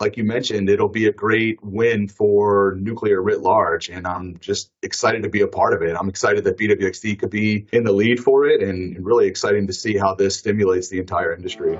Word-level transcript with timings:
like 0.00 0.16
you 0.16 0.22
mentioned, 0.22 0.70
it'll 0.70 0.88
be 0.88 1.08
a 1.08 1.12
great 1.12 1.58
win 1.60 2.06
for 2.06 2.76
nuclear 2.78 3.20
writ 3.20 3.40
large. 3.40 3.88
And 3.88 4.06
I'm 4.06 4.38
just 4.38 4.70
excited 4.80 5.24
to 5.24 5.28
be 5.28 5.40
a 5.40 5.48
part 5.48 5.74
of 5.74 5.82
it. 5.82 5.96
I'm 5.98 6.08
excited 6.08 6.44
that 6.44 6.56
BWXT 6.56 7.18
could 7.18 7.30
be 7.30 7.66
in 7.72 7.82
the 7.82 7.90
lead 7.92 8.20
for 8.20 8.46
it 8.46 8.62
and 8.62 9.04
really 9.04 9.26
exciting 9.26 9.66
to 9.66 9.72
see 9.72 9.98
how 9.98 10.14
this 10.14 10.36
stimulates 10.36 10.88
the 10.88 11.00
entire 11.00 11.34
industry. 11.34 11.76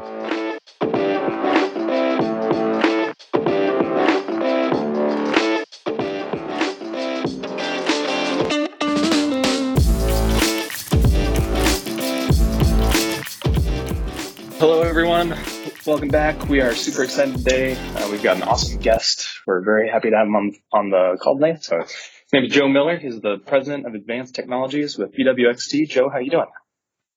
Hello, 14.59 14.83
everyone. 14.83 15.58
Welcome 15.87 16.09
back. 16.09 16.49
We 16.49 16.61
are 16.61 16.75
super 16.75 17.05
excited 17.05 17.37
today. 17.37 17.75
Uh, 17.75 18.09
we've 18.11 18.23
got 18.23 18.37
an 18.37 18.43
awesome 18.43 18.79
guest. 18.81 19.27
We're 19.47 19.63
very 19.65 19.89
happy 19.89 20.11
to 20.11 20.17
have 20.17 20.27
him 20.27 20.37
on, 20.37 20.53
on 20.73 20.91
the 20.91 21.19
call 21.23 21.39
today. 21.39 21.57
So 21.61 21.79
his 21.79 22.33
name 22.33 22.45
is 22.45 22.53
Joe 22.53 22.69
Miller. 22.69 22.99
He's 22.99 23.21
the 23.21 23.39
president 23.47 23.87
of 23.87 23.95
advanced 23.95 24.35
technologies 24.35 24.99
with 24.99 25.15
BWXT. 25.15 25.89
Joe, 25.89 26.11
how 26.11 26.19
you 26.19 26.31
doing? 26.31 26.49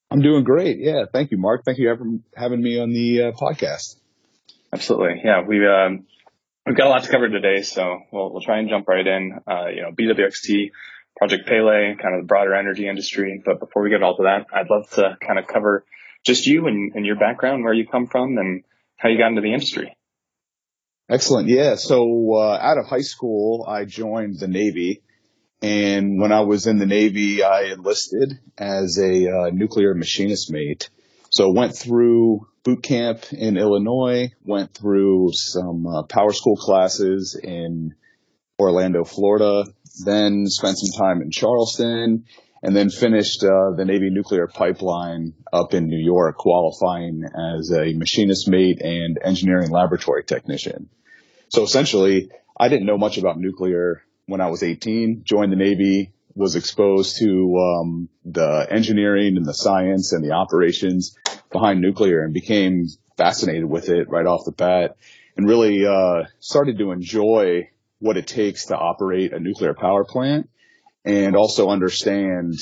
I'm 0.09 0.21
doing 0.21 0.43
great. 0.43 0.77
Yeah. 0.79 1.05
Thank 1.11 1.31
you, 1.31 1.37
Mark. 1.37 1.65
Thank 1.65 1.79
you 1.79 1.93
for 1.97 2.39
having 2.39 2.61
me 2.61 2.79
on 2.79 2.91
the 2.91 3.23
uh, 3.23 3.31
podcast. 3.31 3.97
Absolutely. 4.71 5.21
Yeah. 5.23 5.41
We, 5.45 5.65
um, 5.67 6.05
we've 6.65 6.77
got 6.77 6.87
a 6.87 6.91
lot 6.91 7.03
to 7.03 7.09
cover 7.09 7.27
today, 7.27 7.63
so 7.63 7.99
we'll, 8.11 8.31
we'll 8.31 8.41
try 8.41 8.59
and 8.59 8.69
jump 8.69 8.87
right 8.87 9.05
in. 9.05 9.39
Uh, 9.45 9.67
you 9.67 9.81
know, 9.81 9.91
BWXT, 9.91 10.71
Project 11.17 11.47
Pele, 11.47 11.95
kind 12.01 12.15
of 12.15 12.21
the 12.21 12.27
broader 12.27 12.53
energy 12.53 12.87
industry. 12.87 13.41
But 13.43 13.59
before 13.59 13.83
we 13.83 13.89
get 13.89 14.01
all 14.01 14.15
to 14.17 14.23
that, 14.23 14.45
I'd 14.53 14.69
love 14.69 14.89
to 14.91 15.17
kind 15.25 15.39
of 15.39 15.47
cover 15.47 15.83
just 16.25 16.45
you 16.45 16.67
and, 16.67 16.93
and 16.95 17.05
your 17.05 17.17
background, 17.17 17.63
where 17.63 17.73
you 17.73 17.87
come 17.87 18.07
from, 18.07 18.37
and 18.37 18.63
how 18.97 19.09
you 19.09 19.17
got 19.17 19.29
into 19.29 19.41
the 19.41 19.53
industry. 19.53 19.95
Excellent. 21.09 21.49
Yeah. 21.49 21.75
So 21.75 22.35
uh, 22.35 22.57
out 22.61 22.77
of 22.77 22.85
high 22.85 23.01
school, 23.01 23.65
I 23.67 23.85
joined 23.85 24.39
the 24.39 24.47
Navy. 24.47 25.03
And 25.61 26.19
when 26.19 26.31
I 26.31 26.41
was 26.41 26.67
in 26.67 26.79
the 26.79 26.85
Navy, 26.85 27.43
I 27.43 27.73
enlisted 27.73 28.39
as 28.57 28.97
a 28.97 29.27
uh, 29.29 29.49
nuclear 29.51 29.93
machinist 29.93 30.51
mate. 30.51 30.89
So 31.29 31.51
went 31.51 31.77
through 31.77 32.47
boot 32.63 32.81
camp 32.81 33.31
in 33.31 33.57
Illinois, 33.57 34.31
went 34.43 34.73
through 34.73 35.31
some 35.33 35.85
uh, 35.85 36.03
power 36.03 36.33
school 36.33 36.55
classes 36.55 37.39
in 37.41 37.93
Orlando, 38.59 39.03
Florida, 39.03 39.65
then 40.05 40.45
spent 40.45 40.77
some 40.77 40.99
time 40.99 41.21
in 41.21 41.31
Charleston, 41.31 42.25
and 42.63 42.75
then 42.75 42.89
finished 42.89 43.43
uh, 43.43 43.71
the 43.75 43.85
Navy 43.85 44.09
nuclear 44.09 44.47
pipeline 44.47 45.33
up 45.51 45.73
in 45.73 45.87
New 45.87 46.03
York, 46.03 46.37
qualifying 46.37 47.23
as 47.23 47.71
a 47.71 47.93
machinist 47.93 48.47
mate 48.47 48.81
and 48.81 49.17
engineering 49.23 49.71
laboratory 49.71 50.23
technician. 50.23 50.89
So 51.49 51.63
essentially, 51.63 52.29
I 52.57 52.69
didn't 52.69 52.85
know 52.85 52.97
much 52.97 53.17
about 53.17 53.39
nuclear 53.39 54.03
when 54.27 54.41
I 54.41 54.47
was 54.47 54.63
18, 54.63 55.23
joined 55.25 55.51
the 55.51 55.57
Navy, 55.57 56.13
was 56.35 56.55
exposed 56.55 57.17
to 57.17 57.57
um, 57.57 58.09
the 58.23 58.67
engineering 58.69 59.35
and 59.35 59.45
the 59.45 59.53
science 59.53 60.13
and 60.13 60.23
the 60.23 60.31
operations 60.31 61.17
behind 61.51 61.81
nuclear 61.81 62.23
and 62.23 62.33
became 62.33 62.87
fascinated 63.17 63.65
with 63.65 63.89
it 63.89 64.09
right 64.09 64.25
off 64.25 64.45
the 64.45 64.51
bat 64.51 64.95
and 65.35 65.47
really 65.47 65.85
uh, 65.85 66.23
started 66.39 66.77
to 66.77 66.91
enjoy 66.91 67.69
what 67.99 68.17
it 68.17 68.27
takes 68.27 68.67
to 68.67 68.77
operate 68.77 69.33
a 69.33 69.39
nuclear 69.39 69.73
power 69.73 70.05
plant 70.05 70.49
and 71.05 71.35
also 71.35 71.69
understand 71.69 72.53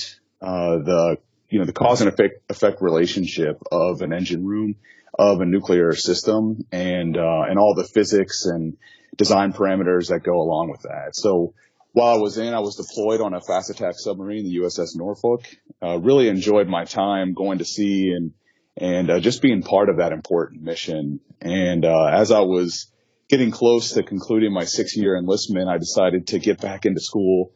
uh, 0.42 0.78
the 0.78 1.18
you 1.50 1.60
know 1.60 1.66
the 1.66 1.74
cause 1.74 2.02
and 2.02 2.10
effect, 2.10 2.42
effect 2.50 2.82
relationship 2.82 3.62
of 3.72 4.02
an 4.02 4.14
engine 4.14 4.46
room 4.46 4.76
of 5.18 5.42
a 5.42 5.46
nuclear 5.46 5.94
system 5.94 6.66
and 6.72 7.18
uh, 7.18 7.44
and 7.50 7.58
all 7.58 7.74
the 7.76 7.84
physics 7.84 8.46
and 8.46 8.78
design 9.18 9.52
parameters 9.54 10.10
that 10.10 10.24
go 10.24 10.40
along 10.42 10.70
with 10.70 10.82
that. 10.84 11.16
So 11.16 11.54
while 11.92 12.16
I 12.16 12.22
was 12.22 12.38
in, 12.38 12.54
I 12.54 12.60
was 12.60 12.76
deployed 12.76 13.20
on 13.20 13.34
a 13.34 13.42
fast 13.42 13.70
attack 13.70 13.96
submarine, 13.98 14.44
the 14.44 14.58
USS 14.60 14.96
Norfolk. 14.96 15.44
Uh, 15.82 15.98
really 15.98 16.30
enjoyed 16.30 16.68
my 16.68 16.86
time 16.86 17.34
going 17.34 17.58
to 17.58 17.66
sea 17.66 18.12
and 18.12 18.34
and 18.78 19.10
uh, 19.10 19.20
just 19.20 19.42
being 19.42 19.62
part 19.62 19.90
of 19.90 19.98
that 19.98 20.14
important 20.14 20.62
mission. 20.62 21.20
And 21.42 21.84
uh, 21.84 22.06
as 22.06 22.32
I 22.32 22.42
was 22.42 22.92
getting 23.28 23.52
close 23.52 23.94
to 23.94 24.04
concluding 24.04 24.54
my 24.54 24.64
six 24.64 24.96
year 24.96 25.18
enlistment, 25.18 25.68
I 25.68 25.78
decided 25.78 26.28
to 26.28 26.40
get 26.40 26.62
back 26.62 26.86
into 26.86 27.02
school 27.02 27.52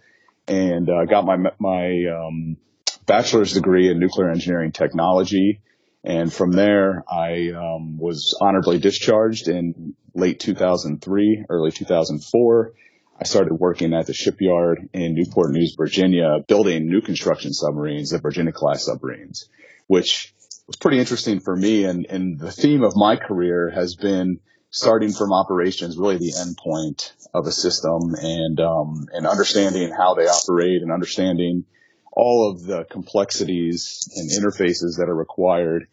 and 0.48 0.90
uh, 0.90 1.06
got 1.06 1.26
my 1.26 1.38
my 1.60 2.06
um, 2.06 2.58
bachelor's 3.06 3.54
degree 3.54 3.90
in 3.90 4.00
nuclear 4.00 4.30
engineering 4.30 4.72
technology. 4.72 5.62
And 6.04 6.34
from 6.34 6.52
there, 6.52 7.04
I 7.10 7.52
um, 7.52 7.98
was 7.98 8.38
honorably 8.42 8.78
discharged 8.78 9.48
in 9.48 9.96
late 10.14 10.40
2003, 10.40 11.46
early 11.50 11.72
2004. 11.72 12.74
I 13.20 13.24
started 13.24 13.54
working 13.54 13.94
at 13.94 14.08
the 14.08 14.14
shipyard 14.14 14.90
in 14.92 15.14
Newport 15.14 15.52
News, 15.52 15.76
Virginia, 15.78 16.40
building 16.46 16.90
new 16.90 17.00
construction 17.00 17.54
submarines, 17.54 18.10
the 18.10 18.20
Virginia 18.20 18.52
class 18.52 18.86
submarines, 18.86 19.48
which 19.88 20.34
was 20.68 20.76
pretty 20.76 21.00
interesting 21.00 21.40
for 21.40 21.56
me. 21.56 21.86
And, 21.86 22.06
and 22.10 22.38
the 22.38 22.52
theme 22.52 22.84
of 22.84 22.98
my 22.98 23.16
career 23.16 23.70
has 23.70 23.96
been 23.96 24.40
starting 24.74 25.14
from 25.14 25.32
operations, 25.32 25.98
really 25.98 26.18
the 26.18 26.34
endpoint 26.34 27.14
of 27.32 27.46
a 27.46 27.52
system 27.52 28.16
and, 28.16 28.60
um, 28.60 29.06
and 29.14 29.28
understanding 29.28 29.92
how 29.92 30.16
they 30.16 30.26
operate 30.26 30.82
and 30.82 30.92
understanding 30.92 31.64
all 32.12 32.52
of 32.52 32.64
the 32.64 32.84
complexities 32.90 34.10
and 34.16 34.32
interfaces 34.32 34.98
that 34.98 35.10
are 35.10 35.16
required 35.16 35.88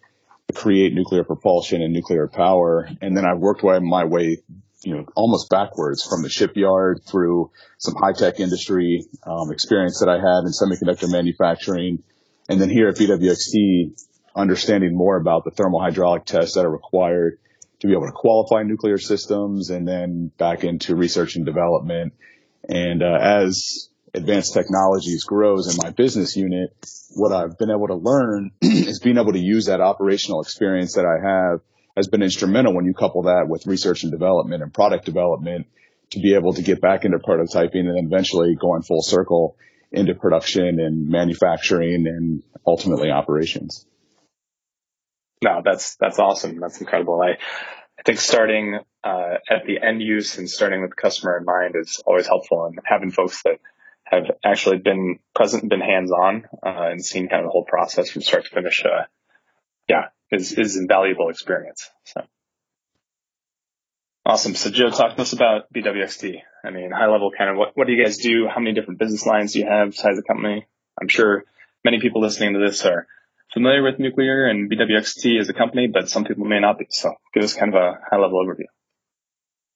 to 0.48 0.54
create 0.54 0.94
nuclear 0.94 1.24
propulsion 1.24 1.82
and 1.82 1.92
nuclear 1.92 2.26
power. 2.26 2.88
And 3.02 3.14
then 3.14 3.26
I've 3.26 3.38
worked 3.38 3.62
my 3.62 4.04
way, 4.06 4.38
you 4.82 4.97
know, 4.97 5.04
almost 5.14 5.50
backwards 5.50 6.02
from 6.02 6.22
the 6.22 6.30
shipyard 6.30 7.02
through 7.06 7.50
some 7.76 7.94
high 7.97 8.14
tech 8.14 8.41
industry, 8.41 9.04
um, 9.26 9.52
experience 9.52 10.00
that 10.00 10.08
I 10.08 10.16
had 10.16 10.44
in 10.47 10.52
semiconductor 10.52 11.12
manufacturing. 11.12 12.02
And 12.48 12.58
then 12.58 12.70
here 12.70 12.88
at 12.88 12.97
BWXT, 12.97 14.06
understanding 14.34 14.97
more 14.97 15.16
about 15.16 15.44
the 15.44 15.50
thermal 15.50 15.80
hydraulic 15.80 16.24
tests 16.24 16.54
that 16.54 16.64
are 16.64 16.70
required 16.70 17.38
to 17.80 17.86
be 17.86 17.92
able 17.92 18.06
to 18.06 18.12
qualify 18.12 18.62
nuclear 18.62 18.98
systems 18.98 19.70
and 19.70 19.88
then 19.88 20.30
back 20.38 20.64
into 20.64 20.94
research 20.94 21.36
and 21.36 21.46
development. 21.46 22.12
And 22.68 23.02
uh, 23.02 23.18
as 23.20 23.88
advanced 24.14 24.52
technologies 24.52 25.24
grows 25.24 25.72
in 25.72 25.78
my 25.82 25.91
business 25.91 26.36
unit, 26.36 26.76
what 27.14 27.32
I've 27.32 27.58
been 27.58 27.70
able 27.70 27.88
to 27.88 27.94
learn 27.94 28.50
is 28.60 29.00
being 29.00 29.18
able 29.18 29.32
to 29.32 29.38
use 29.38 29.66
that 29.66 29.80
operational 29.80 30.42
experience 30.42 30.94
that 30.94 31.06
I 31.06 31.26
have 31.26 31.60
has 31.96 32.08
been 32.08 32.22
instrumental 32.22 32.74
when 32.74 32.84
you 32.84 32.94
couple 32.94 33.22
that 33.22 33.46
with 33.48 33.66
research 33.66 34.02
and 34.02 34.12
development 34.12 34.62
and 34.62 34.72
product 34.72 35.04
development 35.04 35.66
to 36.10 36.20
be 36.20 36.34
able 36.34 36.52
to 36.54 36.62
get 36.62 36.80
back 36.80 37.04
into 37.04 37.18
prototyping 37.18 37.86
and 37.86 37.97
then 37.97 38.06
eventually 38.06 38.56
going 38.60 38.82
full 38.82 39.02
circle 39.02 39.56
into 39.92 40.14
production 40.14 40.80
and 40.80 41.08
manufacturing 41.08 42.06
and 42.06 42.42
ultimately 42.66 43.10
operations. 43.10 43.86
No, 45.43 45.62
that's 45.65 45.97
that's 45.97 46.19
awesome. 46.19 46.61
That's 46.61 46.81
incredible. 46.81 47.21
I 47.23 47.39
I 47.99 48.03
think 48.05 48.19
starting 48.19 48.78
uh, 49.03 49.34
at 49.49 49.65
the 49.67 49.81
end 49.83 50.03
use 50.03 50.39
and 50.39 50.49
starting 50.49 50.83
with 50.83 50.91
the 50.91 50.97
customer 50.97 51.39
in 51.39 51.45
mind 51.45 51.77
is 51.77 52.03
always 52.06 52.27
helpful, 52.27 52.67
and 52.67 52.78
having 52.84 53.11
folks 53.11 53.43
that 53.43 53.59
have 54.05 54.25
actually 54.45 54.78
been 54.78 55.19
present, 55.34 55.69
been 55.69 55.81
hands 55.81 56.11
on, 56.11 56.45
uh, 56.65 56.89
and 56.91 57.05
seen 57.05 57.28
kind 57.28 57.41
of 57.41 57.49
the 57.49 57.53
whole 57.53 57.65
process 57.65 58.11
from 58.11 58.23
start 58.23 58.45
to 58.45 58.51
finish. 58.51 58.84
Uh, 58.84 59.05
yeah, 59.89 60.09
is 60.31 60.53
is 60.53 60.77
invaluable 60.77 61.31
experience. 61.31 61.91
So. 62.05 62.22
Awesome. 64.27 64.55
So 64.55 64.71
Joe, 64.71 64.91
talk 64.91 65.17
to 65.17 65.22
us 65.22 65.33
about 65.33 65.72
BWXT. 65.72 66.43
I 66.62 66.71
mean, 66.71 66.91
high 66.91 67.07
level 67.07 67.31
kind 67.37 67.51
of 67.51 67.57
what, 67.57 67.77
what 67.77 67.87
do 67.87 67.95
you 67.95 68.05
guys 68.05 68.19
do? 68.19 68.47
How 68.47 68.61
many 68.61 68.75
different 68.75 69.01
business 69.01 69.25
lines 69.25 69.55
do 69.55 69.61
you 69.61 69.67
have 69.67 69.95
Size 69.95 70.17
the 70.17 70.22
company? 70.22 70.67
I'm 71.01 71.09
sure 71.09 71.45
many 71.84 72.01
people 72.01 72.21
listening 72.21 72.53
to 72.53 72.61
this 72.61 72.84
are 72.84 73.07
familiar 73.53 73.83
with 73.83 73.99
nuclear 73.99 74.47
and 74.47 74.71
BWXT 74.71 75.41
as 75.41 75.49
a 75.49 75.53
company, 75.53 75.88
but 75.93 76.09
some 76.09 76.25
people 76.25 76.44
may 76.44 76.61
not 76.61 76.78
be. 76.78 76.87
So 76.91 77.12
give 77.34 77.44
us 77.44 77.55
kind 77.55 77.75
of 77.75 77.81
a 77.81 77.99
high 78.11 78.21
level 78.21 78.44
overview. 78.44 78.66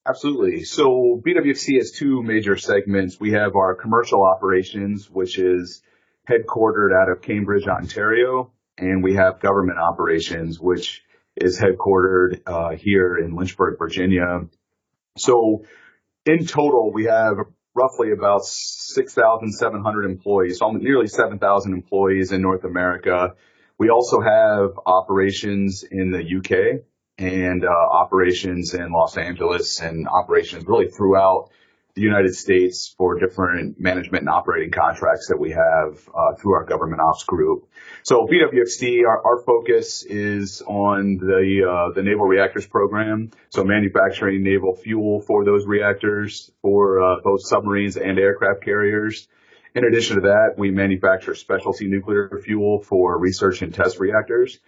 Absolutely. 0.07 0.65
So 0.65 1.21
BWXT 1.27 1.79
has 1.79 1.93
two 1.93 2.23
major 2.23 2.57
segments. 2.57 3.19
We 3.19 3.33
have 3.33 3.57
our 3.57 3.75
commercial 3.75 4.23
operations, 4.23 5.09
which 5.11 5.39
is 5.39 5.83
headquartered 6.29 6.91
out 6.95 7.11
of 7.11 7.23
Cambridge, 7.23 7.67
Ontario, 7.67 8.53
and 8.77 9.03
we 9.03 9.15
have 9.15 9.41
government 9.41 9.79
operations, 9.79 10.61
which 10.61 11.03
is 11.37 11.59
headquartered 11.59 12.43
uh, 12.47 12.77
here 12.77 13.17
in 13.17 13.35
Lynchburg, 13.35 13.79
Virginia. 13.79 14.43
So 15.17 15.65
in 16.27 16.47
total, 16.47 16.93
we 16.93 17.05
have 17.05 17.37
roughly 17.75 18.13
about 18.13 18.45
6,700 18.45 20.05
employees, 20.05 20.59
so 20.59 20.71
nearly 20.71 21.09
7,000 21.09 21.73
employees 21.73 22.31
in 22.31 22.41
North 22.41 22.65
America. 22.65 23.35
We 23.79 23.91
also 23.91 24.21
have 24.21 24.71
operations 24.87 25.83
in 25.83 26.11
the 26.11 26.23
UK 26.39 26.83
and 27.19 27.65
uh, 27.65 27.69
operations 27.69 28.75
in 28.75 28.93
Los 28.93 29.17
Angeles 29.17 29.81
and 29.81 30.09
operations 30.09 30.65
really 30.67 30.89
throughout 30.89 31.51
the 31.95 32.03
United 32.03 32.35
States 32.35 32.93
for 32.99 33.19
different 33.21 33.81
management 33.81 34.23
and 34.23 34.29
operating 34.29 34.73
contracts 34.73 35.29
that 35.29 35.39
we 35.39 35.51
have 35.51 36.09
uh, 36.09 36.35
through 36.35 36.55
our 36.55 36.65
government 36.65 37.01
ops 37.01 37.23
group. 37.23 37.69
So 38.03 38.27
BWXT, 38.27 39.07
our, 39.07 39.25
our 39.25 39.43
focus 39.45 40.03
is 40.03 40.61
on 40.63 41.19
the 41.19 41.63
uh, 41.69 41.95
the 41.95 42.03
naval 42.03 42.27
reactors 42.27 42.67
program. 42.67 43.31
So 43.51 43.63
manufacturing 43.63 44.43
naval 44.43 44.75
fuel 44.75 45.21
for 45.21 45.45
those 45.45 45.67
reactors 45.67 46.51
for 46.63 47.01
uh, 47.01 47.21
both 47.23 47.47
submarines 47.47 47.97
and 47.97 48.19
aircraft 48.19 48.65
carriers. 48.65 49.29
In 49.75 49.85
addition 49.85 50.17
to 50.17 50.23
that, 50.23 50.55
we 50.57 50.71
manufacture 50.71 51.35
specialty 51.35 51.89
nuclear 51.89 52.41
fuel 52.45 52.81
for 52.81 53.19
research 53.19 53.61
and 53.63 53.75
test 53.75 53.99
reactors. 53.99 54.61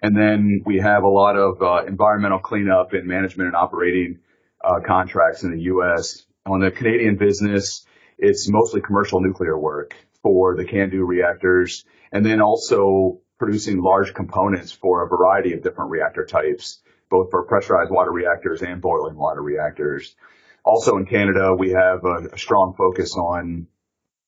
And 0.00 0.16
then 0.16 0.62
we 0.64 0.78
have 0.78 1.02
a 1.02 1.08
lot 1.08 1.36
of 1.36 1.60
uh, 1.60 1.84
environmental 1.86 2.38
cleanup 2.38 2.94
and 2.94 3.06
management 3.06 3.48
and 3.48 3.56
operating 3.56 4.20
uh, 4.62 4.80
contracts 4.86 5.42
in 5.42 5.50
the 5.50 5.62
U.S. 5.64 6.24
On 6.46 6.60
the 6.60 6.70
Canadian 6.70 7.16
business, 7.16 7.84
it's 8.18 8.48
mostly 8.48 8.80
commercial 8.80 9.20
nuclear 9.20 9.58
work 9.58 9.94
for 10.22 10.56
the 10.56 10.64
CANDU 10.64 11.06
reactors 11.06 11.84
and 12.10 12.24
then 12.24 12.40
also 12.40 13.20
producing 13.38 13.82
large 13.82 14.14
components 14.14 14.72
for 14.72 15.04
a 15.04 15.08
variety 15.08 15.52
of 15.52 15.62
different 15.62 15.90
reactor 15.90 16.24
types, 16.24 16.80
both 17.10 17.30
for 17.30 17.44
pressurized 17.44 17.90
water 17.90 18.12
reactors 18.12 18.62
and 18.62 18.80
boiling 18.80 19.16
water 19.16 19.42
reactors. 19.42 20.16
Also 20.64 20.96
in 20.96 21.04
Canada, 21.04 21.54
we 21.54 21.72
have 21.72 22.02
a, 22.04 22.28
a 22.32 22.38
strong 22.38 22.74
focus 22.78 23.14
on 23.16 23.66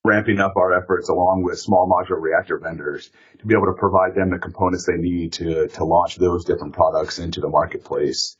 ramping 0.06 0.38
up 0.38 0.56
our 0.56 0.72
efforts 0.72 1.08
along 1.08 1.42
with 1.42 1.58
small 1.58 1.88
modular 1.88 2.20
reactor 2.20 2.58
vendors 2.58 3.10
to 3.38 3.46
be 3.46 3.54
able 3.54 3.66
to 3.66 3.78
provide 3.78 4.14
them 4.14 4.30
the 4.30 4.38
components 4.38 4.86
they 4.86 4.96
need 4.96 5.32
to, 5.34 5.68
to 5.68 5.84
launch 5.84 6.16
those 6.16 6.44
different 6.44 6.74
products 6.74 7.18
into 7.18 7.40
the 7.40 7.48
marketplace. 7.48 8.36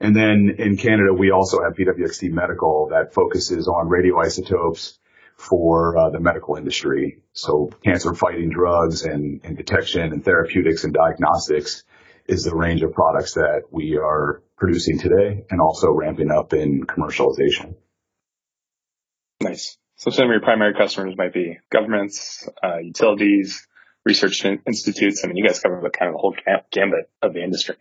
And 0.00 0.16
then 0.16 0.56
in 0.58 0.76
Canada, 0.76 1.12
we 1.12 1.30
also 1.30 1.62
have 1.62 1.74
BWXT 1.74 2.30
Medical 2.30 2.88
that 2.90 3.14
focuses 3.14 3.68
on 3.68 3.88
radioisotopes 3.88 4.98
for 5.36 5.96
uh, 5.96 6.10
the 6.10 6.20
medical 6.20 6.56
industry. 6.56 7.22
So 7.32 7.70
cancer 7.84 8.14
fighting 8.14 8.50
drugs 8.50 9.02
and, 9.02 9.40
and 9.44 9.56
detection 9.56 10.12
and 10.12 10.24
therapeutics 10.24 10.84
and 10.84 10.94
diagnostics 10.94 11.84
is 12.26 12.44
the 12.44 12.54
range 12.54 12.82
of 12.82 12.92
products 12.92 13.34
that 13.34 13.64
we 13.70 13.96
are 13.96 14.42
producing 14.56 14.98
today 14.98 15.44
and 15.50 15.60
also 15.60 15.90
ramping 15.90 16.30
up 16.30 16.52
in 16.52 16.84
commercialization. 16.84 17.74
Nice. 19.40 19.76
So 20.02 20.10
some 20.10 20.24
of 20.24 20.30
your 20.32 20.40
primary 20.40 20.74
customers 20.74 21.16
might 21.16 21.32
be 21.32 21.60
governments, 21.70 22.48
uh, 22.60 22.78
utilities, 22.78 23.68
research 24.04 24.44
institutes. 24.44 25.22
I 25.22 25.28
mean, 25.28 25.36
you 25.36 25.46
guys 25.46 25.60
cover 25.60 25.80
the 25.80 25.90
kind 25.90 26.08
of 26.08 26.14
the 26.14 26.18
whole 26.18 26.34
gambit 26.72 27.08
of 27.22 27.34
the 27.34 27.40
industry. 27.40 27.76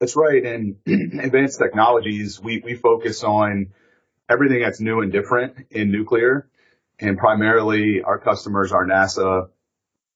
That's 0.00 0.16
right. 0.16 0.44
And 0.44 0.74
advanced 1.20 1.60
technologies, 1.60 2.40
we, 2.40 2.62
we 2.64 2.74
focus 2.74 3.22
on 3.22 3.68
everything 4.28 4.60
that's 4.62 4.80
new 4.80 5.02
and 5.02 5.12
different 5.12 5.68
in 5.70 5.92
nuclear. 5.92 6.50
And 6.98 7.16
primarily 7.16 8.02
our 8.04 8.18
customers 8.18 8.72
are 8.72 8.84
NASA, 8.84 9.50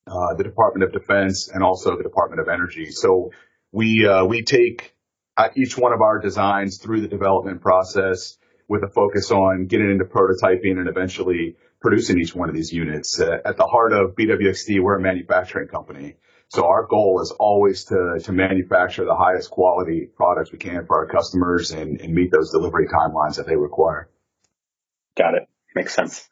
uh, 0.08 0.34
the 0.34 0.42
Department 0.42 0.82
of 0.82 1.00
Defense, 1.00 1.48
and 1.48 1.62
also 1.62 1.96
the 1.96 2.02
Department 2.02 2.40
of 2.40 2.48
Energy. 2.48 2.90
So 2.90 3.30
we, 3.70 4.04
uh, 4.04 4.24
we 4.24 4.42
take 4.42 4.96
uh, 5.36 5.50
each 5.54 5.78
one 5.78 5.92
of 5.92 6.00
our 6.00 6.18
designs 6.18 6.78
through 6.78 7.02
the 7.02 7.08
development 7.08 7.60
process 7.60 8.36
with 8.68 8.82
a 8.82 8.88
focus 8.88 9.30
on 9.30 9.66
getting 9.66 9.90
into 9.90 10.04
prototyping 10.04 10.78
and 10.78 10.88
eventually 10.88 11.56
producing 11.80 12.20
each 12.20 12.34
one 12.34 12.48
of 12.48 12.54
these 12.54 12.72
units. 12.72 13.18
Uh, 13.18 13.38
at 13.44 13.56
the 13.56 13.64
heart 13.64 13.92
of 13.92 14.14
BWXT, 14.14 14.80
we're 14.82 14.96
a 14.96 15.00
manufacturing 15.00 15.68
company. 15.68 16.16
So 16.50 16.66
our 16.66 16.86
goal 16.86 17.20
is 17.22 17.30
always 17.30 17.84
to, 17.84 18.18
to 18.24 18.32
manufacture 18.32 19.04
the 19.04 19.14
highest 19.14 19.50
quality 19.50 20.08
products 20.16 20.50
we 20.50 20.58
can 20.58 20.86
for 20.86 20.98
our 20.98 21.06
customers 21.06 21.72
and, 21.72 22.00
and 22.00 22.14
meet 22.14 22.30
those 22.30 22.50
delivery 22.50 22.88
timelines 22.88 23.36
that 23.36 23.46
they 23.46 23.56
require. 23.56 24.08
Got 25.16 25.34
it. 25.34 25.48
Makes 25.74 25.94
sense. 25.94 26.28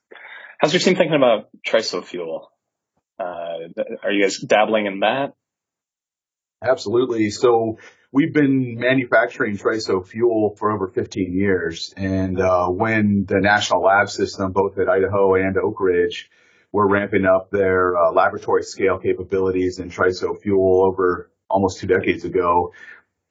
How's 0.58 0.72
your 0.72 0.80
team 0.80 0.96
thinking 0.96 1.16
about 1.16 1.48
TRISO 1.66 2.04
fuel? 2.04 2.50
Uh, 3.18 3.82
are 4.02 4.10
you 4.10 4.22
guys 4.22 4.38
dabbling 4.38 4.86
in 4.86 5.00
that? 5.00 5.34
Absolutely. 6.62 7.30
So 7.30 7.78
we've 8.12 8.32
been 8.32 8.78
manufacturing 8.78 9.56
TRISO 9.56 10.06
fuel 10.06 10.54
for 10.58 10.70
over 10.70 10.88
15 10.88 11.32
years. 11.32 11.92
And 11.96 12.40
uh, 12.40 12.68
when 12.68 13.24
the 13.28 13.40
national 13.40 13.82
lab 13.82 14.08
system, 14.08 14.52
both 14.52 14.78
at 14.78 14.88
Idaho 14.88 15.34
and 15.34 15.56
Oak 15.56 15.80
Ridge, 15.80 16.30
were 16.72 16.88
ramping 16.88 17.24
up 17.24 17.50
their 17.50 17.96
uh, 17.96 18.12
laboratory 18.12 18.62
scale 18.62 18.98
capabilities 18.98 19.78
in 19.78 19.90
TRISO 19.90 20.40
fuel 20.40 20.84
over 20.84 21.30
almost 21.48 21.80
two 21.80 21.86
decades 21.86 22.24
ago. 22.24 22.72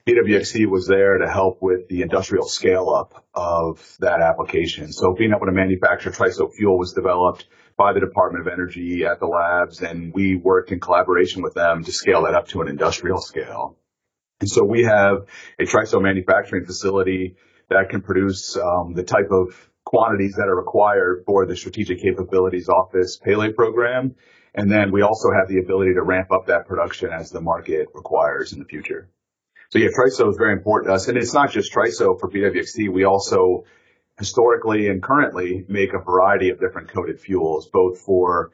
BWXT 0.07 0.67
was 0.67 0.87
there 0.87 1.17
to 1.17 1.27
help 1.27 1.61
with 1.61 1.87
the 1.87 2.03
industrial 2.03 2.47
scale 2.47 2.89
up 2.89 3.25
of 3.33 3.97
that 3.99 4.21
application. 4.21 4.93
So 4.93 5.15
being 5.15 5.31
able 5.35 5.47
to 5.47 5.51
manufacture 5.51 6.11
TRISO 6.11 6.53
fuel 6.53 6.77
was 6.77 6.93
developed 6.93 7.47
by 7.75 7.91
the 7.93 7.99
Department 7.99 8.47
of 8.47 8.53
Energy 8.53 9.03
at 9.03 9.19
the 9.19 9.25
labs 9.25 9.81
and 9.81 10.13
we 10.13 10.35
worked 10.35 10.71
in 10.71 10.79
collaboration 10.79 11.41
with 11.41 11.55
them 11.55 11.83
to 11.83 11.91
scale 11.91 12.23
that 12.23 12.35
up 12.35 12.47
to 12.49 12.61
an 12.61 12.67
industrial 12.67 13.19
scale. 13.19 13.77
And 14.41 14.49
so 14.49 14.63
we 14.65 14.83
have 14.83 15.25
a 15.59 15.63
TRISO 15.63 16.01
manufacturing 16.01 16.65
facility 16.65 17.35
that 17.69 17.89
can 17.89 18.01
produce 18.01 18.57
um, 18.57 18.93
the 18.93 19.03
type 19.03 19.31
of 19.31 19.69
quantities 19.85 20.35
that 20.35 20.47
are 20.47 20.55
required 20.55 21.23
for 21.25 21.45
the 21.45 21.55
Strategic 21.55 22.01
Capabilities 22.01 22.67
Office 22.67 23.17
Pele 23.17 23.53
program. 23.53 24.15
And 24.53 24.71
then 24.71 24.91
we 24.91 25.01
also 25.01 25.29
have 25.31 25.47
the 25.47 25.59
ability 25.59 25.93
to 25.93 26.01
ramp 26.01 26.31
up 26.31 26.47
that 26.47 26.67
production 26.67 27.11
as 27.11 27.29
the 27.29 27.41
market 27.41 27.87
requires 27.93 28.53
in 28.53 28.59
the 28.59 28.65
future. 28.65 29.09
So 29.69 29.79
yeah, 29.79 29.89
TRISO 29.89 30.29
is 30.29 30.37
very 30.37 30.53
important 30.53 30.89
to 30.89 30.95
us. 30.95 31.07
And 31.07 31.17
it's 31.17 31.33
not 31.33 31.51
just 31.51 31.73
TRISO 31.73 32.19
for 32.19 32.29
BWXT. 32.29 32.91
We 32.91 33.05
also 33.05 33.65
historically 34.17 34.87
and 34.87 35.03
currently 35.03 35.65
make 35.67 35.93
a 35.93 35.99
variety 35.99 36.49
of 36.49 36.59
different 36.59 36.89
coated 36.89 37.19
fuels, 37.19 37.67
both 37.67 37.99
for 37.99 38.51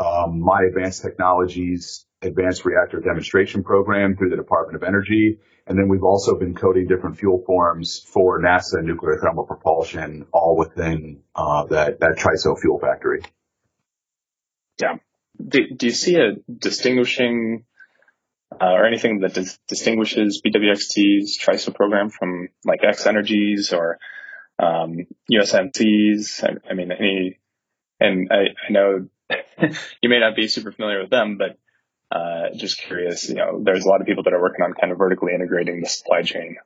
um, 0.00 0.40
my 0.40 0.62
advanced 0.68 1.02
technologies 1.02 2.06
advanced 2.22 2.64
reactor 2.64 3.00
demonstration 3.00 3.62
program 3.62 4.16
through 4.16 4.30
the 4.30 4.36
Department 4.36 4.76
of 4.76 4.86
Energy. 4.86 5.38
And 5.66 5.78
then 5.78 5.88
we've 5.88 6.02
also 6.02 6.38
been 6.38 6.54
coating 6.54 6.88
different 6.88 7.18
fuel 7.18 7.42
forms 7.46 8.00
for 8.00 8.40
NASA 8.40 8.82
nuclear 8.82 9.18
thermal 9.22 9.44
propulsion, 9.44 10.26
all 10.32 10.56
within 10.56 11.20
uh, 11.34 11.64
that 11.66 12.00
that 12.00 12.18
TRISO 12.18 12.58
fuel 12.60 12.78
factory. 12.80 13.22
Yeah. 14.80 14.96
Do, 15.46 15.60
do 15.76 15.86
you 15.86 15.92
see 15.92 16.16
a 16.16 16.36
distinguishing 16.52 17.64
uh, 18.52 18.72
or 18.72 18.86
anything 18.86 19.20
that 19.20 19.34
dis- 19.34 19.58
distinguishes 19.68 20.42
BWXT's 20.44 21.38
TRISO 21.38 21.74
program 21.74 22.10
from 22.10 22.48
like 22.64 22.80
X-energy's 22.82 23.72
or 23.72 23.98
um, 24.58 25.06
USNC's? 25.30 26.42
I, 26.42 26.54
I 26.68 26.74
mean, 26.74 26.90
any, 26.90 27.38
and 28.00 28.28
I, 28.32 28.54
I 28.66 28.72
know 28.72 29.08
you 30.02 30.08
may 30.08 30.18
not 30.18 30.34
be 30.34 30.48
super 30.48 30.72
familiar 30.72 31.02
with 31.02 31.10
them, 31.10 31.36
but 31.36 31.58
uh, 32.10 32.54
just 32.56 32.78
curious, 32.78 33.28
you 33.28 33.34
know, 33.34 33.62
there's 33.62 33.84
a 33.84 33.88
lot 33.88 34.00
of 34.00 34.06
people 34.06 34.22
that 34.24 34.32
are 34.32 34.40
working 34.40 34.64
on 34.64 34.72
kind 34.74 34.92
of 34.92 34.98
vertically 34.98 35.32
integrating 35.34 35.80
the 35.80 35.88
supply 35.88 36.22
chain. 36.22 36.56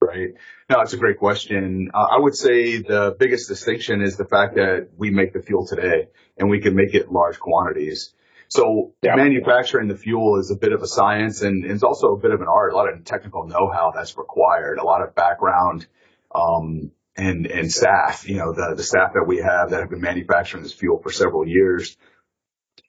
Right. 0.00 0.34
No, 0.68 0.80
it's 0.80 0.92
a 0.92 0.98
great 0.98 1.18
question. 1.18 1.90
Uh, 1.92 1.98
I 1.98 2.18
would 2.20 2.34
say 2.34 2.78
the 2.78 3.16
biggest 3.18 3.48
distinction 3.48 4.02
is 4.02 4.16
the 4.16 4.26
fact 4.26 4.54
that 4.56 4.90
we 4.96 5.10
make 5.10 5.32
the 5.32 5.40
fuel 5.40 5.66
today 5.66 6.08
and 6.36 6.50
we 6.50 6.60
can 6.60 6.76
make 6.76 6.94
it 6.94 7.06
in 7.06 7.12
large 7.12 7.40
quantities. 7.40 8.12
So 8.48 8.92
yeah. 9.02 9.16
manufacturing 9.16 9.88
the 9.88 9.96
fuel 9.96 10.38
is 10.38 10.50
a 10.50 10.56
bit 10.56 10.72
of 10.72 10.82
a 10.82 10.86
science 10.86 11.42
and 11.42 11.64
it's 11.64 11.82
also 11.82 12.08
a 12.08 12.18
bit 12.18 12.30
of 12.30 12.40
an 12.40 12.46
art, 12.48 12.72
a 12.72 12.76
lot 12.76 12.92
of 12.92 13.04
technical 13.04 13.48
know-how 13.48 13.92
that's 13.94 14.16
required, 14.16 14.78
a 14.78 14.84
lot 14.84 15.02
of 15.02 15.14
background, 15.14 15.86
um, 16.32 16.92
and, 17.16 17.46
and 17.46 17.72
staff, 17.72 18.28
you 18.28 18.36
know, 18.36 18.52
the, 18.52 18.74
the 18.76 18.82
staff 18.82 19.14
that 19.14 19.24
we 19.26 19.38
have 19.38 19.70
that 19.70 19.80
have 19.80 19.90
been 19.90 20.02
manufacturing 20.02 20.62
this 20.62 20.74
fuel 20.74 21.00
for 21.02 21.10
several 21.10 21.48
years 21.48 21.96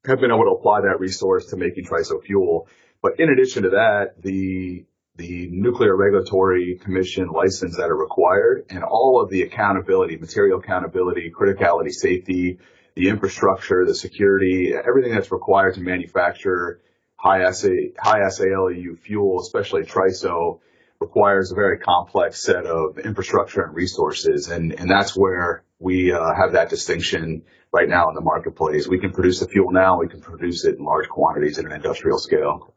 have 0.07 0.19
been 0.19 0.31
able 0.31 0.45
to 0.45 0.51
apply 0.51 0.81
that 0.81 0.99
resource 0.99 1.47
to 1.47 1.57
making 1.57 1.85
TRISO 1.85 2.23
fuel. 2.23 2.67
But 3.01 3.19
in 3.19 3.29
addition 3.29 3.63
to 3.63 3.69
that, 3.69 4.21
the 4.21 4.85
the 5.17 5.49
Nuclear 5.51 5.95
Regulatory 5.95 6.79
Commission 6.83 7.29
license 7.29 7.77
that 7.77 7.89
are 7.89 7.97
required 7.97 8.67
and 8.69 8.83
all 8.83 9.19
of 9.19 9.31
the 9.31 9.41
accountability, 9.41 10.15
material 10.17 10.59
accountability, 10.59 11.31
criticality, 11.31 11.91
safety, 11.91 12.59
the 12.93 13.09
infrastructure, 13.09 13.83
the 13.85 13.95
security, 13.95 14.73
everything 14.75 15.13
that's 15.13 15.31
required 15.31 15.73
to 15.73 15.81
manufacture 15.81 16.81
high 17.15 17.41
assay, 17.41 17.93
high 17.99 18.21
assay 18.21 18.55
LEU 18.55 18.95
fuel, 18.95 19.41
especially 19.41 19.83
TRISO, 19.83 20.59
requires 20.99 21.51
a 21.51 21.55
very 21.55 21.77
complex 21.77 22.41
set 22.41 22.65
of 22.65 22.97
infrastructure 22.97 23.61
and 23.61 23.75
resources. 23.75 24.47
And, 24.47 24.73
and 24.73 24.89
that's 24.89 25.15
where 25.15 25.63
we 25.79 26.11
uh, 26.11 26.33
have 26.33 26.53
that 26.53 26.69
distinction 26.69 27.43
right 27.71 27.87
now 27.87 28.09
in 28.09 28.15
the 28.15 28.21
marketplace. 28.21 28.87
We 28.87 28.99
can 28.99 29.11
produce 29.11 29.39
the 29.39 29.47
fuel 29.47 29.71
now. 29.71 29.99
We 29.99 30.07
can 30.07 30.21
produce 30.21 30.65
it 30.65 30.77
in 30.77 30.83
large 30.83 31.07
quantities 31.09 31.59
at 31.59 31.65
an 31.65 31.71
industrial 31.71 32.17
scale. 32.17 32.73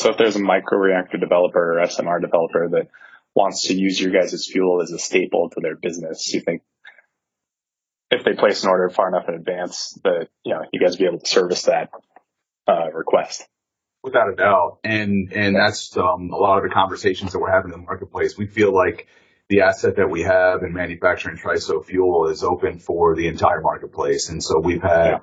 So 0.00 0.10
if 0.10 0.16
there's 0.16 0.36
a 0.36 0.40
microreactor 0.40 1.20
developer 1.20 1.78
or 1.78 1.86
SMR 1.86 2.20
developer 2.20 2.68
that 2.70 2.88
wants 3.34 3.68
to 3.68 3.74
use 3.74 4.00
your 4.00 4.10
guys' 4.10 4.48
fuel 4.50 4.82
as 4.82 4.90
a 4.90 4.98
staple 4.98 5.50
to 5.50 5.60
their 5.60 5.76
business, 5.76 6.32
you 6.32 6.40
think 6.40 6.62
if 8.10 8.24
they 8.24 8.32
place 8.32 8.62
an 8.64 8.70
order 8.70 8.90
far 8.90 9.08
enough 9.08 9.28
in 9.28 9.34
advance 9.34 9.98
that, 10.04 10.28
you 10.44 10.54
know, 10.54 10.62
you 10.72 10.80
guys 10.80 10.96
be 10.96 11.06
able 11.06 11.18
to 11.18 11.28
service 11.28 11.62
that 11.64 11.90
uh, 12.66 12.90
request? 12.92 13.46
Without 14.02 14.32
a 14.32 14.36
doubt. 14.36 14.78
And, 14.82 15.32
and 15.32 15.54
that's, 15.54 15.96
um, 15.96 16.30
a 16.32 16.36
lot 16.36 16.58
of 16.58 16.64
the 16.64 16.74
conversations 16.74 17.32
that 17.32 17.38
we're 17.38 17.52
having 17.52 17.72
in 17.72 17.80
the 17.80 17.84
marketplace. 17.86 18.36
We 18.36 18.46
feel 18.46 18.74
like 18.74 19.06
the 19.48 19.60
asset 19.62 19.96
that 19.96 20.08
we 20.08 20.22
have 20.22 20.62
in 20.62 20.72
manufacturing 20.72 21.36
TRISO 21.36 21.84
fuel 21.84 22.28
is 22.28 22.42
open 22.42 22.78
for 22.78 23.14
the 23.14 23.28
entire 23.28 23.60
marketplace. 23.60 24.28
And 24.28 24.42
so 24.42 24.60
we've 24.60 24.82
had 24.82 25.20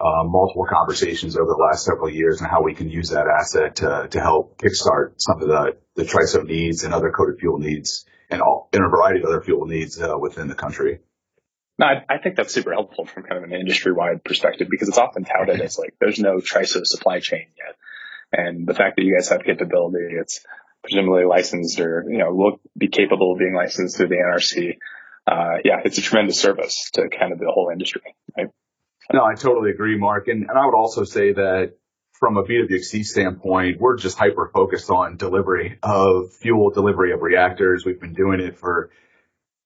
uh, 0.00 0.24
multiple 0.24 0.66
conversations 0.70 1.36
over 1.36 1.46
the 1.46 1.62
last 1.62 1.84
several 1.84 2.10
years 2.10 2.40
on 2.40 2.48
how 2.48 2.62
we 2.62 2.74
can 2.74 2.88
use 2.88 3.10
that 3.10 3.26
asset 3.26 3.76
to, 3.76 4.08
to 4.10 4.20
help 4.20 4.58
kickstart 4.58 5.14
some 5.16 5.42
of 5.42 5.48
the, 5.48 5.76
the 5.94 6.04
TRISO 6.04 6.46
needs 6.46 6.84
and 6.84 6.94
other 6.94 7.10
coated 7.10 7.38
fuel 7.38 7.58
needs 7.58 8.06
and 8.30 8.40
all, 8.40 8.68
and 8.72 8.84
a 8.84 8.88
variety 8.88 9.20
of 9.20 9.26
other 9.26 9.42
fuel 9.42 9.66
needs 9.66 10.00
uh, 10.00 10.14
within 10.18 10.48
the 10.48 10.54
country. 10.54 11.00
No, 11.78 11.86
I, 11.86 12.04
I, 12.08 12.18
think 12.18 12.36
that's 12.36 12.52
super 12.52 12.72
helpful 12.72 13.06
from 13.06 13.22
kind 13.22 13.38
of 13.38 13.50
an 13.50 13.58
industry-wide 13.58 14.22
perspective 14.22 14.68
because 14.70 14.88
it's 14.88 14.98
often 14.98 15.24
touted 15.24 15.60
as 15.60 15.78
like 15.78 15.94
there's 16.00 16.18
no 16.18 16.36
TRISO 16.36 16.82
supply 16.84 17.20
chain 17.20 17.46
yet, 17.56 17.76
and 18.32 18.66
the 18.66 18.74
fact 18.74 18.96
that 18.96 19.04
you 19.04 19.14
guys 19.14 19.28
have 19.28 19.44
capability, 19.44 20.06
it's 20.10 20.44
presumably 20.82 21.24
licensed 21.24 21.80
or 21.80 22.04
you 22.08 22.18
know 22.18 22.32
will 22.32 22.60
be 22.76 22.88
capable 22.88 23.32
of 23.32 23.38
being 23.38 23.54
licensed 23.54 23.96
through 23.96 24.08
the 24.08 24.16
NRC. 24.16 24.78
Uh, 25.26 25.58
yeah, 25.64 25.80
it's 25.84 25.98
a 25.98 26.02
tremendous 26.02 26.40
service 26.40 26.90
to 26.94 27.08
kind 27.08 27.32
of 27.32 27.38
the 27.38 27.50
whole 27.52 27.70
industry. 27.70 28.02
Right? 28.36 28.48
No, 29.12 29.24
I 29.24 29.34
totally 29.34 29.70
agree, 29.70 29.98
Mark, 29.98 30.28
and 30.28 30.48
and 30.48 30.58
I 30.58 30.64
would 30.64 30.74
also 30.74 31.04
say 31.04 31.32
that 31.32 31.74
from 32.12 32.36
a 32.36 32.44
BWXT 32.44 33.04
standpoint, 33.04 33.80
we're 33.80 33.96
just 33.96 34.18
hyper 34.18 34.50
focused 34.52 34.90
on 34.90 35.16
delivery 35.16 35.78
of 35.82 36.32
fuel 36.34 36.70
delivery 36.70 37.12
of 37.12 37.22
reactors. 37.22 37.84
We've 37.84 38.00
been 38.00 38.12
doing 38.12 38.40
it 38.40 38.58
for 38.58 38.90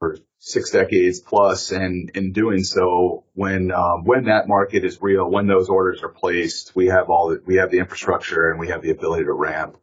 for 0.05 0.19
six 0.39 0.71
decades 0.71 1.21
plus, 1.21 1.73
and 1.73 2.11
in 2.15 2.33
doing 2.33 2.63
so, 2.63 3.25
when 3.33 3.73
um, 3.73 4.05
when 4.05 4.25
that 4.25 4.47
market 4.47 4.85
is 4.85 5.01
real, 5.01 5.31
when 5.31 5.47
those 5.47 5.69
orders 5.69 6.03
are 6.03 6.11
placed, 6.11 6.77
we 6.77 6.89
have 6.89 7.09
all 7.09 7.31
the, 7.31 7.43
we 7.47 7.57
have 7.57 7.71
the 7.71 7.79
infrastructure 7.79 8.51
and 8.51 8.61
we 8.61 8.69
have 8.69 8.83
the 8.83 8.91
ability 8.91 9.25
to 9.25 9.33
ramp 9.33 9.79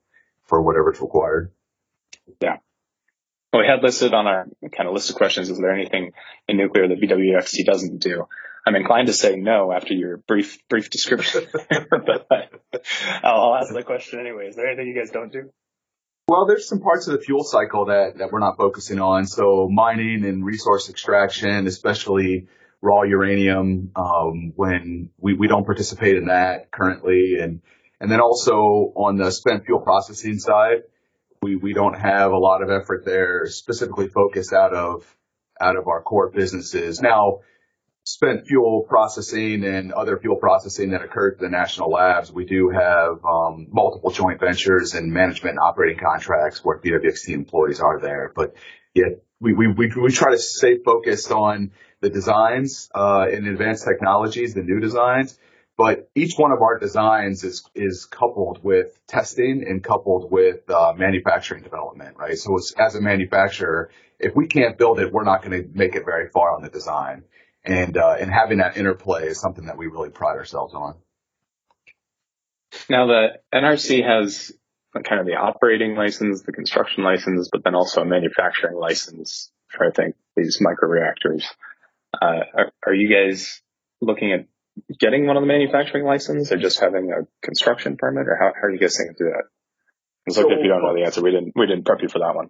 for 0.46 0.62
whatever's 0.62 1.02
required. 1.02 1.52
Yeah. 2.40 2.58
Well, 3.52 3.64
we 3.64 3.68
had 3.68 3.82
listed 3.82 4.14
on 4.14 4.28
our 4.28 4.48
kind 4.76 4.88
of 4.88 4.94
list 4.94 5.10
of 5.10 5.16
questions, 5.16 5.50
is 5.50 5.58
there 5.58 5.74
anything 5.74 6.12
in 6.48 6.58
nuclear 6.58 6.88
that 6.88 7.02
BWXT 7.02 7.66
doesn't 7.66 7.98
do? 8.00 8.28
I'm 8.66 8.76
inclined 8.76 9.08
to 9.08 9.14
say 9.14 9.36
no 9.36 9.72
after 9.74 9.94
your 9.94 10.18
brief 10.18 10.60
brief 10.70 10.92
description, 10.92 11.48
but 11.90 12.28
I'll 13.24 13.56
ask 13.56 13.74
the 13.74 13.84
question 13.84 14.20
anyway. 14.20 14.48
Is 14.48 14.56
there 14.56 14.68
anything 14.68 14.88
you 14.88 14.96
guys 14.96 15.10
don't 15.10 15.32
do? 15.32 15.52
Well, 16.32 16.46
there's 16.46 16.66
some 16.66 16.80
parts 16.80 17.10
of 17.10 17.12
the 17.12 17.20
fuel 17.20 17.44
cycle 17.44 17.88
that, 17.88 18.20
that 18.20 18.32
we're 18.32 18.40
not 18.40 18.56
focusing 18.56 19.02
on. 19.02 19.26
So 19.26 19.68
mining 19.70 20.24
and 20.24 20.46
resource 20.46 20.90
extraction, 20.90 21.68
especially 21.68 22.48
raw 22.82 23.02
uranium, 23.02 23.92
um, 23.98 24.54
when 24.56 25.10
we, 25.18 25.34
we 25.34 25.50
don't 25.50 25.66
participate 25.66 26.16
in 26.16 26.28
that 26.28 26.72
currently. 26.72 27.36
And, 27.42 27.60
and 28.00 28.10
then 28.10 28.22
also 28.22 28.94
on 28.96 29.18
the 29.18 29.30
spent 29.30 29.66
fuel 29.66 29.82
processing 29.82 30.40
side, 30.40 30.84
we, 31.42 31.58
we 31.58 31.74
don't 31.74 32.00
have 32.00 32.32
a 32.32 32.38
lot 32.38 32.64
of 32.64 32.70
effort 32.70 33.04
there 33.04 33.46
specifically 33.48 34.08
focused 34.08 34.54
out 34.54 34.74
of, 34.74 35.04
out 35.60 35.76
of 35.76 35.90
our 35.90 36.02
core 36.02 36.32
businesses. 36.32 37.02
Now, 37.02 37.42
spent 38.04 38.48
fuel 38.48 38.86
processing 38.88 39.64
and 39.64 39.92
other 39.94 40.18
fuel 40.18 40.36
processing 40.36 40.92
that 40.92 41.04
occurred 41.04 41.34
at 41.34 41.40
the 41.40 41.50
national 41.50 41.92
labs, 41.92 42.32
we 42.32 42.46
do 42.46 42.70
have 42.70 43.24
um, 43.24 43.68
multiple 43.72 44.12
joint 44.12 44.40
ventures 44.40 44.96
and 44.96 45.14
management 45.14 45.52
and 45.52 45.60
operating 45.60 46.00
contracts 46.04 46.64
where 46.64 46.80
BWXT 46.80 47.30
employees 47.30 47.80
are 47.80 48.00
there. 48.00 48.32
But 48.36 48.56
yet 48.96 49.24
we, 49.40 49.54
we, 49.54 49.68
we, 49.68 49.92
we 50.02 50.12
try 50.12 50.32
to 50.32 50.40
stay 50.40 50.78
focused 50.84 51.32
on 51.32 51.72
the 52.02 52.10
designs 52.10 52.90
uh, 52.96 53.28
and 53.32 53.48
advanced 53.48 53.86
technologies, 53.86 54.56
the 54.56 54.64
new 54.64 54.80
designs. 54.80 55.38
But 55.78 56.10
each 56.16 56.34
one 56.38 56.52
of 56.52 56.62
our 56.62 56.78
designs 56.78 57.44
is 57.44 57.64
is 57.74 58.06
coupled 58.06 58.64
with 58.64 59.00
testing 59.08 59.64
and 59.68 59.84
coupled 59.84 60.32
with 60.32 60.70
uh, 60.70 60.94
manufacturing 60.96 61.64
development, 61.64 62.18
right? 62.18 62.38
So 62.38 62.58
as 62.78 62.96
a 62.96 63.02
manufacturer, 63.02 63.90
if 64.20 64.36
we 64.36 64.48
can't 64.48 64.78
build 64.78 65.00
it, 65.00 65.12
we're 65.12 65.24
not 65.24 65.44
going 65.44 65.64
to 65.64 65.70
make 65.74 65.96
it 65.96 66.04
very 66.06 66.30
far 66.30 66.56
on 66.56 66.62
the 66.62 66.70
design 66.70 67.24
and 67.64 67.98
uh, 67.98 68.16
and 68.20 68.32
having 68.32 68.60
that 68.60 68.78
interplay 68.78 69.28
is 69.28 69.40
something 69.40 69.66
that 69.66 69.78
we 69.78 69.88
really 69.88 70.10
pride 70.10 70.38
ourselves 70.38 70.74
on. 70.74 70.96
Now 72.90 73.08
the 73.08 73.28
NRC 73.54 74.06
has 74.06 74.52
kind 74.94 75.20
of 75.20 75.26
the 75.26 75.36
operating 75.36 75.96
license, 75.96 76.42
the 76.44 76.52
construction 76.52 77.04
license, 77.04 77.50
but 77.52 77.64
then 77.64 77.76
also 77.76 78.02
a 78.02 78.06
manufacturing 78.06 78.78
license 78.78 79.52
for 79.68 79.88
I 79.88 79.92
think 79.92 80.16
these 80.36 80.62
microreactors. 80.62 81.46
Uh, 82.14 82.44
are, 82.54 82.72
are 82.88 82.94
you 82.94 83.10
guys 83.10 83.62
looking 84.02 84.34
at 84.34 84.48
getting 85.00 85.28
one 85.28 85.38
of 85.38 85.44
the 85.44 85.48
manufacturing 85.48 86.06
license 86.06 86.52
or 86.52 86.58
just 86.58 86.80
having 86.80 87.12
a 87.12 87.28
construction 87.42 87.98
permit 87.98 88.28
or 88.28 88.38
how, 88.38 88.52
how 88.54 88.68
are 88.68 88.72
you 88.72 88.80
guys 88.80 88.98
thinking 88.98 89.16
through 89.16 89.32
that? 89.32 89.44
It's 90.26 90.36
so, 90.36 90.52
if 90.52 90.60
you 90.62 90.68
don't 90.68 90.84
know 90.84 90.94
the 90.94 91.04
answer. 91.04 91.22
We 91.22 91.32
didn't 91.32 91.54
we 91.56 91.68
didn't 91.68 91.86
prep 91.86 92.02
you 92.02 92.10
for 92.10 92.20
that 92.20 92.36
one. 92.36 92.50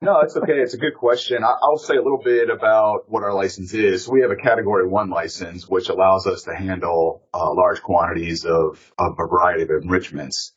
No, 0.00 0.20
it's 0.20 0.36
okay. 0.36 0.58
It's 0.58 0.74
a 0.74 0.78
good 0.78 0.94
question. 0.94 1.42
I'll 1.44 1.78
say 1.78 1.96
a 1.96 2.02
little 2.02 2.20
bit 2.22 2.50
about 2.50 3.10
what 3.10 3.22
our 3.22 3.32
license 3.32 3.72
is. 3.72 4.08
We 4.08 4.20
have 4.20 4.30
a 4.30 4.36
category 4.36 4.86
one 4.86 5.08
license, 5.08 5.66
which 5.68 5.88
allows 5.88 6.26
us 6.26 6.42
to 6.42 6.54
handle 6.54 7.22
uh, 7.32 7.54
large 7.54 7.80
quantities 7.80 8.44
of, 8.44 8.92
of 8.98 9.12
a 9.18 9.26
variety 9.26 9.62
of 9.62 9.70
enrichments. 9.70 10.52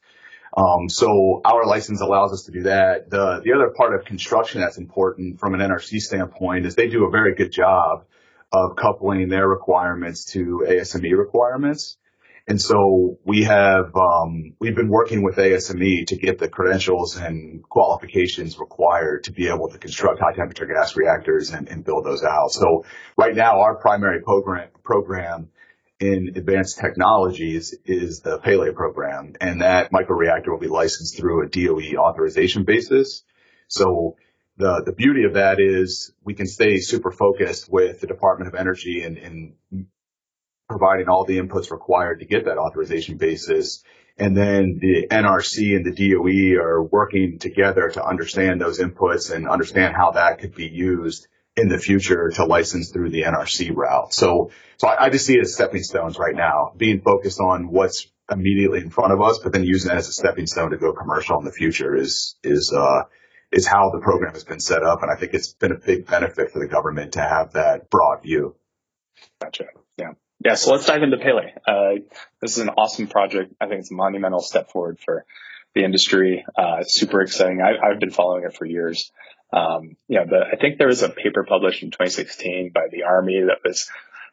Um, 0.56 0.90
so 0.90 1.42
our 1.46 1.66
license 1.66 2.02
allows 2.02 2.34
us 2.34 2.44
to 2.44 2.52
do 2.52 2.64
that. 2.64 3.10
The, 3.10 3.42
the 3.44 3.54
other 3.54 3.70
part 3.70 3.94
of 3.94 4.06
construction 4.06 4.62
that's 4.62 4.78
important 4.78 5.40
from 5.40 5.54
an 5.54 5.60
NRC 5.60 6.00
standpoint 6.00 6.66
is 6.66 6.76
they 6.76 6.88
do 6.88 7.06
a 7.06 7.12
very 7.12 7.36
good 7.36 7.52
job 7.52 8.06
of 8.52 8.76
coupling 8.76 9.30
their 9.30 9.48
requirements 9.48 10.26
to 10.32 10.66
ASME 10.68 11.18
requirements. 11.18 11.98
And 12.48 12.62
so 12.62 13.20
we 13.26 13.44
have, 13.44 13.94
um, 13.94 14.54
we've 14.60 14.76
been 14.76 14.88
working 14.88 15.22
with 15.22 15.36
ASME 15.36 16.08
to 16.08 16.16
get 16.16 16.40
the 16.40 16.48
credentials 16.48 17.18
and 17.18 17.62
qualifications 17.62 18.58
required 18.58 19.26
to 19.26 19.34
be 19.34 19.50
able 19.50 19.68
to 19.70 19.78
construct 19.78 20.22
high 20.22 20.34
temperature 20.34 20.66
gas 20.66 20.96
reactors 20.96 21.52
and, 21.52 21.68
and 21.68 21.84
build 21.84 22.06
those 22.06 22.24
out. 22.24 22.52
So 22.52 22.86
right 23.18 23.36
now 23.36 23.60
our 23.60 23.76
primary 23.76 24.22
program, 24.22 24.70
program 24.82 25.50
in 26.00 26.34
advanced 26.38 26.80
technologies 26.80 27.76
is 27.84 28.22
the 28.22 28.38
Pele 28.38 28.72
program 28.72 29.34
and 29.42 29.62
that 29.62 29.92
microreactor 29.92 30.48
will 30.48 30.60
be 30.60 30.68
licensed 30.68 31.18
through 31.18 31.44
a 31.44 31.50
DOE 31.50 31.98
authorization 31.98 32.64
basis. 32.64 33.24
So 33.68 34.16
the, 34.56 34.84
the 34.86 34.94
beauty 34.94 35.26
of 35.26 35.34
that 35.34 35.60
is 35.60 36.14
we 36.24 36.34
can 36.34 36.48
stay 36.48 36.78
super 36.78 37.12
focused 37.12 37.70
with 37.70 38.00
the 38.00 38.08
Department 38.08 38.48
of 38.48 38.58
Energy 38.58 39.04
and, 39.04 39.18
and 39.18 39.54
providing 40.68 41.08
all 41.08 41.26
the 41.26 41.38
inputs 41.38 41.72
required 41.72 42.20
to 42.20 42.26
get 42.26 42.46
that 42.46 42.58
authorization 42.58 43.18
basis. 43.18 43.84
And 44.18 44.36
then 44.36 44.80
the 44.82 45.08
NRC 45.10 45.76
and 45.76 45.86
the 45.86 45.92
DOE 45.92 46.62
are 46.62 46.84
working 46.84 47.38
together 47.40 47.90
to 47.90 48.04
understand 48.04 48.60
those 48.60 48.80
inputs 48.80 49.34
and 49.34 49.48
understand 49.48 49.96
how 49.96 50.12
that 50.12 50.40
could 50.40 50.56
be 50.56 50.68
used 50.68 51.28
in 51.56 51.70
the 51.70 51.78
future 51.78 52.30
to 52.36 52.46
license 52.46 52.92
through 52.92 53.10
the 53.10 53.24
NRC 53.24 53.76
route. 53.76 54.14
So, 54.14 54.52
so 54.78 54.88
I, 54.88 55.06
I 55.06 55.10
just 55.10 55.26
see 55.26 55.36
it 55.36 55.42
as 55.42 55.54
stepping 55.54 55.84
stones 55.84 56.18
right 56.20 56.36
now, 56.36 56.74
being 56.76 57.02
focused 57.02 57.40
on 57.40 57.70
what's 57.70 58.08
immediately 58.30 58.80
in 58.80 58.90
front 58.90 59.14
of 59.14 59.22
us, 59.22 59.40
but 59.40 59.54
then 59.54 59.64
using 59.64 59.90
that 59.90 59.98
as 59.98 60.10
a 60.10 60.12
stepping 60.12 60.48
stone 60.48 60.72
to 60.72 60.78
go 60.78 60.94
commercial 60.94 61.40
in 61.40 61.46
the 61.46 61.52
future 61.52 61.96
is, 61.96 62.36
is, 62.44 62.74
uh, 62.74 63.04
is 63.52 63.66
how 63.66 63.92
the 63.92 64.00
program 64.00 64.34
has 64.34 64.44
been 64.44 64.60
set 64.60 64.84
up. 64.84 65.02
And 65.02 65.12
I 65.12 65.16
think 65.16 65.34
it's 65.34 65.54
been 65.54 65.72
a 65.72 65.80
big 65.80 66.06
benefit 66.06 66.52
for 66.52 66.60
the 66.60 66.68
government 66.68 67.14
to 67.14 67.22
have 67.22 67.54
that 67.54 67.90
broad 67.90 68.24
view. 68.24 68.56
Gotcha. 69.42 69.66
Yeah. 69.98 70.12
Yeah, 70.44 70.56
so 70.56 70.72
let's 70.72 70.86
dive 70.86 71.04
into 71.04 71.18
Pele. 71.18 71.52
Uh, 71.68 72.02
this 72.42 72.58
is 72.58 72.60
an 72.60 72.70
awesome 72.70 73.08
project. 73.08 73.54
I 73.60 73.68
think 73.68 73.80
it's 73.80 73.92
a 73.92 73.96
monumental 73.96 74.40
step 74.40 74.72
forward 74.72 75.00
for 75.00 75.26
the 75.74 75.84
industry. 75.84 76.46
Uh, 76.56 76.84
super 76.84 77.22
exciting. 77.22 77.62
I, 77.62 77.90
have 77.90 78.00
been 78.00 78.12
following 78.12 78.44
it 78.44 78.56
for 78.56 78.66
years. 78.66 79.12
Um, 79.52 79.96
know, 80.10 80.26
the, 80.26 80.44
I 80.52 80.58
think 80.58 80.78
there 80.78 80.88
was 80.88 81.04
a 81.04 81.10
paper 81.10 81.44
published 81.48 81.82
in 81.82 81.92
2016 81.92 82.72
by 82.74 82.88
the 82.92 83.04
Army 83.04 83.42
that 83.48 83.68
was 83.68 83.90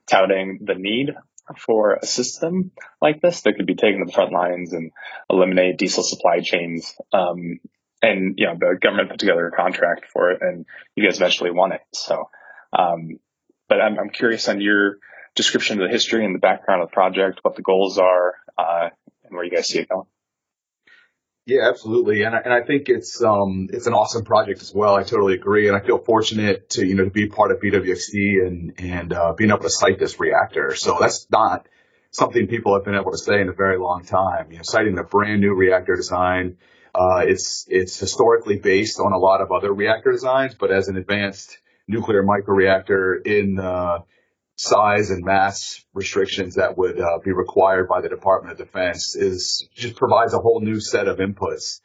touting 0.07 0.61
the 0.63 0.75
need 0.75 1.15
for 1.59 1.95
a 1.95 2.07
system 2.07 2.71
like 3.01 3.21
this 3.21 3.43
that 3.43 3.55
could 3.57 3.67
be 3.67 3.75
taken 3.75 4.01
to 4.01 4.07
the 4.07 4.13
front 4.13 4.33
lines 4.33 4.73
and 4.73 4.91
eliminate 5.31 5.79
diesel 5.79 6.03
supply 6.03 6.41
chains. 6.41 6.95
Um, 7.13 7.61
and, 8.03 8.35
you 8.37 8.47
know, 8.47 8.57
the 8.59 8.79
government 8.81 9.11
put 9.11 9.21
together 9.21 9.47
a 9.47 9.53
contract 9.53 10.07
for 10.13 10.31
it 10.31 10.43
and 10.43 10.67
you 10.95 11.05
guys 11.05 11.17
eventually 11.17 11.51
won 11.51 11.73
it. 11.73 11.83
So, 11.93 12.29
um, 12.73 13.19
but 13.69 13.81
I'm, 13.81 13.99
I'm 13.99 14.11
curious 14.11 14.49
on 14.49 14.61
your, 14.61 14.99
description 15.35 15.81
of 15.81 15.89
the 15.89 15.93
history 15.93 16.25
and 16.25 16.35
the 16.35 16.39
background 16.39 16.83
of 16.83 16.91
the 16.91 16.95
project, 16.95 17.41
what 17.43 17.57
the 17.57 17.63
goals 17.63 17.99
are, 17.99 18.35
uh, 18.57 18.89
and 19.25 19.35
where 19.35 19.45
you 19.45 19.51
guys 19.51 19.69
see 19.69 19.81
it 19.81 19.89
going. 19.89 20.07
Yeah, 21.47 21.69
absolutely. 21.69 22.23
And 22.23 22.35
I, 22.35 22.39
and 22.39 22.55
I 22.55 22.63
think 22.63 22.89
it's, 22.89 23.23
um, 23.23 23.69
it's 23.71 23.87
an 23.87 23.93
awesome 23.93 24.25
project 24.25 24.63
as 24.63 24.73
well. 24.75 24.95
I 24.95 25.03
totally 25.03 25.35
agree. 25.35 25.69
And 25.69 25.77
I 25.77 25.81
feel 25.81 25.99
fortunate 25.99 26.71
to, 26.71 26.87
you 26.87 26.95
know, 26.95 27.05
to 27.05 27.11
be 27.11 27.27
part 27.27 27.51
of 27.51 27.61
BWXT 27.61 28.47
and, 28.47 28.73
and, 28.79 29.13
uh, 29.13 29.35
being 29.37 29.51
able 29.51 29.61
to 29.61 29.71
site 29.71 29.99
this 29.99 30.19
reactor. 30.19 30.75
So 30.75 30.97
that's 30.99 31.27
not 31.31 31.67
something 32.13 32.47
people 32.47 32.75
have 32.75 32.85
been 32.85 32.95
able 32.95 33.11
to 33.11 33.19
say 33.19 33.43
in 33.43 33.51
a 33.51 33.53
very 33.53 33.79
long 33.79 34.05
time. 34.05 34.53
You 34.53 34.59
know, 34.59 34.63
siting 34.63 34.99
a 34.99 35.05
brand 35.05 35.43
new 35.43 35.53
reactor 35.53 35.97
design. 35.97 36.57
Uh, 36.95 37.25
it's, 37.27 37.67
it's 37.69 37.99
historically 37.99 38.57
based 38.57 38.99
on 38.99 39.13
a 39.13 39.19
lot 39.19 39.43
of 39.43 39.53
other 39.53 39.71
reactor 39.71 40.13
designs, 40.13 40.55
but 40.55 40.71
as 40.71 40.89
an 40.89 40.97
advanced 40.97 41.59
nuclear 41.87 42.23
microreactor 42.23 43.27
in, 43.27 43.59
uh, 43.59 43.99
size 44.57 45.11
and 45.11 45.25
mass 45.25 45.85
restrictions 45.95 46.55
that 46.55 46.79
would 46.79 47.01
uh, 47.01 47.19
be 47.25 47.33
required 47.33 47.89
by 47.89 48.01
the 48.01 48.09
Department 48.09 48.53
of 48.53 48.67
Defense 48.67 49.17
is 49.17 49.69
just 49.75 49.97
provides 49.97 50.33
a 50.33 50.39
whole 50.39 50.61
new 50.61 50.81
set 50.81 51.09
of 51.09 51.19
inputs 51.19 51.81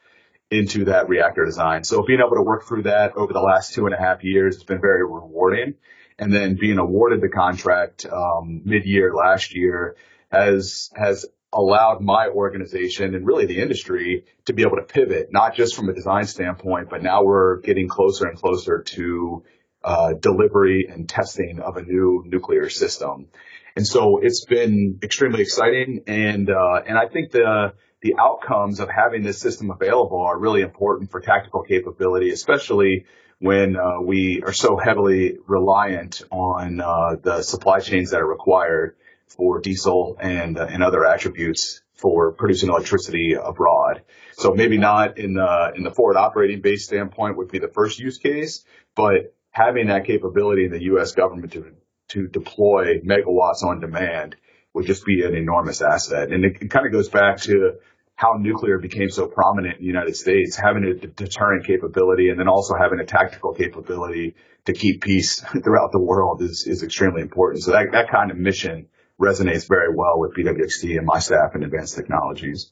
into 0.52 0.86
that 0.86 1.10
reactor 1.10 1.46
design. 1.46 1.84
So 1.84 2.04
being 2.04 2.20
able 2.20 2.36
to 2.36 2.44
work 2.44 2.68
through 2.68 2.84
that 2.84 3.16
over 3.16 3.34
the 3.34 3.42
last 3.42 3.74
two 3.74 3.86
and 3.86 3.94
a 3.94 3.98
half 3.98 4.24
years 4.24 4.56
has 4.56 4.64
been 4.64 4.82
very 4.82 5.04
rewarding. 5.04 5.76
And 6.18 6.34
then 6.34 6.58
being 6.60 6.80
awarded 6.80 7.22
the 7.22 7.30
contract 7.30 8.06
um, 8.06 8.62
mid-year 8.66 9.14
last 9.14 9.56
year 9.56 9.96
has 10.30 10.90
has 10.96 11.26
allowed 11.52 12.02
my 12.02 12.28
organization 12.28 13.16
and 13.16 13.26
really 13.26 13.46
the 13.46 13.60
industry 13.60 14.26
to 14.46 14.54
be 14.54 14.62
able 14.62 14.76
to 14.76 14.84
pivot, 14.84 15.30
not 15.32 15.56
just 15.56 15.76
from 15.76 15.90
a 15.90 15.94
design 15.94 16.26
standpoint, 16.26 16.90
but 16.90 17.02
now 17.02 17.24
we're 17.24 17.60
getting 17.62 17.88
closer 17.88 18.28
and 18.28 18.38
closer 18.38 18.84
to 18.84 19.44
uh, 19.84 20.14
delivery 20.14 20.88
and 20.90 21.08
testing 21.08 21.60
of 21.60 21.78
a 21.78 21.82
new 21.82 22.24
nuclear 22.26 22.70
system. 22.70 23.28
And 23.76 23.88
so 23.88 24.20
it's 24.22 24.46
been 24.46 25.00
extremely 25.04 25.42
exciting. 25.42 26.04
And, 26.08 26.50
uh, 26.50 26.82
and 26.86 26.98
I 26.98 27.08
think 27.08 27.32
the, 27.32 27.74
the 28.02 28.16
outcomes 28.20 28.80
of 28.80 28.90
having 28.90 29.24
this 29.24 29.40
system 29.40 29.72
available 29.72 30.22
are 30.22 30.38
really 30.38 30.62
important 30.62 31.12
for 31.12 31.22
tactical 31.22 31.64
capability, 31.64 32.32
especially 32.32 33.06
when 33.40 33.78
uh, 33.78 34.02
we 34.02 34.42
are 34.46 34.54
so 34.54 34.78
heavily 34.78 35.38
reliant 35.48 36.24
on 36.30 36.82
uh, 36.82 37.16
the 37.22 37.42
supply 37.42 37.80
chains 37.80 38.12
that 38.12 38.22
are 38.22 38.28
required 38.28 38.96
for 39.28 39.62
diesel 39.62 40.18
and 40.20 40.58
uh, 40.58 40.66
and 40.70 40.84
other 40.84 41.06
attributes 41.06 41.82
for 41.94 42.32
producing 42.34 42.70
electricity 42.70 43.34
abroad. 43.42 44.02
So 44.34 44.54
maybe 44.54 44.78
not 44.78 45.18
in 45.18 45.34
the 45.34 45.72
in 45.76 45.84
the 45.84 45.92
forward 45.92 46.18
operating 46.18 46.62
base 46.62 46.86
standpoint 46.86 47.38
would 47.38 47.50
be 47.50 47.60
the 47.60 47.68
first 47.68 48.00
use 48.00 48.18
case, 48.18 48.66
but 48.96 49.36
having 49.60 49.88
that 49.88 50.06
capability 50.06 50.66
in 50.66 50.72
the 50.72 50.84
U.S. 50.84 51.12
government 51.12 51.52
to 51.54 51.74
to 52.10 52.28
deploy 52.28 53.00
megawatts 53.02 53.64
on 53.64 53.80
demand 53.80 54.36
would 54.74 54.86
just 54.86 55.06
be 55.06 55.24
an 55.24 55.36
enormous 55.36 55.82
asset. 55.82 56.32
And 56.32 56.44
it, 56.44 56.58
it 56.62 56.72
kind 56.72 56.86
of 56.86 56.92
goes 56.92 57.10
back 57.10 57.38
to 57.42 57.74
how 58.16 58.34
nuclear 58.40 58.80
became 58.80 59.10
so 59.10 59.28
prominent 59.28 59.76
in 59.78 59.82
the 59.82 59.88
United 59.88 60.16
States, 60.16 60.56
having 60.56 60.84
a 60.84 60.94
deterrent 61.08 61.66
capability 61.66 62.30
and 62.30 62.40
then 62.40 62.48
also 62.48 62.74
having 62.76 63.00
a 63.00 63.06
tactical 63.06 63.54
capability 63.54 64.36
to 64.66 64.74
keep 64.74 65.02
peace 65.02 65.40
throughout 65.64 65.92
the 65.92 66.00
world 66.00 66.42
is, 66.42 66.66
is 66.68 66.84
extremely 66.84 67.22
important. 67.22 67.64
So 67.64 67.72
that, 67.72 67.92
that 67.92 68.10
kind 68.10 68.32
of 68.32 68.38
mission 68.38 68.88
resonates 69.22 69.68
very 69.68 69.94
well 69.94 70.20
with 70.20 70.36
BWXT 70.36 70.98
and 70.98 71.06
my 71.06 71.20
staff 71.20 71.56
in 71.56 71.64
advanced 71.64 71.96
technologies. 71.96 72.72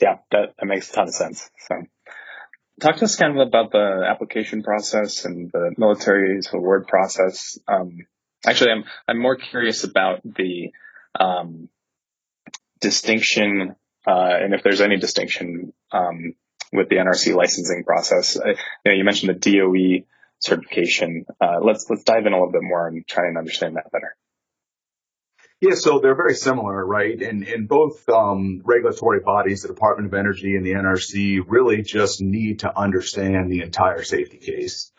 Yeah, 0.00 0.16
that, 0.32 0.54
that 0.58 0.66
makes 0.66 0.90
a 0.90 0.92
ton 0.94 1.08
of 1.08 1.14
sense. 1.14 1.50
So 1.58 1.76
talk 2.80 2.96
to 2.96 3.04
us 3.04 3.16
kind 3.16 3.38
of 3.38 3.46
about 3.46 3.72
the 3.72 4.06
application 4.08 4.62
process 4.62 5.24
and 5.24 5.50
the 5.52 5.74
military's 5.76 6.48
award 6.52 6.86
process. 6.86 7.58
Um, 7.68 8.06
actually, 8.46 8.72
I'm, 8.72 8.84
I'm 9.06 9.20
more 9.20 9.36
curious 9.36 9.84
about 9.84 10.20
the, 10.24 10.72
um, 11.18 11.68
distinction, 12.80 13.76
uh, 14.06 14.30
and 14.40 14.54
if 14.54 14.62
there's 14.62 14.80
any 14.80 14.96
distinction, 14.96 15.72
um, 15.92 16.34
with 16.72 16.88
the 16.88 16.96
NRC 16.96 17.34
licensing 17.34 17.84
process. 17.84 18.38
I, 18.38 18.50
you 18.50 18.54
know, 18.86 18.92
you 18.92 19.04
mentioned 19.04 19.34
the 19.40 19.58
DOE 19.58 20.06
certification. 20.38 21.26
Uh, 21.40 21.58
let's, 21.60 21.88
let's 21.90 22.04
dive 22.04 22.26
in 22.26 22.32
a 22.32 22.36
little 22.36 22.52
bit 22.52 22.62
more 22.62 22.86
and 22.86 23.06
try 23.06 23.26
and 23.26 23.36
understand 23.36 23.76
that 23.76 23.90
better. 23.90 24.16
Yeah, 25.60 25.74
so 25.74 25.98
they're 25.98 26.16
very 26.16 26.34
similar, 26.34 26.86
right? 26.86 27.20
And 27.20 27.68
both 27.68 28.08
um, 28.08 28.62
regulatory 28.64 29.20
bodies, 29.20 29.60
the 29.60 29.68
Department 29.68 30.06
of 30.06 30.18
Energy 30.18 30.56
and 30.56 30.64
the 30.64 30.72
NRC, 30.72 31.40
really 31.46 31.82
just 31.82 32.22
need 32.22 32.60
to 32.60 32.78
understand 32.78 33.52
the 33.52 33.60
entire 33.60 34.02
safety 34.02 34.38
case. 34.38 34.90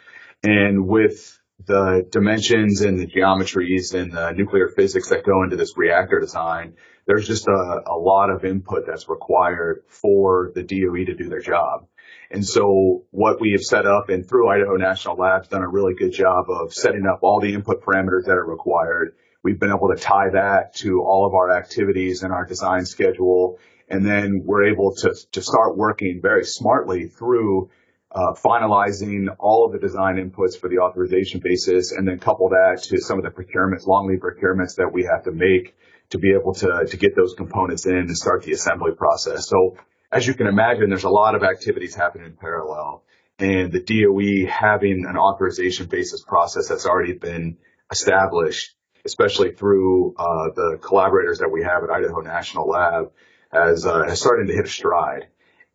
And 0.43 0.87
with 0.87 1.39
the 1.65 2.07
dimensions 2.11 2.81
and 2.81 2.99
the 2.99 3.07
geometries 3.07 3.95
and 3.95 4.11
the 4.11 4.33
nuclear 4.33 4.67
physics 4.67 5.09
that 5.09 5.23
go 5.23 5.41
into 5.43 5.55
this 5.55 5.75
reactor 5.77 6.19
design, 6.19 6.75
there's 7.07 7.27
just 7.27 7.47
a, 7.47 7.81
a 7.87 7.97
lot 7.97 8.29
of 8.29 8.45
input 8.45 8.85
that's 8.85 9.09
required 9.09 9.83
for 9.87 10.51
the 10.53 10.61
DOE 10.61 11.05
to 11.05 11.15
do 11.15 11.27
their 11.27 11.41
job. 11.41 11.87
And 12.29 12.45
so 12.45 13.05
what 13.09 13.41
we 13.41 13.53
have 13.53 13.61
set 13.61 13.87
up 13.87 14.09
and 14.09 14.27
through 14.27 14.49
Idaho 14.49 14.75
National 14.75 15.17
Labs 15.17 15.47
done 15.47 15.63
a 15.63 15.67
really 15.67 15.95
good 15.95 16.13
job 16.13 16.45
of 16.49 16.71
setting 16.71 17.07
up 17.11 17.19
all 17.23 17.39
the 17.41 17.53
input 17.53 17.81
parameters 17.81 18.25
that 18.25 18.37
are 18.37 18.45
required 18.45 19.15
We've 19.43 19.59
been 19.59 19.71
able 19.71 19.89
to 19.93 19.99
tie 19.99 20.29
that 20.33 20.75
to 20.75 21.01
all 21.01 21.25
of 21.25 21.33
our 21.33 21.51
activities 21.51 22.23
and 22.23 22.31
our 22.31 22.45
design 22.45 22.85
schedule. 22.85 23.59
And 23.89 24.05
then 24.05 24.43
we're 24.45 24.71
able 24.71 24.95
to, 24.97 25.15
to 25.31 25.41
start 25.41 25.77
working 25.77 26.19
very 26.21 26.45
smartly 26.45 27.07
through 27.07 27.69
uh, 28.11 28.33
finalizing 28.33 29.27
all 29.39 29.65
of 29.65 29.71
the 29.71 29.79
design 29.79 30.15
inputs 30.15 30.59
for 30.59 30.69
the 30.69 30.79
authorization 30.79 31.39
basis 31.43 31.91
and 31.91 32.07
then 32.07 32.19
couple 32.19 32.49
that 32.49 32.83
to 32.83 32.97
some 32.99 33.17
of 33.17 33.23
the 33.23 33.31
procurements, 33.31 33.87
long 33.87 34.07
lead 34.07 34.19
procurements 34.19 34.75
that 34.75 34.91
we 34.91 35.03
have 35.03 35.23
to 35.23 35.31
make 35.31 35.75
to 36.09 36.17
be 36.17 36.33
able 36.33 36.53
to, 36.53 36.85
to 36.87 36.97
get 36.97 37.15
those 37.15 37.33
components 37.35 37.85
in 37.85 37.95
and 37.95 38.17
start 38.17 38.43
the 38.43 38.51
assembly 38.51 38.91
process. 38.91 39.47
So 39.47 39.77
as 40.11 40.27
you 40.27 40.33
can 40.33 40.47
imagine, 40.47 40.89
there's 40.89 41.05
a 41.05 41.09
lot 41.09 41.35
of 41.35 41.43
activities 41.43 41.95
happening 41.95 42.27
in 42.27 42.33
parallel 42.33 43.03
and 43.39 43.71
the 43.71 43.79
DOE 43.79 44.47
having 44.51 45.05
an 45.07 45.17
authorization 45.17 45.87
basis 45.87 46.21
process 46.21 46.67
that's 46.67 46.85
already 46.85 47.13
been 47.13 47.57
established 47.91 48.75
especially 49.05 49.51
through 49.51 50.15
uh, 50.17 50.49
the 50.55 50.79
collaborators 50.81 51.39
that 51.39 51.49
we 51.49 51.63
have 51.63 51.83
at 51.83 51.89
Idaho 51.89 52.21
National 52.21 52.67
Lab, 52.67 53.11
has 53.51 53.85
uh, 53.85 54.03
has 54.03 54.19
started 54.19 54.47
to 54.47 54.53
hit 54.53 54.65
a 54.65 54.69
stride. 54.69 55.27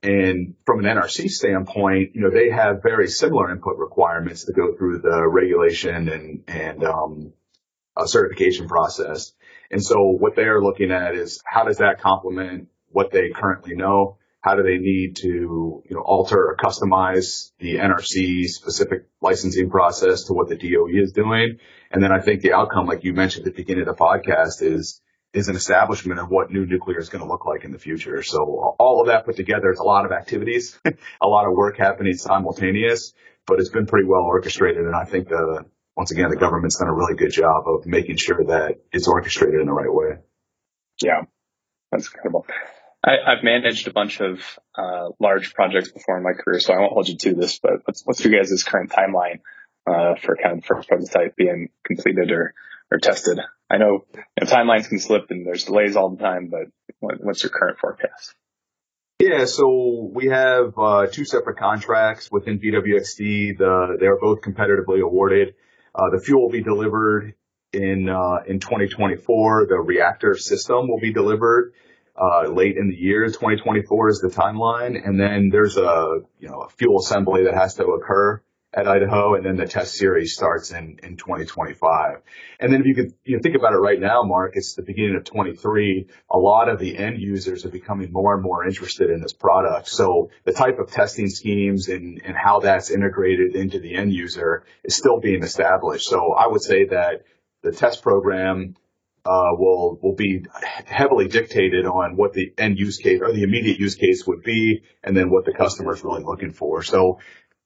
And 0.02 0.54
from 0.64 0.84
an 0.84 0.96
NRC 0.96 1.28
standpoint, 1.30 2.14
you 2.14 2.20
know, 2.20 2.30
they 2.30 2.50
have 2.50 2.82
very 2.82 3.08
similar 3.08 3.50
input 3.50 3.78
requirements 3.78 4.44
to 4.44 4.52
go 4.52 4.74
through 4.76 4.98
the 4.98 5.26
regulation 5.26 6.08
and 6.08 6.44
and 6.48 6.84
um, 6.84 7.32
certification 8.04 8.68
process. 8.68 9.32
And 9.70 9.82
so 9.82 10.00
what 10.00 10.36
they 10.36 10.44
are 10.44 10.62
looking 10.62 10.92
at 10.92 11.14
is 11.14 11.42
how 11.44 11.64
does 11.64 11.78
that 11.78 12.00
complement 12.00 12.68
what 12.90 13.10
they 13.10 13.30
currently 13.30 13.74
know? 13.74 14.15
How 14.46 14.54
do 14.54 14.62
they 14.62 14.78
need 14.78 15.16
to, 15.16 15.82
you 15.84 15.96
know, 15.96 16.02
alter 16.02 16.38
or 16.38 16.56
customize 16.56 17.50
the 17.58 17.78
NRC 17.78 18.44
specific 18.44 19.08
licensing 19.20 19.70
process 19.70 20.24
to 20.24 20.34
what 20.34 20.48
the 20.48 20.54
DOE 20.54 21.02
is 21.02 21.10
doing? 21.10 21.58
And 21.90 22.00
then 22.00 22.12
I 22.12 22.20
think 22.20 22.42
the 22.42 22.52
outcome, 22.52 22.86
like 22.86 23.02
you 23.02 23.12
mentioned 23.12 23.44
at 23.44 23.56
the 23.56 23.60
beginning 23.60 23.88
of 23.88 23.96
the 23.96 24.00
podcast, 24.00 24.62
is 24.62 25.00
is 25.32 25.48
an 25.48 25.56
establishment 25.56 26.20
of 26.20 26.28
what 26.28 26.52
new 26.52 26.64
nuclear 26.64 27.00
is 27.00 27.08
going 27.08 27.24
to 27.24 27.28
look 27.28 27.44
like 27.44 27.64
in 27.64 27.72
the 27.72 27.78
future. 27.78 28.22
So 28.22 28.76
all 28.78 29.00
of 29.00 29.08
that 29.08 29.26
put 29.26 29.34
together 29.34 29.72
is 29.72 29.80
a 29.80 29.82
lot 29.82 30.06
of 30.06 30.12
activities, 30.12 30.78
a 30.84 31.26
lot 31.26 31.46
of 31.48 31.52
work 31.52 31.76
happening 31.76 32.14
simultaneous, 32.14 33.14
but 33.48 33.58
it's 33.58 33.70
been 33.70 33.86
pretty 33.86 34.06
well 34.06 34.22
orchestrated. 34.22 34.84
And 34.84 34.94
I 34.94 35.06
think 35.06 35.28
the 35.28 35.64
once 35.96 36.12
again 36.12 36.30
the 36.30 36.36
government's 36.36 36.78
done 36.78 36.86
a 36.86 36.94
really 36.94 37.16
good 37.16 37.32
job 37.32 37.64
of 37.66 37.84
making 37.84 38.18
sure 38.18 38.44
that 38.44 38.76
it's 38.92 39.08
orchestrated 39.08 39.58
in 39.58 39.66
the 39.66 39.72
right 39.72 39.92
way. 39.92 40.18
Yeah, 41.02 41.22
that's 41.90 42.06
incredible. 42.06 42.46
I, 43.06 43.34
have 43.34 43.44
managed 43.44 43.86
a 43.86 43.92
bunch 43.92 44.20
of 44.20 44.40
uh, 44.76 45.10
large 45.20 45.54
projects 45.54 45.92
before 45.92 46.18
in 46.18 46.24
my 46.24 46.32
career, 46.32 46.58
so 46.58 46.74
I 46.74 46.80
won't 46.80 46.92
hold 46.92 47.08
you 47.08 47.16
to 47.16 47.34
this. 47.34 47.58
But 47.60 47.82
what's, 47.84 48.02
what's 48.04 48.24
your 48.24 48.36
guys' 48.36 48.64
current 48.64 48.90
timeline 48.90 49.40
uh, 49.86 50.16
for 50.20 50.36
kind 50.36 50.58
of 50.58 50.64
first 50.64 50.88
prototype 50.88 51.36
being 51.36 51.68
completed 51.84 52.32
or 52.32 52.54
or 52.90 52.98
tested? 52.98 53.38
I 53.70 53.78
know, 53.78 54.04
you 54.14 54.22
know, 54.40 54.46
timelines 54.46 54.88
can 54.88 54.98
slip 54.98 55.26
and 55.30 55.46
there's 55.46 55.64
delays 55.64 55.96
all 55.96 56.10
the 56.10 56.22
time, 56.22 56.48
but 56.48 56.68
what, 57.00 57.22
what's 57.22 57.42
your 57.42 57.50
current 57.50 57.78
forecast? 57.78 58.34
Yeah, 59.18 59.46
so 59.46 60.10
we 60.12 60.26
have 60.26 60.74
uh, 60.78 61.06
two 61.06 61.24
separate 61.24 61.58
contracts 61.58 62.30
within 62.30 62.60
BWXT. 62.60 63.58
The, 63.58 63.96
they 63.98 64.06
are 64.06 64.18
both 64.20 64.40
competitively 64.42 65.02
awarded. 65.02 65.54
Uh, 65.94 66.10
the 66.12 66.20
fuel 66.20 66.42
will 66.42 66.50
be 66.50 66.62
delivered 66.62 67.34
in 67.72 68.08
uh, 68.08 68.42
in 68.46 68.60
2024. 68.60 69.66
The 69.68 69.76
reactor 69.76 70.36
system 70.36 70.88
will 70.88 71.00
be 71.00 71.12
delivered 71.12 71.72
uh, 72.18 72.48
late 72.48 72.76
in 72.76 72.88
the 72.88 72.96
year. 72.96 73.26
2024 73.26 74.08
is 74.08 74.20
the 74.20 74.28
timeline, 74.28 74.96
and 75.02 75.18
then 75.20 75.50
there's 75.50 75.76
a 75.76 76.20
you 76.38 76.48
know 76.48 76.62
a 76.62 76.68
fuel 76.70 77.00
assembly 77.00 77.44
that 77.44 77.54
has 77.54 77.74
to 77.74 77.84
occur 77.84 78.42
at 78.76 78.86
Idaho, 78.86 79.34
and 79.34 79.44
then 79.44 79.56
the 79.56 79.66
test 79.66 79.94
series 79.94 80.34
starts 80.34 80.70
in 80.70 81.00
in 81.02 81.16
2025. 81.16 82.20
And 82.60 82.72
then 82.72 82.80
if 82.80 82.86
you 82.86 82.94
could 82.94 83.14
you 83.24 83.36
know, 83.36 83.42
think 83.42 83.56
about 83.56 83.72
it 83.72 83.78
right 83.78 83.98
now, 83.98 84.22
Mark, 84.22 84.52
it's 84.54 84.74
the 84.74 84.82
beginning 84.82 85.16
of 85.16 85.24
23. 85.24 86.08
A 86.30 86.38
lot 86.38 86.68
of 86.68 86.78
the 86.78 86.96
end 86.96 87.18
users 87.18 87.64
are 87.64 87.70
becoming 87.70 88.12
more 88.12 88.34
and 88.34 88.42
more 88.42 88.66
interested 88.66 89.10
in 89.10 89.22
this 89.22 89.32
product. 89.32 89.88
So 89.88 90.30
the 90.44 90.52
type 90.52 90.78
of 90.78 90.90
testing 90.90 91.28
schemes 91.28 91.88
and 91.88 92.20
and 92.24 92.36
how 92.36 92.60
that's 92.60 92.90
integrated 92.90 93.56
into 93.56 93.78
the 93.78 93.94
end 93.94 94.12
user 94.12 94.64
is 94.84 94.94
still 94.94 95.20
being 95.20 95.42
established. 95.42 96.08
So 96.08 96.32
I 96.32 96.46
would 96.46 96.62
say 96.62 96.86
that 96.86 97.24
the 97.62 97.72
test 97.72 98.02
program 98.02 98.76
uh, 99.26 99.52
will 99.52 99.98
will 100.00 100.14
be 100.14 100.44
heavily 100.86 101.28
dictated 101.28 101.84
on 101.86 102.16
what 102.16 102.32
the 102.32 102.52
end 102.56 102.78
use 102.78 102.98
case 102.98 103.20
or 103.20 103.32
the 103.32 103.42
immediate 103.42 103.78
use 103.78 103.96
case 103.96 104.26
would 104.26 104.42
be, 104.42 104.82
and 105.02 105.16
then 105.16 105.30
what 105.30 105.44
the 105.44 105.52
customer 105.52 105.94
is 105.94 106.04
really 106.04 106.22
looking 106.22 106.52
for. 106.52 106.82
So 106.82 107.18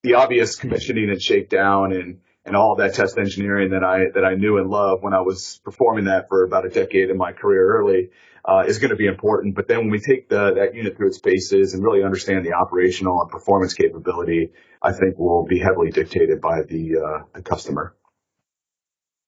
the 0.02 0.14
obvious 0.14 0.56
commissioning 0.56 1.10
and 1.10 1.20
shakedown 1.20 1.92
and 1.92 2.20
and 2.44 2.56
all 2.56 2.76
that 2.76 2.94
test 2.94 3.18
engineering 3.18 3.70
that 3.70 3.84
I 3.84 4.06
that 4.14 4.24
I 4.24 4.34
knew 4.34 4.58
and 4.58 4.70
loved 4.70 5.02
when 5.02 5.12
I 5.12 5.20
was 5.20 5.60
performing 5.62 6.06
that 6.06 6.28
for 6.28 6.44
about 6.44 6.64
a 6.64 6.70
decade 6.70 7.10
in 7.10 7.18
my 7.18 7.32
career 7.32 7.78
early 7.78 8.10
uh, 8.44 8.64
is 8.66 8.78
going 8.78 8.90
to 8.90 8.96
be 8.96 9.06
important. 9.06 9.54
But 9.54 9.68
then 9.68 9.78
when 9.78 9.90
we 9.90 10.00
take 10.00 10.28
the, 10.28 10.54
that 10.54 10.74
unit 10.74 10.96
through 10.96 11.08
its 11.08 11.18
paces 11.18 11.74
and 11.74 11.84
really 11.84 12.02
understand 12.02 12.44
the 12.44 12.54
operational 12.54 13.20
and 13.20 13.30
performance 13.30 13.74
capability, 13.74 14.52
I 14.82 14.92
think 14.92 15.18
will 15.18 15.44
be 15.44 15.58
heavily 15.58 15.90
dictated 15.90 16.40
by 16.40 16.62
the 16.62 16.96
uh, 16.96 17.24
the 17.34 17.42
customer. 17.42 17.94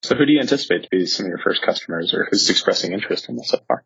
So 0.02 0.16
who 0.16 0.26
do 0.26 0.32
you 0.32 0.40
anticipate 0.40 0.82
to 0.82 0.88
be 0.90 1.06
some 1.06 1.26
of 1.26 1.30
your 1.30 1.38
first 1.38 1.62
customers 1.62 2.12
or 2.12 2.26
who's 2.30 2.50
expressing 2.50 2.92
interest 2.92 3.28
in 3.28 3.36
this 3.36 3.50
so 3.50 3.58
far? 3.68 3.84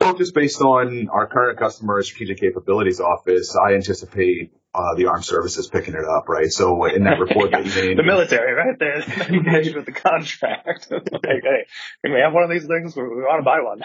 Well, 0.00 0.14
just 0.14 0.34
based 0.34 0.60
on 0.60 1.08
our 1.10 1.28
current 1.28 1.60
customer 1.60 2.02
strategic 2.02 2.40
capabilities 2.40 2.98
office, 2.98 3.56
I 3.56 3.74
anticipate 3.74 4.52
uh, 4.74 4.94
the 4.96 5.06
armed 5.06 5.24
services 5.24 5.68
picking 5.68 5.94
it 5.94 6.04
up, 6.04 6.28
right? 6.28 6.50
So 6.50 6.86
in 6.86 7.04
that 7.04 7.20
report 7.20 7.52
that 7.52 7.64
you 7.64 7.72
made, 7.88 7.98
the 7.98 8.02
military, 8.02 8.52
right? 8.52 8.76
They're 8.76 9.00
engaged 9.28 9.76
with 9.76 9.86
the 9.86 9.92
contract. 9.92 10.88
like, 10.90 11.02
hey, 11.12 11.66
can 12.04 12.12
we 12.12 12.20
have 12.20 12.32
one 12.32 12.42
of 12.42 12.50
these 12.50 12.66
things? 12.66 12.96
We, 12.96 13.02
we 13.02 13.22
want 13.22 13.40
to 13.40 13.44
buy 13.44 13.60
one. 13.60 13.84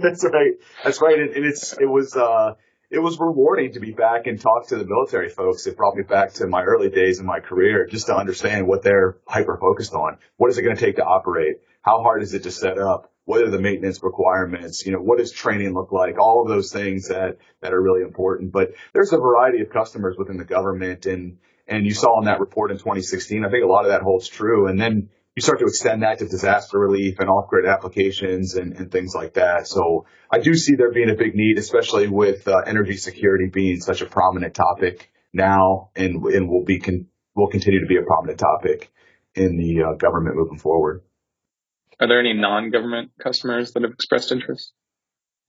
That's 0.00 0.24
right. 0.24 0.52
That's 0.82 1.02
right. 1.02 1.18
And, 1.18 1.30
and 1.30 1.44
it's 1.44 1.74
it 1.74 1.86
was 1.86 2.16
uh, 2.16 2.54
it 2.90 2.98
was 3.00 3.18
rewarding 3.20 3.72
to 3.72 3.80
be 3.80 3.92
back 3.92 4.26
and 4.26 4.40
talk 4.40 4.68
to 4.68 4.76
the 4.76 4.84
military 4.84 5.28
folks. 5.28 5.66
It 5.66 5.76
brought 5.76 5.96
me 5.96 6.02
back 6.02 6.32
to 6.34 6.46
my 6.46 6.62
early 6.62 6.88
days 6.88 7.20
in 7.20 7.26
my 7.26 7.40
career 7.40 7.86
just 7.86 8.06
to 8.06 8.16
understand 8.16 8.66
what 8.66 8.82
they're 8.82 9.18
hyper 9.26 9.58
focused 9.60 9.92
on. 9.92 10.18
What 10.36 10.50
is 10.50 10.58
it 10.58 10.62
going 10.62 10.76
to 10.76 10.84
take 10.84 10.96
to 10.96 11.04
operate? 11.04 11.56
How 11.82 12.02
hard 12.02 12.22
is 12.22 12.32
it 12.32 12.44
to 12.44 12.50
set 12.50 12.78
up? 12.78 13.12
What 13.24 13.42
are 13.42 13.50
the 13.50 13.60
maintenance 13.60 14.02
requirements? 14.02 14.86
You 14.86 14.92
know, 14.92 15.00
what 15.00 15.18
does 15.18 15.32
training 15.32 15.74
look 15.74 15.92
like? 15.92 16.18
All 16.18 16.42
of 16.42 16.48
those 16.48 16.72
things 16.72 17.08
that, 17.08 17.36
that 17.60 17.74
are 17.74 17.80
really 17.80 18.02
important. 18.02 18.52
But 18.52 18.72
there's 18.94 19.12
a 19.12 19.18
variety 19.18 19.60
of 19.60 19.68
customers 19.68 20.16
within 20.18 20.38
the 20.38 20.44
government 20.44 21.04
and, 21.04 21.38
and 21.66 21.84
you 21.84 21.92
saw 21.92 22.18
in 22.20 22.24
that 22.24 22.40
report 22.40 22.70
in 22.70 22.78
2016, 22.78 23.44
I 23.44 23.50
think 23.50 23.62
a 23.62 23.68
lot 23.68 23.84
of 23.84 23.90
that 23.90 24.00
holds 24.00 24.28
true. 24.28 24.68
And 24.68 24.80
then 24.80 25.10
you 25.38 25.42
start 25.42 25.60
to 25.60 25.66
extend 25.66 26.02
that 26.02 26.18
to 26.18 26.26
disaster 26.26 26.80
relief 26.80 27.20
and 27.20 27.28
off-grid 27.28 27.64
applications 27.64 28.56
and, 28.56 28.72
and 28.76 28.90
things 28.90 29.14
like 29.14 29.34
that. 29.34 29.68
So 29.68 30.04
I 30.28 30.40
do 30.40 30.52
see 30.54 30.74
there 30.74 30.90
being 30.90 31.10
a 31.10 31.14
big 31.14 31.36
need, 31.36 31.58
especially 31.58 32.08
with 32.08 32.48
uh, 32.48 32.56
energy 32.66 32.96
security 32.96 33.46
being 33.46 33.78
such 33.78 34.02
a 34.02 34.06
prominent 34.06 34.54
topic 34.54 35.12
now 35.32 35.90
and, 35.94 36.24
and 36.24 36.48
will 36.48 36.64
be, 36.64 36.80
con- 36.80 37.06
will 37.36 37.46
continue 37.46 37.78
to 37.78 37.86
be 37.86 37.98
a 37.98 38.02
prominent 38.02 38.40
topic 38.40 38.90
in 39.36 39.56
the 39.56 39.84
uh, 39.84 39.94
government 39.94 40.34
moving 40.34 40.58
forward. 40.58 41.02
Are 42.00 42.08
there 42.08 42.18
any 42.18 42.34
non-government 42.34 43.12
customers 43.22 43.70
that 43.74 43.84
have 43.84 43.92
expressed 43.92 44.32
interest? 44.32 44.72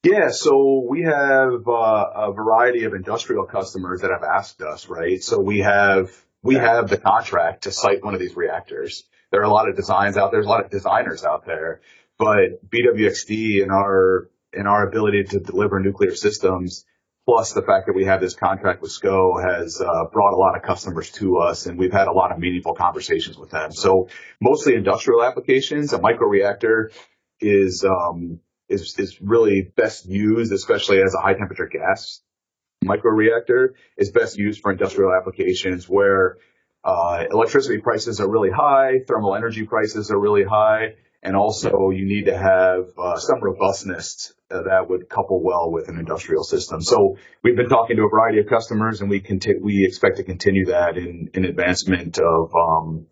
Yeah, 0.03 0.29
so 0.29 0.85
we 0.87 1.01
have 1.01 1.67
uh, 1.67 2.27
a 2.27 2.31
variety 2.31 2.83
of 2.83 2.93
industrial 2.93 3.47
customers 3.47 4.01
that 4.01 4.11
have 4.11 4.23
asked 4.23 4.61
us, 4.61 4.87
right? 4.87 5.19
So 5.23 5.39
we 5.39 5.61
have 5.61 6.11
we 6.43 6.55
have 6.55 6.89
the 6.89 6.97
contract 6.97 7.63
to 7.63 7.71
site 7.71 8.03
one 8.03 8.13
of 8.13 8.19
these 8.19 8.35
reactors 8.35 9.03
there 9.31 9.41
are 9.41 9.45
a 9.45 9.49
lot 9.49 9.69
of 9.69 9.75
designs 9.75 10.17
out 10.17 10.31
there. 10.31 10.39
There's 10.39 10.47
a 10.47 10.49
lot 10.49 10.65
of 10.65 10.71
designers 10.71 11.23
out 11.23 11.45
there, 11.45 11.81
but 12.17 12.67
BWXT 12.69 13.61
and 13.61 13.71
our 13.71 14.29
and 14.51 14.67
our 14.67 14.87
ability 14.87 15.25
to 15.25 15.39
deliver 15.39 15.79
nuclear 15.79 16.15
systems, 16.15 16.85
plus 17.27 17.53
the 17.53 17.61
fact 17.61 17.85
that 17.85 17.93
we 17.93 18.05
have 18.05 18.19
this 18.21 18.33
contract 18.33 18.81
with 18.81 18.91
SCO, 18.91 19.37
has 19.37 19.79
uh, 19.79 20.05
brought 20.11 20.33
a 20.33 20.39
lot 20.39 20.55
of 20.55 20.63
customers 20.63 21.11
to 21.11 21.37
us, 21.37 21.67
and 21.67 21.77
we've 21.77 21.93
had 21.93 22.07
a 22.07 22.11
lot 22.11 22.31
of 22.31 22.39
meaningful 22.39 22.73
conversations 22.73 23.37
with 23.37 23.51
them. 23.51 23.71
So 23.71 24.09
mostly 24.41 24.73
industrial 24.75 25.23
applications. 25.23 25.93
A 25.93 25.99
microreactor 25.99 26.91
is 27.39 27.85
um, 27.85 28.39
is 28.67 28.97
is 28.97 29.21
really 29.21 29.61
best 29.61 30.07
used, 30.07 30.51
especially 30.51 31.01
as 31.03 31.13
a 31.13 31.21
high 31.21 31.35
temperature 31.35 31.67
gas 31.67 32.21
microreactor, 32.83 33.69
is 33.97 34.11
best 34.11 34.37
used 34.37 34.61
for 34.61 34.71
industrial 34.71 35.11
applications 35.13 35.87
where 35.87 36.37
uh, 36.83 37.25
electricity 37.29 37.79
prices 37.79 38.19
are 38.19 38.29
really 38.29 38.51
high, 38.51 38.99
thermal 39.07 39.35
energy 39.35 39.65
prices 39.65 40.11
are 40.11 40.19
really 40.19 40.43
high, 40.43 40.95
and 41.21 41.35
also 41.35 41.89
you 41.89 42.05
need 42.05 42.25
to 42.25 42.37
have 42.37 42.85
uh, 42.97 43.17
some 43.17 43.41
robustness 43.41 44.33
uh, 44.49 44.63
that 44.63 44.89
would 44.89 45.09
couple 45.09 45.43
well 45.43 45.71
with 45.71 45.89
an 45.89 45.97
industrial 45.97 46.43
system. 46.43 46.81
So 46.81 47.17
we've 47.43 47.57
been 47.57 47.69
talking 47.69 47.97
to 47.97 48.03
a 48.03 48.09
variety 48.09 48.39
of 48.39 48.47
customers, 48.47 49.01
and 49.01 49.09
we 49.09 49.19
conti- 49.19 49.59
we 49.61 49.85
expect 49.85 50.17
to 50.17 50.23
continue 50.23 50.67
that 50.67 50.97
in, 50.97 51.29
in 51.33 51.45
advancement 51.45 52.17
of 52.17 52.55
um, 52.55 53.07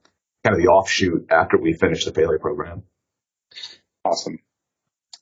kind 0.45 0.55
of 0.55 0.61
the 0.61 0.69
offshoot 0.69 1.27
after 1.29 1.57
we 1.57 1.73
finish 1.73 2.05
the 2.05 2.11
Pele 2.11 2.37
program. 2.39 2.83
Awesome. 4.05 4.39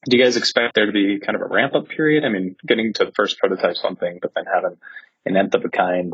Do 0.07 0.17
you 0.17 0.23
guys 0.23 0.37
expect 0.37 0.75
there 0.75 0.85
to 0.85 0.91
be 0.91 1.19
kind 1.19 1.35
of 1.35 1.41
a 1.41 1.53
ramp 1.53 1.73
up 1.73 1.89
period? 1.89 2.23
I 2.23 2.29
mean, 2.29 2.55
getting 2.65 2.93
to 2.93 3.05
the 3.05 3.11
first 3.11 3.39
prototype's 3.39 3.83
one 3.83 3.95
thing, 3.95 4.19
but 4.21 4.31
then 4.35 4.45
having 4.51 4.77
an 5.25 5.35
nth 5.35 5.55
of 5.55 5.65
a 5.65 5.69
kind 5.69 6.13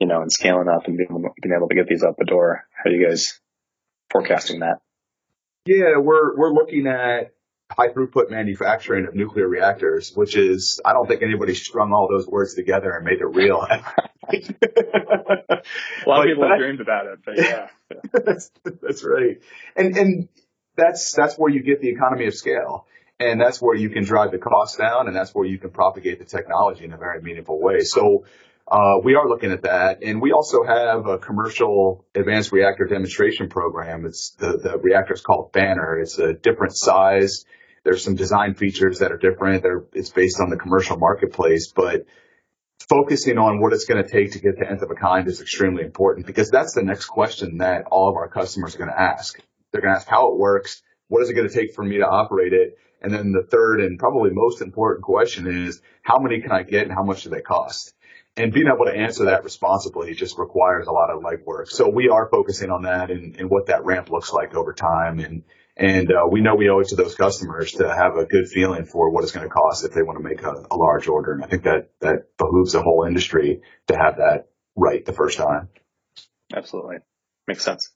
you 0.00 0.06
know, 0.06 0.22
and 0.22 0.32
scaling 0.32 0.68
up 0.68 0.86
and 0.86 0.96
being, 0.96 1.24
being 1.40 1.54
able 1.54 1.68
to 1.68 1.74
get 1.74 1.86
these 1.86 2.02
out 2.02 2.16
the 2.16 2.24
door? 2.24 2.66
How 2.72 2.90
are 2.90 2.92
you 2.92 3.06
guys 3.06 3.38
forecasting 4.10 4.60
that? 4.60 4.78
Yeah, 5.66 5.98
we're 5.98 6.36
we're 6.36 6.52
looking 6.52 6.86
at 6.86 7.34
high 7.70 7.88
throughput 7.88 8.30
manufacturing 8.30 9.06
of 9.06 9.14
nuclear 9.14 9.46
reactors, 9.46 10.12
which 10.14 10.36
is 10.36 10.80
I 10.84 10.94
don't 10.94 11.06
think 11.06 11.22
anybody 11.22 11.54
strung 11.54 11.92
all 11.92 12.08
those 12.10 12.26
words 12.26 12.54
together 12.54 12.90
and 12.92 13.04
made 13.04 13.20
it 13.20 13.26
real. 13.26 13.58
a 13.68 13.76
lot 16.06 16.20
of 16.20 16.26
people 16.26 16.48
have 16.48 16.58
dreamed 16.58 16.80
about 16.80 17.06
it, 17.06 17.18
but 17.24 17.36
yeah, 17.36 17.68
that's, 18.24 18.50
that's 18.82 19.04
right. 19.04 19.42
And 19.76 19.96
and 19.96 20.28
that's 20.76 21.12
that's 21.12 21.36
where 21.36 21.50
you 21.50 21.62
get 21.62 21.82
the 21.82 21.90
economy 21.90 22.26
of 22.26 22.34
scale. 22.34 22.86
And 23.20 23.38
that's 23.38 23.60
where 23.60 23.76
you 23.76 23.90
can 23.90 24.02
drive 24.02 24.32
the 24.32 24.38
cost 24.38 24.78
down 24.78 25.06
and 25.06 25.14
that's 25.14 25.32
where 25.34 25.46
you 25.46 25.58
can 25.58 25.70
propagate 25.70 26.18
the 26.18 26.24
technology 26.24 26.84
in 26.84 26.92
a 26.94 26.96
very 26.96 27.20
meaningful 27.20 27.60
way. 27.60 27.80
So 27.80 28.24
uh, 28.66 28.98
we 29.04 29.14
are 29.14 29.28
looking 29.28 29.52
at 29.52 29.62
that. 29.62 30.02
And 30.02 30.22
we 30.22 30.32
also 30.32 30.64
have 30.64 31.06
a 31.06 31.18
commercial 31.18 32.06
advanced 32.14 32.50
reactor 32.50 32.86
demonstration 32.86 33.50
program. 33.50 34.06
It's 34.06 34.30
the, 34.38 34.56
the 34.56 34.78
reactor 34.78 35.12
is 35.12 35.20
called 35.20 35.52
Banner. 35.52 35.98
It's 35.98 36.18
a 36.18 36.32
different 36.32 36.76
size. 36.76 37.44
There's 37.84 38.02
some 38.02 38.14
design 38.14 38.54
features 38.54 39.00
that 39.00 39.12
are 39.12 39.18
different. 39.18 39.62
They're, 39.62 39.84
it's 39.92 40.10
based 40.10 40.40
on 40.40 40.48
the 40.48 40.56
commercial 40.56 40.96
marketplace, 40.96 41.72
but 41.74 42.06
focusing 42.88 43.36
on 43.36 43.60
what 43.60 43.72
it's 43.72 43.84
going 43.84 44.02
to 44.02 44.10
take 44.10 44.32
to 44.32 44.38
get 44.38 44.56
to 44.58 44.70
nth 44.70 44.82
of 44.82 44.90
a 44.90 44.94
kind 44.94 45.28
is 45.28 45.40
extremely 45.40 45.82
important 45.82 46.26
because 46.26 46.48
that's 46.48 46.74
the 46.74 46.82
next 46.82 47.06
question 47.06 47.58
that 47.58 47.84
all 47.90 48.08
of 48.08 48.16
our 48.16 48.28
customers 48.28 48.74
are 48.74 48.78
going 48.78 48.90
to 48.90 49.00
ask. 49.00 49.38
They're 49.72 49.82
going 49.82 49.94
to 49.94 49.98
ask 49.98 50.08
how 50.08 50.32
it 50.32 50.38
works. 50.38 50.82
What 51.08 51.22
is 51.22 51.28
it 51.30 51.34
going 51.34 51.48
to 51.48 51.54
take 51.54 51.74
for 51.74 51.84
me 51.84 51.98
to 51.98 52.06
operate 52.06 52.52
it? 52.52 52.78
And 53.02 53.12
then 53.12 53.32
the 53.32 53.46
third 53.50 53.80
and 53.80 53.98
probably 53.98 54.30
most 54.32 54.60
important 54.60 55.04
question 55.04 55.46
is 55.46 55.80
how 56.02 56.18
many 56.18 56.40
can 56.40 56.52
I 56.52 56.62
get 56.62 56.82
and 56.82 56.92
how 56.92 57.02
much 57.02 57.22
do 57.22 57.30
they 57.30 57.40
cost? 57.40 57.94
and 58.36 58.52
being 58.52 58.66
able 58.66 58.86
to 58.86 58.96
answer 58.96 59.26
that 59.26 59.44
responsibly 59.44 60.14
just 60.14 60.38
requires 60.38 60.86
a 60.86 60.92
lot 60.92 61.10
of 61.10 61.22
legwork. 61.22 61.68
So 61.68 61.88
we 61.88 62.08
are 62.08 62.28
focusing 62.30 62.70
on 62.70 62.82
that 62.82 63.10
and, 63.10 63.36
and 63.36 63.50
what 63.50 63.66
that 63.66 63.84
ramp 63.84 64.10
looks 64.10 64.32
like 64.32 64.54
over 64.54 64.72
time. 64.72 65.18
And, 65.18 65.42
and 65.76 66.10
uh, 66.10 66.28
we 66.30 66.40
know 66.40 66.54
we 66.54 66.68
owe 66.68 66.80
it 66.80 66.88
to 66.88 66.96
those 66.96 67.14
customers 67.14 67.72
to 67.72 67.88
have 67.88 68.16
a 68.16 68.26
good 68.26 68.48
feeling 68.48 68.84
for 68.84 69.10
what 69.10 69.24
it's 69.24 69.32
going 69.32 69.46
to 69.46 69.52
cost 69.52 69.84
if 69.84 69.92
they 69.92 70.02
want 70.02 70.18
to 70.18 70.24
make 70.24 70.42
a, 70.42 70.66
a 70.70 70.76
large 70.76 71.08
order. 71.08 71.32
And 71.32 71.44
I 71.44 71.48
think 71.48 71.64
that, 71.64 71.90
that 72.00 72.36
behooves 72.38 72.72
the 72.72 72.82
whole 72.82 73.04
industry 73.06 73.62
to 73.88 73.96
have 73.96 74.18
that 74.18 74.48
right 74.76 75.04
the 75.04 75.12
first 75.12 75.36
time. 75.36 75.68
Absolutely. 76.54 76.96
Makes 77.46 77.64
sense. 77.64 77.90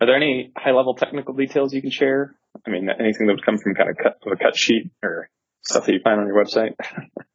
Are 0.00 0.06
there 0.06 0.16
any 0.16 0.52
high 0.56 0.72
level 0.72 0.94
technical 0.94 1.34
details 1.34 1.74
you 1.74 1.82
can 1.82 1.90
share? 1.90 2.36
I 2.66 2.70
mean, 2.70 2.88
anything 2.88 3.26
that 3.26 3.34
would 3.34 3.44
come 3.44 3.58
from 3.58 3.74
kind 3.74 3.90
of 3.90 3.96
cut, 3.96 4.18
a 4.30 4.36
cut 4.36 4.56
sheet 4.56 4.90
or 5.02 5.28
stuff 5.62 5.86
that 5.86 5.92
you 5.92 6.00
find 6.02 6.20
on 6.20 6.26
your 6.26 6.42
website? 6.42 6.74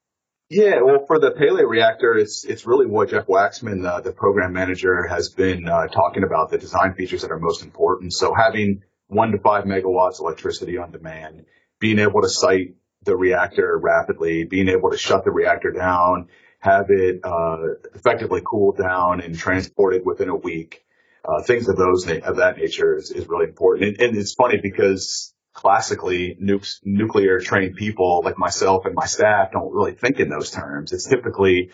Yeah, 0.49 0.81
well, 0.83 1.05
for 1.07 1.17
the 1.17 1.31
Pele 1.31 1.63
reactor, 1.63 2.15
it's 2.15 2.43
it's 2.43 2.67
really 2.67 2.85
what 2.85 3.09
Jeff 3.09 3.25
Waksman, 3.25 3.87
uh, 3.87 4.01
the 4.01 4.11
program 4.11 4.53
manager, 4.53 5.07
has 5.07 5.29
been 5.29 5.67
uh, 5.67 5.87
talking 5.87 6.23
about 6.23 6.51
the 6.51 6.59
design 6.59 6.93
features 6.93 7.23
that 7.23 7.31
are 7.31 7.39
most 7.39 7.63
important. 7.63 8.13
So 8.13 8.35
having 8.35 8.83
one 9.07 9.31
to 9.31 9.39
five 9.39 9.63
megawatts 9.63 10.19
electricity 10.19 10.77
on 10.77 10.91
demand, 10.91 11.45
being 11.79 11.97
able 11.97 12.21
to 12.21 12.29
site 12.29 12.75
the 13.03 13.15
reactor 13.15 13.79
rapidly, 13.81 14.43
being 14.43 14.67
able 14.67 14.91
to 14.91 14.97
shut 14.97 15.23
the 15.23 15.31
reactor 15.31 15.71
down, 15.71 16.27
have 16.59 16.85
it 16.89 17.21
uh, 17.23 17.57
effectively 17.95 18.41
cooled 18.45 18.77
down 18.77 19.21
and 19.21 19.35
transported 19.35 20.03
within 20.05 20.29
a 20.29 20.35
week. 20.35 20.82
Uh, 21.25 21.41
things 21.41 21.69
of 21.69 21.77
those 21.77 22.07
of 22.09 22.37
that 22.37 22.57
nature 22.57 22.97
is, 22.97 23.11
is 23.11 23.27
really 23.27 23.45
important. 23.45 23.89
And, 23.89 24.01
and 24.01 24.17
it's 24.17 24.33
funny 24.33 24.59
because 24.61 25.33
classically 25.53 26.37
nukes, 26.41 26.79
nuclear 26.83 27.39
trained 27.39 27.75
people 27.75 28.21
like 28.25 28.37
myself 28.37 28.85
and 28.85 28.95
my 28.95 29.05
staff 29.05 29.51
don't 29.51 29.71
really 29.73 29.93
think 29.93 30.19
in 30.19 30.29
those 30.29 30.51
terms. 30.51 30.91
It's 30.91 31.07
typically, 31.07 31.71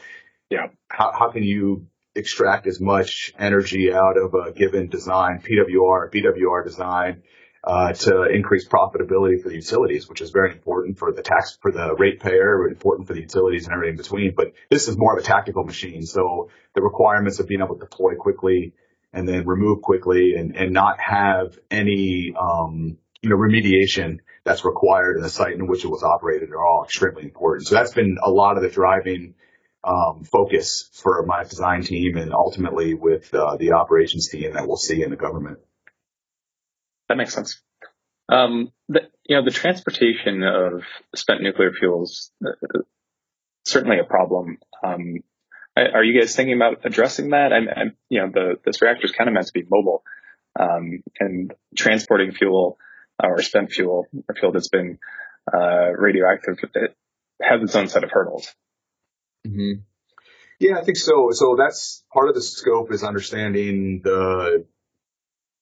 yeah, 0.50 0.68
how, 0.90 1.12
how 1.18 1.32
can 1.32 1.44
you 1.44 1.88
extract 2.16 2.68
as 2.68 2.80
much 2.80 3.34
energy 3.40 3.92
out 3.92 4.18
of 4.18 4.34
a 4.34 4.52
given 4.52 4.90
design, 4.90 5.42
PWR, 5.42 6.12
BWR 6.14 6.64
design, 6.64 7.24
uh, 7.64 7.94
to 7.94 8.24
increase 8.24 8.68
profitability 8.68 9.42
for 9.42 9.50
the 9.50 9.56
utilities, 9.56 10.08
which 10.08 10.22
is 10.22 10.32
very 10.32 10.52
important 10.52 10.98
for 10.98 11.12
the 11.12 11.22
tax, 11.22 11.58
for 11.62 11.72
the 11.72 11.96
ratepayer, 11.96 12.68
important 12.68 13.08
for 13.08 13.14
the 13.14 13.22
utilities 13.22 13.66
and 13.66 13.74
everything 13.74 13.96
in 13.96 13.98
between. 13.98 14.34
But 14.36 14.54
this 14.70 14.88
is 14.88 14.98
more 14.98 15.18
of 15.18 15.24
a 15.24 15.26
tactical 15.26 15.64
machine. 15.64 16.06
So 16.06 16.50
the 16.74 16.82
requirements 16.82 17.40
of 17.40 17.48
being 17.48 17.62
able 17.62 17.76
to 17.76 17.82
deploy 17.82 18.16
quickly 18.16 18.74
and 19.14 19.28
then 19.28 19.46
remove 19.46 19.82
quickly 19.82 20.36
and, 20.36 20.56
and 20.56 20.72
not 20.72 21.00
have 21.00 21.58
any, 21.72 22.34
um, 22.40 22.98
you 23.22 23.30
know, 23.30 23.36
remediation 23.36 24.20
that's 24.44 24.64
required 24.64 25.18
in 25.18 25.24
the 25.24 25.30
site 25.30 25.54
in 25.54 25.68
which 25.68 25.84
it 25.84 25.90
was 25.90 26.04
operated 26.04 26.52
are 26.52 26.66
all 26.66 26.84
extremely 26.84 27.24
important. 27.24 27.68
So 27.68 27.76
that's 27.76 27.94
been 27.94 28.18
a 28.24 28.30
lot 28.30 28.58
of 28.58 28.64
the 28.64 28.70
driving 28.70 29.36
um, 29.84 30.24
focus 30.24 30.90
for 30.94 31.26
my 31.26 31.44
design 31.44 31.84
team 31.84 32.18
and 32.18 32.34
ultimately 32.34 32.94
with 32.94 33.34
uh, 33.34 33.58
the 33.58 33.74
operations 33.74 34.30
team 34.30 34.54
that 34.54 34.68
we'll 34.68 34.78
see 34.78 35.04
in 35.04 35.10
the 35.10 35.16
government. 35.16 35.60
That 37.08 37.18
makes 37.18 37.34
sense. 37.34 37.62
Um, 38.28 38.72
the, 38.88 39.02
you 39.26 39.36
know, 39.36 39.44
the 39.44 39.52
transportation 39.52 40.44
of 40.44 40.84
spent 41.16 41.42
nuclear 41.42 41.72
fuels 41.72 42.32
uh, 42.46 42.80
certainly 43.66 44.00
a 44.00 44.04
problem. 44.04 44.58
Um, 44.84 45.24
are 45.94 46.04
you 46.04 46.20
guys 46.20 46.36
thinking 46.36 46.56
about 46.56 46.86
addressing 46.86 47.30
that? 47.30 47.52
And, 47.52 47.68
and 47.68 47.92
you 48.10 48.22
know, 48.22 48.30
the 48.34 48.56
this 48.66 48.82
reactor 48.82 49.06
is 49.06 49.12
kind 49.12 49.28
of 49.28 49.34
meant 49.34 49.48
to 49.48 49.54
be 49.54 49.64
mobile, 49.70 50.04
um, 50.60 51.04
and 51.20 51.54
transporting 51.76 52.32
fuel 52.32 52.78
or 53.22 53.42
spent 53.42 53.72
fuel 53.72 54.08
or 54.28 54.36
fuel 54.36 54.52
that's 54.52 54.70
been 54.70 55.00
uh, 55.54 55.92
radioactive, 55.98 56.58
it 56.76 56.96
has 57.42 57.62
its 57.62 57.76
own 57.76 57.88
set 57.88 58.04
of 58.04 58.12
hurdles. 58.12 58.54
Mm-hmm. 59.48 59.82
Yeah, 60.60 60.78
I 60.78 60.84
think 60.84 60.98
so. 60.98 61.30
So 61.32 61.56
that's 61.58 62.04
part 62.14 62.30
of 62.30 62.36
the 62.36 62.42
scope 62.42 62.92
is 62.92 63.04
understanding 63.04 64.02
the 64.04 64.66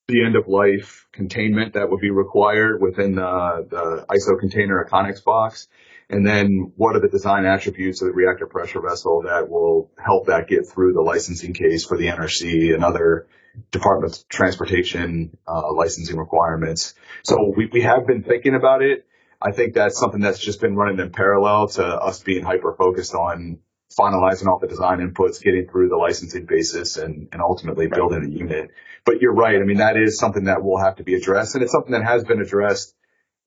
the 0.08 0.26
end 0.26 0.36
of 0.38 0.48
life 0.48 1.06
containment 1.12 1.74
that 1.74 1.90
would 1.90 2.00
be 2.00 2.12
required 2.12 2.82
within 2.82 3.16
the, 3.16 3.68
the 3.70 4.06
ISO 4.10 4.40
container 4.40 4.80
a 4.80 4.90
Conex 4.90 5.22
box. 5.24 5.68
And 6.10 6.26
then 6.26 6.72
what 6.78 6.96
are 6.96 7.02
the 7.02 7.10
design 7.10 7.46
attributes 7.46 8.02
of 8.02 8.08
the 8.08 8.14
reactor 8.14 8.48
pressure 8.48 8.82
vessel 8.82 9.24
that 9.24 9.50
will 9.50 9.92
help 9.98 10.28
that 10.28 10.48
get 10.48 10.68
through 10.68 10.94
the 10.94 11.02
licensing 11.02 11.54
case 11.54 11.86
for 11.86 11.98
the 11.98 12.08
NRC 12.08 12.74
and 12.74 12.84
other 12.84 13.28
Department 13.72 14.14
of 14.14 14.30
Transportation 14.30 15.38
uh, 15.48 15.74
licensing 15.74 16.18
requirements. 16.18 16.94
So 17.24 17.54
we, 17.56 17.70
we 17.72 17.82
have 17.82 18.08
been 18.08 18.24
thinking 18.24 18.56
about 18.56 18.84
it. 18.84 19.06
I 19.42 19.52
think 19.52 19.74
that's 19.74 20.00
something 20.00 20.22
that's 20.22 20.40
just 20.40 20.62
been 20.62 20.76
running 20.76 21.00
in 21.00 21.12
parallel 21.12 21.68
to 21.70 21.86
us 21.86 22.24
being 22.24 22.44
hyper 22.44 22.74
focused 22.74 23.14
on 23.14 23.60
finalizing 23.98 24.48
all 24.48 24.60
the 24.60 24.68
design 24.68 25.00
inputs, 25.00 25.42
getting 25.42 25.68
through 25.70 25.90
the 25.90 25.96
licensing 25.96 26.46
basis 26.46 26.98
and, 26.98 27.30
and 27.32 27.42
ultimately 27.42 27.88
building 27.88 28.24
a 28.24 28.30
unit. 28.30 28.70
But 29.06 29.22
you're 29.22 29.34
right. 29.34 29.56
I 29.56 29.64
mean, 29.64 29.78
that 29.78 29.98
is 29.98 30.18
something 30.20 30.46
that 30.46 30.64
will 30.64 30.80
have 30.80 30.98
to 30.98 31.04
be 31.04 31.16
addressed 31.16 31.56
and 31.56 31.64
it's 31.64 31.72
something 31.72 31.94
that 31.94 32.04
has 32.04 32.24
been 32.24 32.42
addressed 32.42 32.96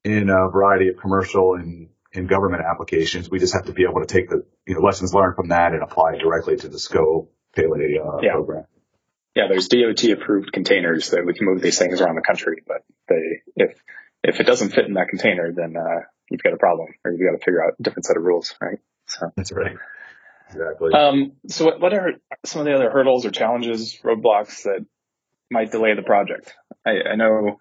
in 0.05 0.29
a 0.29 0.51
variety 0.51 0.89
of 0.89 0.97
commercial 0.97 1.55
and, 1.55 1.89
and 2.13 2.29
government 2.29 2.63
applications. 2.69 3.31
We 3.31 3.39
just 3.39 3.55
have 3.55 3.67
to 3.67 3.73
be 3.73 3.85
able 3.85 4.01
to 4.01 4.07
take 4.07 4.29
the, 4.29 4.45
you 4.67 4.75
know, 4.75 4.81
lessons 4.81 5.15
learned 5.15 5.37
from 5.37 5.49
that 5.49 5.73
and 5.73 5.83
apply 5.83 6.15
it 6.15 6.19
directly 6.21 6.57
to 6.57 6.69
the 6.69 6.79
scope 6.79 7.33
Pele 7.55 7.69
uh, 7.69 8.19
yeah. 8.23 8.33
program. 8.33 8.65
Yeah, 9.35 9.45
there's 9.49 9.69
DOT 9.69 10.03
approved 10.11 10.53
containers 10.53 11.11
that 11.11 11.25
we 11.25 11.35
can 11.35 11.47
move 11.47 11.63
these 11.63 11.79
things 11.79 12.01
around 12.01 12.17
the 12.17 12.23
country, 12.23 12.63
but 12.67 12.85
they, 13.09 13.43
if, 13.57 13.81
if 14.25 14.41
it 14.41 14.45
doesn't 14.45 14.71
fit 14.71 14.87
in 14.87 14.95
that 14.95 15.09
container, 15.09 15.53
then, 15.53 15.77
uh, 15.77 16.01
you've 16.31 16.43
got 16.43 16.53
a 16.53 16.57
problem 16.57 16.89
or 17.05 17.13
you've 17.13 17.31
got 17.31 17.39
to 17.39 17.45
figure 17.45 17.63
out 17.63 17.75
a 17.79 17.83
different 17.83 18.07
set 18.07 18.17
of 18.17 18.23
rules, 18.23 18.55
right? 18.61 18.79
So 19.07 19.31
that's 19.37 19.53
right. 19.53 19.77
Exactly. 20.49 20.93
Um, 20.93 21.33
so 21.49 21.65
what, 21.67 21.81
what 21.81 21.93
are 21.93 22.13
some 22.45 22.61
of 22.61 22.67
the 22.67 22.75
other 22.75 22.91
hurdles 22.91 23.25
or 23.25 23.31
challenges, 23.31 23.99
roadblocks 24.05 24.65
that 24.65 24.85
might 25.51 25.71
delay 25.71 25.95
the 25.95 26.03
project? 26.03 26.53
I, 26.85 27.13
I 27.13 27.17
know, 27.17 27.59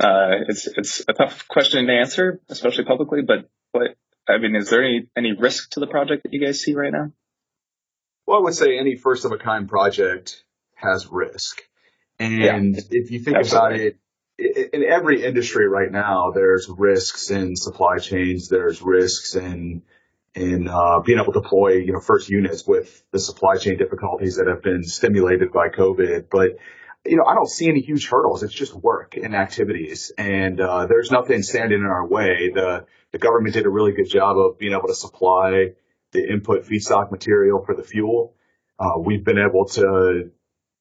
uh, 0.00 0.44
it's, 0.48 0.66
it's 0.66 1.04
a 1.08 1.12
tough 1.12 1.48
question 1.48 1.86
to 1.86 1.92
answer, 1.92 2.40
especially 2.48 2.84
publicly, 2.84 3.22
but 3.26 3.48
what, 3.72 3.96
I 4.28 4.38
mean, 4.38 4.56
is 4.56 4.70
there 4.70 4.82
any, 4.82 5.06
any 5.16 5.32
risk 5.32 5.70
to 5.70 5.80
the 5.80 5.86
project 5.86 6.24
that 6.24 6.32
you 6.32 6.44
guys 6.44 6.60
see 6.60 6.74
right 6.74 6.92
now? 6.92 7.12
Well, 8.26 8.38
I 8.38 8.40
would 8.42 8.54
say 8.54 8.78
any 8.78 8.96
first 8.96 9.24
of 9.24 9.32
a 9.32 9.38
kind 9.38 9.68
project 9.68 10.44
has 10.74 11.06
risk. 11.10 11.62
And 12.18 12.74
yeah, 12.74 12.82
if 12.90 13.10
you 13.10 13.20
think 13.20 13.36
absolutely. 13.36 13.68
about 13.76 13.80
it, 13.80 13.98
in 14.72 14.84
every 14.84 15.24
industry 15.24 15.66
right 15.66 15.90
now, 15.90 16.30
there's 16.32 16.68
risks 16.68 17.30
in 17.30 17.56
supply 17.56 17.98
chains, 17.98 18.48
there's 18.48 18.82
risks 18.82 19.34
in 19.34 19.82
in 20.34 20.68
uh, 20.68 21.00
being 21.00 21.18
able 21.18 21.32
to 21.32 21.40
deploy, 21.40 21.78
you 21.78 21.92
know, 21.92 22.00
first 22.00 22.28
units 22.28 22.66
with 22.66 23.02
the 23.10 23.18
supply 23.18 23.56
chain 23.56 23.76
difficulties 23.76 24.36
that 24.36 24.46
have 24.46 24.62
been 24.62 24.84
stimulated 24.84 25.52
by 25.52 25.68
COVID. 25.68 26.26
But 26.30 26.58
you 27.04 27.16
know, 27.16 27.24
I 27.24 27.34
don't 27.34 27.48
see 27.48 27.68
any 27.68 27.80
huge 27.80 28.08
hurdles. 28.08 28.42
It's 28.42 28.52
just 28.52 28.74
work 28.74 29.16
and 29.16 29.34
activities, 29.34 30.12
and 30.18 30.60
uh, 30.60 30.86
there's 30.86 31.10
nothing 31.10 31.42
standing 31.42 31.80
in 31.80 31.86
our 31.86 32.06
way. 32.06 32.50
The 32.54 32.86
the 33.12 33.18
government 33.18 33.54
did 33.54 33.66
a 33.66 33.70
really 33.70 33.92
good 33.92 34.08
job 34.08 34.36
of 34.36 34.58
being 34.58 34.72
able 34.72 34.88
to 34.88 34.94
supply 34.94 35.72
the 36.12 36.28
input 36.28 36.64
feedstock 36.64 37.10
material 37.10 37.62
for 37.64 37.74
the 37.74 37.82
fuel. 37.82 38.34
Uh, 38.78 38.98
we've 38.98 39.24
been 39.24 39.38
able 39.38 39.66
to 39.66 40.30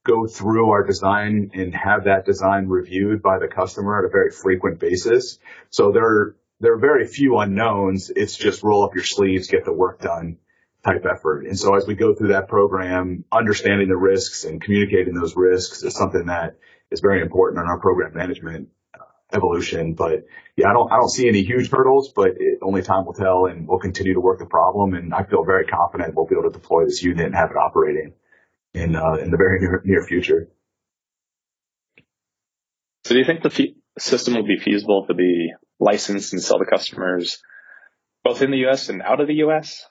go 0.06 0.28
through 0.28 0.70
our 0.72 0.84
design 0.84 1.52
and 1.54 1.74
have 1.76 2.06
that 2.06 2.26
design 2.26 2.68
reviewed 2.68 3.22
by 3.22 3.40
the 3.40 3.48
customer 3.48 4.00
at 4.00 4.06
a 4.06 4.10
very 4.10 4.32
frequent 4.32 4.80
basis. 4.80 5.40
So 5.70 5.92
there 5.92 6.36
there 6.60 6.74
are 6.74 6.80
very 6.80 7.08
few 7.08 7.38
unknowns. 7.38 8.10
It's 8.10 8.36
just 8.36 8.64
roll 8.64 8.84
up 8.84 8.96
your 8.96 9.04
sleeves, 9.04 9.48
get 9.48 9.66
the 9.66 9.74
work 9.74 10.02
done 10.02 10.38
type 10.84 11.06
effort. 11.10 11.46
And 11.46 11.58
so 11.58 11.76
as 11.76 11.86
we 11.88 11.96
go 11.96 12.14
through 12.14 12.30
that 12.30 12.48
program, 12.48 13.26
understanding 13.32 13.88
the 13.88 13.98
risks 13.98 14.46
and 14.46 14.62
communicating 14.62 15.14
those 15.14 15.36
risks 15.36 15.84
is 15.84 15.96
something 15.96 16.28
that 16.28 16.58
is 16.92 17.02
very 17.02 17.22
important 17.22 17.62
in 17.62 17.68
our 17.68 17.80
program 17.80 18.14
management 18.14 18.70
uh, 18.94 19.04
evolution. 19.34 19.94
But 19.94 20.26
yeah, 20.56 20.70
I 20.70 20.74
don't, 20.74 20.92
I 20.92 20.96
don't 20.96 21.10
see 21.10 21.28
any 21.28 21.44
huge 21.44 21.70
hurdles, 21.70 22.12
but 22.16 22.30
it, 22.38 22.60
only 22.62 22.82
time 22.82 23.06
will 23.06 23.14
tell 23.14 23.46
and 23.46 23.68
we'll 23.68 23.80
continue 23.80 24.14
to 24.14 24.22
work 24.22 24.40
the 24.40 24.46
problem. 24.46 24.94
And 24.94 25.14
I 25.14 25.24
feel 25.24 25.44
very 25.44 25.66
confident 25.66 26.16
we'll 26.16 26.28
be 26.28 26.36
able 26.36 26.50
to 26.50 26.58
deploy 26.58 26.86
this 26.86 27.04
unit 27.04 27.26
and 27.26 27.36
have 27.36 27.52
it 27.52 27.58
operating 27.58 28.14
in, 28.74 28.96
uh, 28.96 29.16
in 29.16 29.32
the 29.32 29.38
very 29.38 29.60
near, 29.60 29.82
near 29.84 30.04
future. 30.04 30.50
So 33.06 33.14
do 33.14 33.20
you 33.20 33.26
think 33.26 33.42
the 33.42 33.76
system 33.98 34.36
will 34.36 34.46
be 34.46 34.58
feasible 34.58 35.06
to 35.08 35.14
be 35.14 35.54
licensed 35.80 36.34
and 36.34 36.42
sell 36.42 36.60
to 36.60 36.66
customers 36.66 37.42
both 38.24 38.42
in 38.42 38.52
the 38.52 38.68
US 38.68 38.90
and 38.90 39.02
out 39.02 39.22
of 39.22 39.28
the 39.28 39.36
US? 39.36 39.86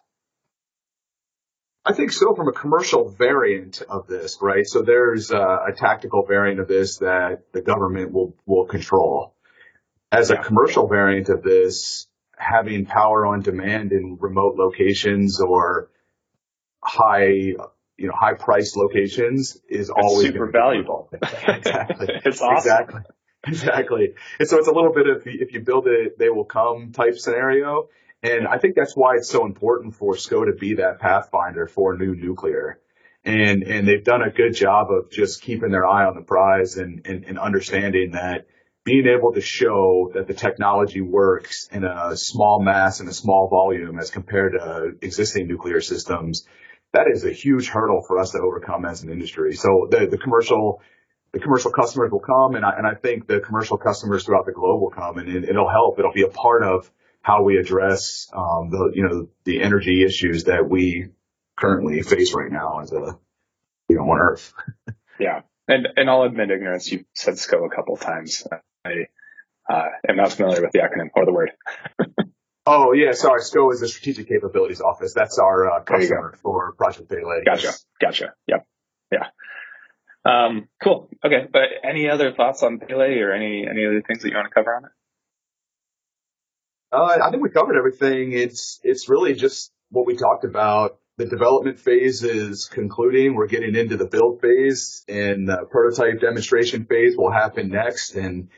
I 1.87 1.92
think 1.92 2.11
so 2.11 2.35
from 2.35 2.49
a 2.49 2.53
commercial 2.53 3.09
variant 3.09 3.81
of 3.88 4.09
this, 4.09 4.38
right? 4.42 4.66
So 4.66 4.83
there's 4.83 5.31
a, 5.31 5.38
a 5.68 5.72
tactical 5.77 6.27
variant 6.27 6.59
of 6.59 6.66
this 6.66 6.99
that 6.99 7.44
the 7.53 7.62
government 7.62 8.12
will, 8.12 8.35
will 8.44 8.66
control. 8.66 9.37
As 10.11 10.31
a 10.31 10.37
commercial 10.37 10.88
variant 10.88 11.29
of 11.29 11.44
this, 11.44 12.09
having 12.37 12.87
power 12.87 13.25
on 13.25 13.40
demand 13.40 13.92
in 13.92 14.18
remote 14.20 14.57
locations 14.57 15.40
or 15.40 15.90
high, 16.83 17.29
you 17.29 17.57
know, 17.99 18.14
high 18.14 18.35
price 18.35 18.75
locations 18.75 19.57
is 19.68 19.88
it's 19.88 19.90
always 19.90 20.27
super 20.27 20.51
valuable. 20.51 21.09
exactly. 21.22 22.09
it's 22.25 22.40
awesome. 22.40 22.57
Exactly. 22.57 23.01
Exactly. 23.46 24.14
And 24.40 24.49
so 24.49 24.59
it's 24.59 24.66
a 24.66 24.72
little 24.72 24.92
bit 24.92 25.07
of 25.07 25.22
if 25.25 25.53
you 25.53 25.61
build 25.61 25.87
it, 25.87 26.18
they 26.18 26.31
will 26.31 26.44
come 26.44 26.90
type 26.90 27.16
scenario. 27.16 27.88
And 28.27 28.49
I 28.49 28.59
think 28.59 28.75
that's 28.75 28.97
why 28.97 29.15
it's 29.17 29.29
so 29.31 29.47
important 29.47 29.95
for 29.95 30.17
SCO 30.17 30.47
to 30.47 30.53
be 30.53 30.75
that 30.75 30.99
pathfinder 30.99 31.69
for 31.69 31.97
new 31.97 32.17
nuclear. 32.17 32.81
And, 33.25 33.62
and 33.62 33.87
they've 33.87 34.03
done 34.03 34.23
a 34.23 34.31
good 34.31 34.55
job 34.55 34.89
of 34.91 35.11
just 35.12 35.43
keeping 35.43 35.71
their 35.71 35.87
eye 35.87 36.07
on 36.07 36.17
the 36.17 36.23
prize 36.23 36.77
and, 36.77 37.07
and, 37.07 37.25
and 37.25 37.39
understanding 37.39 38.12
that 38.12 38.47
being 38.85 39.07
able 39.07 39.33
to 39.35 39.41
show 39.41 40.11
that 40.15 40.27
the 40.27 40.35
technology 40.35 41.01
works 41.01 41.69
in 41.71 41.85
a 41.85 42.17
small 42.17 42.62
mass 42.62 42.99
and 43.01 43.09
a 43.09 43.12
small 43.12 43.49
volume 43.49 43.99
as 43.99 44.11
compared 44.11 44.53
to 44.53 44.93
existing 45.03 45.47
nuclear 45.47 45.81
systems, 45.81 46.47
that 46.93 47.07
is 47.12 47.25
a 47.25 47.33
huge 47.33 47.69
hurdle 47.69 48.03
for 48.07 48.19
us 48.19 48.33
to 48.33 48.39
overcome 48.39 48.85
as 48.85 49.03
an 49.03 49.11
industry. 49.11 49.55
So 49.55 49.87
the, 49.91 50.07
the 50.07 50.19
commercial 50.19 50.83
the 51.33 51.41
commercial 51.41 51.71
customers 51.71 52.11
will 52.11 52.21
come 52.21 52.55
and 52.55 52.65
I, 52.65 52.71
and 52.79 52.87
I 52.87 52.95
think 52.95 53.27
the 53.27 53.41
commercial 53.41 53.77
customers 53.77 54.25
throughout 54.25 54.47
the 54.47 54.53
globe 54.53 54.81
will 54.81 54.91
come 54.91 55.19
and 55.19 55.29
it, 55.29 55.55
will 55.55 55.69
help. 55.69 55.99
It'll 55.99 56.12
be 56.12 56.23
a 56.23 56.29
part 56.29 56.62
of 56.62 56.91
how 57.27 57.43
we 57.43 57.59
address, 57.59 58.29
um, 58.33 58.71
the, 58.71 58.93
you 58.95 59.03
know, 59.03 59.27
the 59.43 59.61
energy 59.61 60.05
issues 60.05 60.45
that 60.45 60.71
we 60.71 61.09
currently 61.59 62.01
face 62.03 62.33
right 62.33 62.53
now 62.53 62.79
as 62.79 62.93
a, 62.93 63.19
you 63.89 63.97
know, 63.97 64.03
on 64.03 64.21
earth. 64.21 64.53
yeah. 65.19 65.41
And, 65.67 65.89
and 65.97 66.09
I'll 66.09 66.23
admit 66.23 66.53
ignorance. 66.53 66.93
You 66.93 67.05
said 67.15 67.37
SCO 67.37 67.65
a 67.65 67.75
couple 67.75 67.95
of 67.95 68.01
times. 68.01 68.47
I, 68.85 69.09
uh, 69.69 69.87
am 70.09 70.15
not 70.15 70.35
familiar 70.35 70.62
with 70.62 70.71
the 70.71 70.79
acronym 70.79 71.09
or 71.17 71.27
the 71.27 71.33
word. 71.33 71.51
oh 72.67 72.93
yeah. 72.93 73.11
Sorry. 73.11 73.41
SCO 73.43 73.73
is 73.73 73.81
the 73.81 73.89
strategic 73.89 74.29
capabilities 74.29 74.81
office. 74.81 75.12
That's 75.12 75.41
our 75.41 75.69
uh, 75.69 75.83
customer 75.83 76.39
for 76.45 76.75
Project 76.75 77.09
Pele. 77.09 77.43
Gotcha. 77.45 77.73
Gotcha. 78.01 78.35
Yep. 78.47 78.69
Yeah. 79.11 79.27
Um, 80.25 80.69
cool. 80.81 81.09
Okay. 81.25 81.49
But 81.53 81.62
any 81.83 82.09
other 82.09 82.33
thoughts 82.33 82.62
on 82.62 82.79
Pele 82.79 83.19
or 83.19 83.33
any, 83.33 83.67
any 83.69 83.85
other 83.85 84.01
things 84.07 84.23
that 84.23 84.29
you 84.29 84.37
want 84.37 84.47
to 84.47 84.55
cover 84.55 84.77
on 84.77 84.85
it? 84.85 84.91
Uh, 86.92 87.18
I 87.22 87.31
think 87.31 87.42
we 87.42 87.51
covered 87.51 87.77
everything. 87.77 88.33
It's, 88.33 88.81
it's 88.83 89.09
really 89.09 89.35
just 89.35 89.72
what 89.90 90.07
we 90.07 90.16
talked 90.16 90.44
about. 90.44 90.99
The 91.18 91.27
development 91.27 91.79
phase 91.79 92.22
is 92.22 92.66
concluding. 92.66 93.35
We're 93.35 93.46
getting 93.46 93.75
into 93.75 93.96
the 93.96 94.07
build 94.07 94.40
phase 94.40 95.05
and 95.09 95.49
the 95.49 95.66
prototype 95.70 96.20
demonstration 96.20 96.85
phase 96.85 97.16
will 97.16 97.33
happen 97.33 97.70
next. 97.70 98.14
And 98.14 98.51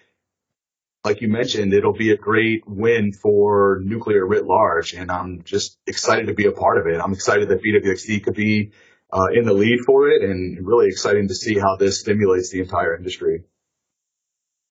like 1.05 1.21
you 1.21 1.29
mentioned, 1.29 1.73
it'll 1.73 1.93
be 1.93 2.11
a 2.11 2.17
great 2.17 2.65
win 2.67 3.13
for 3.13 3.81
nuclear 3.85 4.27
writ 4.27 4.45
large. 4.45 4.93
And 4.93 5.11
I'm 5.11 5.43
just 5.45 5.79
excited 5.87 6.27
to 6.27 6.35
be 6.35 6.47
a 6.47 6.53
part 6.53 6.79
of 6.79 6.87
it. 6.87 7.01
I'm 7.01 7.13
excited 7.13 7.49
that 7.49 7.63
BWXT 7.63 8.25
could 8.25 8.35
be 8.35 8.73
uh, 9.13 9.29
in 9.33 9.45
the 9.45 9.55
lead 9.55 9.79
for 9.87 10.09
it 10.09 10.23
and 10.23 10.67
really 10.67 10.89
exciting 10.89 11.29
to 11.29 11.35
see 11.35 11.59
how 11.59 11.77
this 11.77 12.01
stimulates 12.01 12.51
the 12.51 12.61
entire 12.61 12.97
industry. 12.97 13.45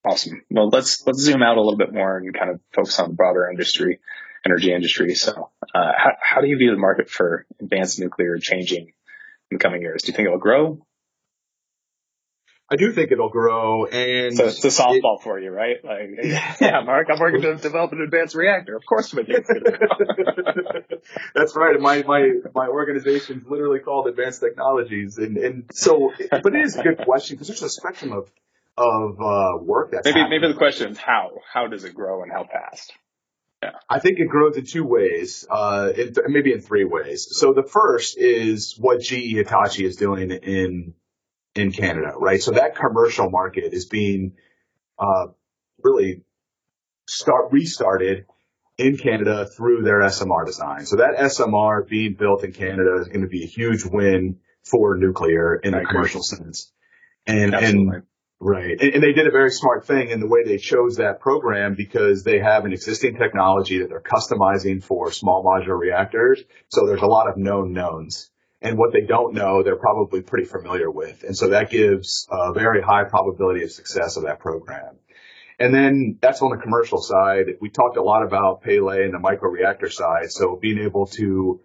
Awesome. 0.08 0.42
Well, 0.50 0.70
let's, 0.70 1.06
let's 1.06 1.20
zoom 1.20 1.44
out 1.44 1.58
a 1.58 1.62
little 1.62 1.78
bit 1.78 1.94
more 1.94 2.18
and 2.18 2.34
kind 2.34 2.52
of 2.52 2.62
focus 2.74 3.00
on 3.00 3.10
the 3.10 3.16
broader 3.16 3.50
industry, 3.50 4.00
energy 4.46 4.74
industry. 4.74 5.16
So, 5.16 5.50
uh, 5.76 5.92
how, 5.98 6.12
how 6.22 6.42
do 6.42 6.48
you 6.48 6.58
view 6.58 6.72
the 6.72 6.78
market 6.78 7.10
for 7.10 7.46
advanced 7.60 8.00
nuclear 8.00 8.38
changing 8.38 8.88
in 9.52 9.58
the 9.58 9.60
coming 9.60 9.82
years? 9.82 10.04
Do 10.04 10.12
you 10.12 10.16
think 10.16 10.28
it'll 10.28 10.40
grow? 10.40 10.80
I 12.70 12.76
do 12.76 12.92
think 12.92 13.14
it'll 13.14 13.30
grow, 13.30 13.86
and 13.86 14.36
so 14.36 14.48
it's 14.48 14.64
a 14.64 14.68
softball 14.68 15.20
it, 15.20 15.24
for 15.24 15.40
you, 15.40 15.52
right? 15.52 15.78
Like, 15.86 16.10
yeah, 16.60 16.82
Mark, 16.82 17.08
I'm 17.10 17.18
working 17.18 17.42
to 17.42 17.56
develop 17.56 17.94
an 17.94 18.02
advanced 18.02 18.36
reactor. 18.36 18.76
Of 18.76 18.86
course, 18.86 19.14
we 19.14 19.24
think 19.24 19.48
That's 21.34 21.56
right. 21.56 21.80
My 21.80 22.04
my 22.04 22.30
my 22.54 22.68
organization's 22.68 23.48
literally 23.48 23.80
called 23.80 24.08
Advanced 24.08 24.42
Technologies, 24.42 25.18
and 25.18 25.38
and 25.38 25.64
so, 25.72 26.12
but 26.30 26.54
it 26.56 26.62
is 26.62 26.76
a 26.76 26.84
good 26.84 26.98
question 26.98 27.36
because 27.36 27.48
there's 27.48 27.64
a 27.64 27.70
spectrum 27.70 28.12
of 28.12 28.30
of 28.78 29.20
uh, 29.20 29.58
work 29.64 29.92
that's 29.92 30.06
maybe 30.06 30.20
happening. 30.20 30.42
maybe 30.42 30.54
the 30.54 30.58
question 30.58 30.92
is 30.92 30.98
how 30.98 31.32
how 31.52 31.68
does 31.68 31.84
it 31.84 31.94
grow 31.94 32.24
and 32.24 32.32
how 32.32 32.44
fast? 32.44 32.94
Yeah. 33.64 33.72
I 33.90 34.00
think 34.00 34.20
it 34.20 34.28
grows 34.28 34.56
in 34.56 34.66
two 34.66 34.86
ways, 34.86 35.48
uh, 35.50 35.92
in 35.96 36.14
th- 36.14 36.28
maybe 36.28 36.54
in 36.54 36.62
three 36.62 36.86
ways. 36.86 37.28
So 37.32 37.54
the 37.54 37.64
first 37.64 38.16
is 38.18 38.76
what 38.78 39.02
GE 39.02 39.34
Hitachi 39.36 39.84
is 39.84 39.96
doing 39.96 40.30
in 40.30 40.94
in 41.56 41.72
Canada, 41.72 42.14
right? 42.18 42.42
So 42.42 42.52
that 42.52 42.76
commercial 42.76 43.32
market 43.32 43.74
is 43.74 43.86
being 43.86 44.34
uh, 45.00 45.28
really 45.84 46.22
start 47.08 47.52
restarted 47.52 48.26
in 48.78 48.98
Canada 48.98 49.48
through 49.48 49.82
their 49.82 50.02
SMR 50.02 50.46
design. 50.46 50.86
So 50.86 50.98
that 50.98 51.16
SMR 51.18 51.88
being 51.88 52.14
built 52.14 52.44
in 52.44 52.52
Canada 52.52 52.98
is 53.02 53.08
going 53.08 53.22
to 53.22 53.28
be 53.28 53.44
a 53.44 53.48
huge 53.48 53.84
win 53.86 54.38
for 54.64 54.96
nuclear 54.98 55.56
in 55.56 55.74
a 55.74 55.84
commercial 55.84 56.22
sense. 56.22 56.72
And 57.26 57.56
Absolutely. 57.56 57.96
and 57.96 58.04
Right. 58.40 58.80
And, 58.80 58.94
and, 58.94 59.04
they 59.04 59.14
did 59.14 59.26
a 59.26 59.32
very 59.32 59.50
smart 59.50 59.88
thing 59.88 60.10
in 60.10 60.20
the 60.20 60.28
way 60.28 60.44
they 60.44 60.58
chose 60.58 60.98
that 60.98 61.20
program 61.20 61.74
because 61.74 62.24
they 62.24 62.38
have 62.38 62.66
an 62.66 62.72
existing 62.72 63.18
technology 63.18 63.80
that 63.80 63.90
they're 63.90 64.00
customizing 64.00 64.84
for 64.84 65.12
small 65.12 65.44
modular 65.44 65.78
reactors. 65.78 66.44
So 66.68 66.86
there's 66.86 67.02
a 67.02 67.08
lot 67.08 67.28
of 67.28 67.38
known 67.38 67.74
knowns. 67.74 68.30
And 68.62 68.78
what 68.78 68.94
they 68.94 69.02
don't 69.02 69.34
know, 69.34 69.64
they're 69.64 69.76
probably 69.76 70.22
pretty 70.22 70.46
familiar 70.46 70.90
with. 70.90 71.24
And 71.24 71.36
so 71.36 71.50
that 71.50 71.72
gives 71.72 72.28
a 72.32 72.54
very 72.54 72.82
high 72.82 73.06
probability 73.06 73.64
of 73.64 73.72
success 73.72 74.18
of 74.18 74.24
that 74.24 74.40
program. 74.40 74.98
And 75.60 75.74
then 75.74 76.20
that's 76.22 76.42
on 76.42 76.52
the 76.52 76.62
commercial 76.62 77.02
side. 77.02 77.46
We 77.60 77.70
talked 77.70 77.98
a 77.98 78.04
lot 78.04 78.24
about 78.24 78.62
Pele 78.62 79.04
and 79.04 79.14
the 79.14 79.18
microreactor 79.18 79.92
side. 79.92 80.32
So 80.32 80.58
being 80.62 80.80
able 80.80 81.08
to 81.18 81.62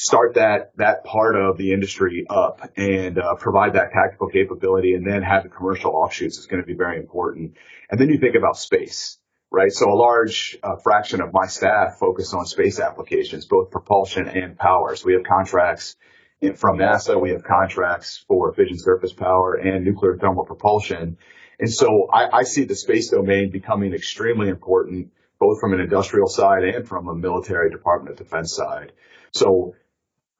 start 0.00 0.34
that 0.34 0.72
that 0.76 1.04
part 1.04 1.34
of 1.34 1.58
the 1.58 1.72
industry 1.72 2.24
up 2.30 2.70
and 2.76 3.18
uh, 3.18 3.34
provide 3.34 3.72
that 3.74 3.90
tactical 3.92 4.28
capability, 4.28 4.94
and 4.94 5.04
then 5.04 5.22
have 5.22 5.42
the 5.42 5.48
commercial 5.48 5.90
offshoots 5.90 6.38
is 6.38 6.46
going 6.46 6.62
to 6.62 6.66
be 6.66 6.74
very 6.74 6.98
important. 6.98 7.56
And 7.90 8.00
then 8.00 8.08
you 8.08 8.18
think 8.18 8.36
about 8.36 8.56
space, 8.56 9.18
right? 9.50 9.72
So 9.72 9.90
a 9.90 9.98
large 9.98 10.56
uh, 10.62 10.76
fraction 10.82 11.20
of 11.20 11.32
my 11.32 11.46
staff 11.46 11.98
focus 11.98 12.32
on 12.32 12.46
space 12.46 12.78
applications, 12.78 13.46
both 13.46 13.70
propulsion 13.70 14.28
and 14.28 14.56
power. 14.56 14.94
So 14.94 15.06
we 15.06 15.14
have 15.14 15.24
contracts 15.24 15.96
in, 16.40 16.54
from 16.54 16.78
NASA, 16.78 17.20
we 17.20 17.30
have 17.30 17.42
contracts 17.42 18.24
for 18.28 18.52
fission 18.54 18.78
surface 18.78 19.12
power 19.12 19.54
and 19.54 19.84
nuclear 19.84 20.16
thermal 20.16 20.44
propulsion. 20.44 21.18
And 21.58 21.72
so 21.72 22.08
I, 22.12 22.38
I 22.38 22.42
see 22.44 22.64
the 22.64 22.76
space 22.76 23.10
domain 23.10 23.50
becoming 23.50 23.92
extremely 23.92 24.48
important, 24.48 25.10
both 25.40 25.60
from 25.60 25.72
an 25.72 25.80
industrial 25.80 26.28
side 26.28 26.62
and 26.62 26.86
from 26.86 27.08
a 27.08 27.14
military 27.16 27.70
Department 27.70 28.12
of 28.12 28.24
Defense 28.24 28.54
side. 28.54 28.92
So 29.32 29.74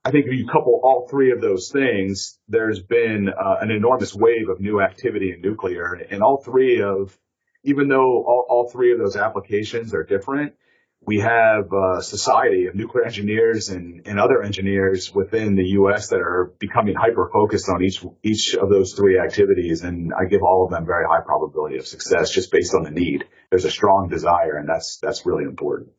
I 0.09 0.11
think 0.11 0.25
if 0.25 0.33
you 0.33 0.47
couple 0.47 0.81
all 0.83 1.07
three 1.07 1.33
of 1.33 1.43
those 1.43 1.71
things, 1.71 2.39
there's 2.49 2.81
been 2.81 3.29
uh, 3.29 3.57
an 3.61 3.71
enormous 3.71 4.15
wave 4.15 4.49
of 4.49 4.59
new 4.59 4.81
activity 4.81 5.35
in 5.35 5.43
nuclear, 5.43 5.93
and 6.11 6.23
all 6.23 6.39
three 6.43 6.81
of, 6.81 7.15
even 7.63 7.89
though 7.89 8.25
all, 8.25 8.47
all 8.49 8.71
three 8.71 8.95
of 8.95 8.99
those 8.99 9.17
applications 9.17 9.93
are 9.93 10.05
different, 10.05 10.55
we 11.03 11.21
have 11.21 11.71
a 11.75 12.03
society 12.03 12.69
of 12.69 12.75
nuclear 12.75 13.05
engineers 13.05 13.69
and, 13.69 14.07
and 14.07 14.19
other 14.19 14.43
engineers 14.43 15.15
within 15.15 15.57
the 15.57 15.67
U.S. 15.81 16.09
that 16.09 16.21
are 16.21 16.55
becoming 16.59 16.95
hyper 16.95 17.29
focused 17.31 17.69
on 17.69 17.85
each 17.85 18.03
each 18.23 18.55
of 18.55 18.71
those 18.71 18.95
three 18.95 19.21
activities, 19.21 19.83
and 19.83 20.15
I 20.19 20.25
give 20.25 20.43
all 20.43 20.65
of 20.65 20.71
them 20.71 20.87
very 20.87 21.05
high 21.07 21.21
probability 21.21 21.77
of 21.77 21.87
success 21.87 22.31
just 22.31 22.51
based 22.51 22.75
on 22.75 22.83
the 22.83 22.91
need. 22.91 23.27
There's 23.51 23.67
a 23.67 23.71
strong 23.71 24.09
desire, 24.09 24.57
and 24.57 24.67
that's 24.67 24.99
that's 25.03 25.27
really 25.27 25.45
important. 25.45 25.91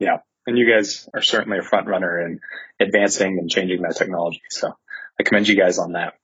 Yeah, 0.00 0.18
and 0.48 0.56
you 0.56 0.66
guys 0.66 1.08
are 1.12 1.20
certainly 1.20 1.58
a 1.58 1.62
front 1.62 1.88
runner 1.88 2.20
in 2.20 2.40
advancing 2.80 3.38
and 3.38 3.50
changing 3.50 3.82
that 3.82 3.96
technology. 3.96 4.40
So 4.48 4.72
I 5.20 5.22
commend 5.22 5.46
you 5.46 5.56
guys 5.56 5.78
on 5.78 5.92
that. 5.92 6.14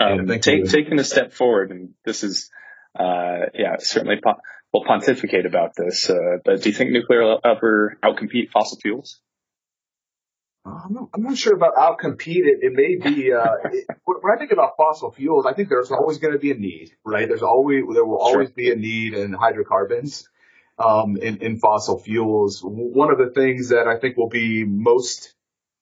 Um, 0.00 0.26
yeah, 0.26 0.38
take, 0.38 0.64
taking 0.70 0.98
a 0.98 1.04
step 1.04 1.34
forward, 1.34 1.70
and 1.70 1.90
this 2.04 2.24
is, 2.24 2.50
uh, 2.98 3.50
yeah, 3.52 3.76
certainly 3.78 4.16
po- 4.24 4.40
we'll 4.72 4.84
pontificate 4.84 5.44
about 5.44 5.74
this. 5.76 6.08
Uh, 6.08 6.38
but 6.42 6.62
do 6.62 6.70
you 6.70 6.74
think 6.74 6.92
nuclear 6.92 7.22
will 7.22 7.40
ever 7.44 7.98
outcompete 8.02 8.50
fossil 8.50 8.78
fuels? 8.80 9.20
Uh, 10.64 10.80
I'm 10.86 10.92
not, 10.94 11.08
I'm 11.12 11.22
not 11.22 11.36
sure 11.36 11.54
about 11.54 11.74
outcompete 11.74 12.46
it. 12.46 12.60
It 12.62 12.72
may 12.72 12.96
be, 12.96 13.34
uh, 13.34 13.56
it, 13.64 13.86
when 14.04 14.34
I 14.34 14.38
think 14.38 14.52
about 14.52 14.78
fossil 14.78 15.12
fuels, 15.12 15.44
I 15.44 15.52
think 15.52 15.68
there's 15.68 15.90
always 15.90 16.16
going 16.16 16.32
to 16.32 16.38
be 16.38 16.52
a 16.52 16.56
need, 16.56 16.92
right? 17.04 17.28
There's 17.28 17.42
always, 17.42 17.82
there 17.92 18.04
will 18.04 18.18
always 18.18 18.48
sure. 18.48 18.54
be 18.54 18.70
a 18.70 18.76
need 18.76 19.12
in 19.12 19.34
hydrocarbons 19.34 20.26
um, 20.80 21.16
in, 21.18 21.38
in 21.42 21.58
fossil 21.58 21.98
fuels. 21.98 22.62
One 22.64 23.12
of 23.12 23.18
the 23.18 23.30
things 23.30 23.68
that 23.68 23.86
I 23.86 23.98
think 23.98 24.16
will 24.16 24.28
be 24.30 24.64
most 24.64 25.34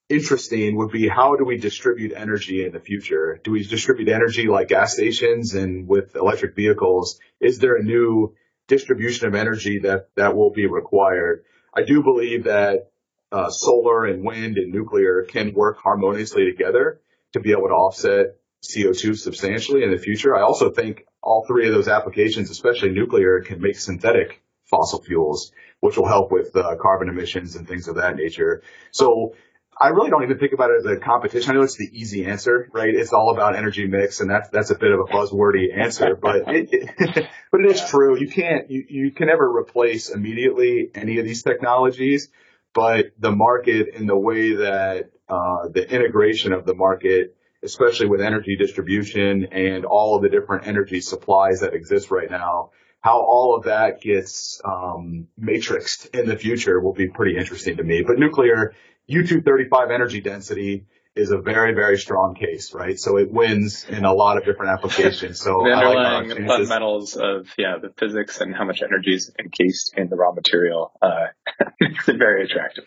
interesting 0.09 0.77
would 0.77 0.91
be 0.91 1.09
how 1.09 1.37
do 1.37 1.45
we 1.45 1.57
distribute 1.57 2.13
energy 2.17 2.65
in 2.65 2.73
the 2.73 2.81
future? 2.81 3.41
Do 3.45 3.53
we 3.53 3.63
distribute 3.63 4.09
energy 4.09 4.49
like 4.49 4.69
gas 4.69 4.95
stations 4.95 5.55
and 5.55 5.87
with 5.87 6.17
electric 6.17 6.57
vehicles? 6.57 7.21
Is 7.41 7.59
there 7.59 7.77
a 7.77 7.83
new 7.83 8.35
distribution 8.67 9.29
of 9.29 9.35
energy 9.35 9.81
that, 9.81 10.09
that 10.17 10.37
will 10.37 10.51
be 10.51 10.67
required? 10.67 11.45
I 11.75 11.83
do 11.83 12.03
believe 12.03 12.45
that 12.45 12.91
uh, 13.31 13.51
solar 13.51 14.07
and 14.07 14.25
wind 14.25 14.57
and 14.57 14.73
nuclear 14.73 15.25
can 15.29 15.55
work 15.55 15.79
harmoniously 15.79 16.51
together 16.51 17.01
to 17.35 17.41
be 17.41 17.53
able 17.53 17.69
to 17.69 17.75
offset 17.75 18.37
CO2 18.65 19.17
substantially 19.17 19.85
in 19.85 19.93
the 19.93 19.99
future. 19.99 20.35
I 20.35 20.43
also 20.43 20.71
think 20.71 21.05
all 21.23 21.45
three 21.47 21.69
of 21.69 21.75
those 21.75 21.89
applications, 21.89 22.51
especially 22.51 22.91
nuclear, 22.91 23.43
can 23.43 23.61
make 23.61 23.79
synthetic 23.79 24.43
fossil 24.69 25.03
fuels, 25.03 25.53
which 25.81 25.97
will 25.97 26.07
help 26.07 26.31
with 26.31 26.55
uh, 26.57 26.77
carbon 26.81 27.09
emissions 27.09 27.57
and 27.57 27.67
things 27.67 27.89
of 27.89 27.97
that 27.97 28.17
nature. 28.17 28.63
So 28.91 29.35
I 29.81 29.89
really 29.89 30.11
don't 30.11 30.25
even 30.25 30.39
think 30.39 30.53
about 30.53 30.71
it 30.71 30.79
as 30.79 30.87
a 30.87 30.97
competition. 30.97 31.51
I 31.51 31.55
know 31.55 31.63
it's 31.63 31.77
the 31.77 31.89
easy 31.93 32.25
answer, 32.27 32.69
right? 32.73 32.93
It's 32.93 33.13
all 33.13 33.31
about 33.33 33.55
energy 33.55 33.87
mix, 33.87 34.21
and 34.21 34.29
that's 34.29 34.49
that's 34.49 34.71
a 34.71 34.75
bit 34.75 34.91
of 34.91 35.01
a 35.01 35.05
buzzwordy 35.05 35.77
answer, 35.77 36.17
but 36.21 36.49
it, 36.49 36.69
it 36.73 37.29
but 37.53 37.61
it 37.61 37.71
is 37.71 37.89
true. 37.89 38.19
You 38.19 38.29
can't 38.29 38.71
you 38.71 38.85
you 38.89 39.11
can 39.13 39.29
never 39.29 39.49
replace 39.49 40.11
immediately 40.11 40.91
any 40.95 41.19
of 41.19 41.25
these 41.25 41.45
technologies, 41.45 42.29
but 42.75 43.13
the 43.19 43.31
market 43.31 43.95
and 43.95 44.09
the 44.09 44.19
way 44.19 44.57
that 44.57 45.11
uh, 45.29 45.69
the 45.73 45.89
integration 45.89 46.53
of 46.53 46.67
the 46.67 46.75
market, 46.75 47.37
especially 47.63 48.07
with 48.07 48.21
energy 48.21 48.57
distribution 48.57 49.47
and 49.53 49.85
all 49.85 50.17
of 50.17 50.23
the 50.23 50.29
different 50.29 50.67
energy 50.67 51.01
supplies 51.01 51.61
that 51.61 51.75
exist 51.75 52.11
right 52.11 52.31
now, 52.31 52.71
how 53.01 53.21
all 53.21 53.57
of 53.57 53.65
that 53.65 54.01
gets 54.01 54.61
um, 54.65 55.29
matrixed 55.41 56.15
in 56.15 56.29
the 56.29 56.37
future 56.37 56.81
will 56.81 56.95
be 56.95 57.09
pretty 57.09 57.37
interesting 57.37 57.77
to 57.77 57.83
me. 57.83 58.03
But 58.07 58.19
nuclear 58.19 58.75
U-235 59.07 59.93
energy 59.93 60.21
density 60.21 60.87
is 61.15 61.31
a 61.31 61.39
very, 61.39 61.75
very 61.75 61.99
strong 61.99 62.35
case, 62.35 62.73
right? 62.73 62.99
So 62.99 63.17
it 63.17 63.31
wins 63.31 63.85
in 63.89 64.05
a 64.05 64.13
lot 64.13 64.37
of 64.37 64.45
different 64.45 64.73
applications. 64.73 65.41
So 65.41 65.63
the 65.65 65.71
underlying 65.71 66.29
like 66.29 66.47
fundamentals 66.47 67.17
of 67.17 67.49
yeah 67.59 67.77
the 67.83 67.93
physics 67.99 68.41
and 68.41 68.55
how 68.55 68.65
much 68.65 68.83
energy 68.83 69.15
is 69.15 69.33
encased 69.39 69.95
in 69.97 70.09
the 70.09 70.17
raw 70.17 70.33
material 70.33 70.93
uh, 71.03 71.27
makes 71.81 72.09
it 72.09 72.19
very 72.19 72.45
attractive. 72.45 72.85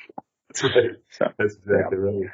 That's 0.47 0.63
right. 0.63 0.91
So, 1.09 1.25
That's 1.37 1.55
exactly 1.55 1.97
yeah. 1.97 2.05
right. 2.05 2.29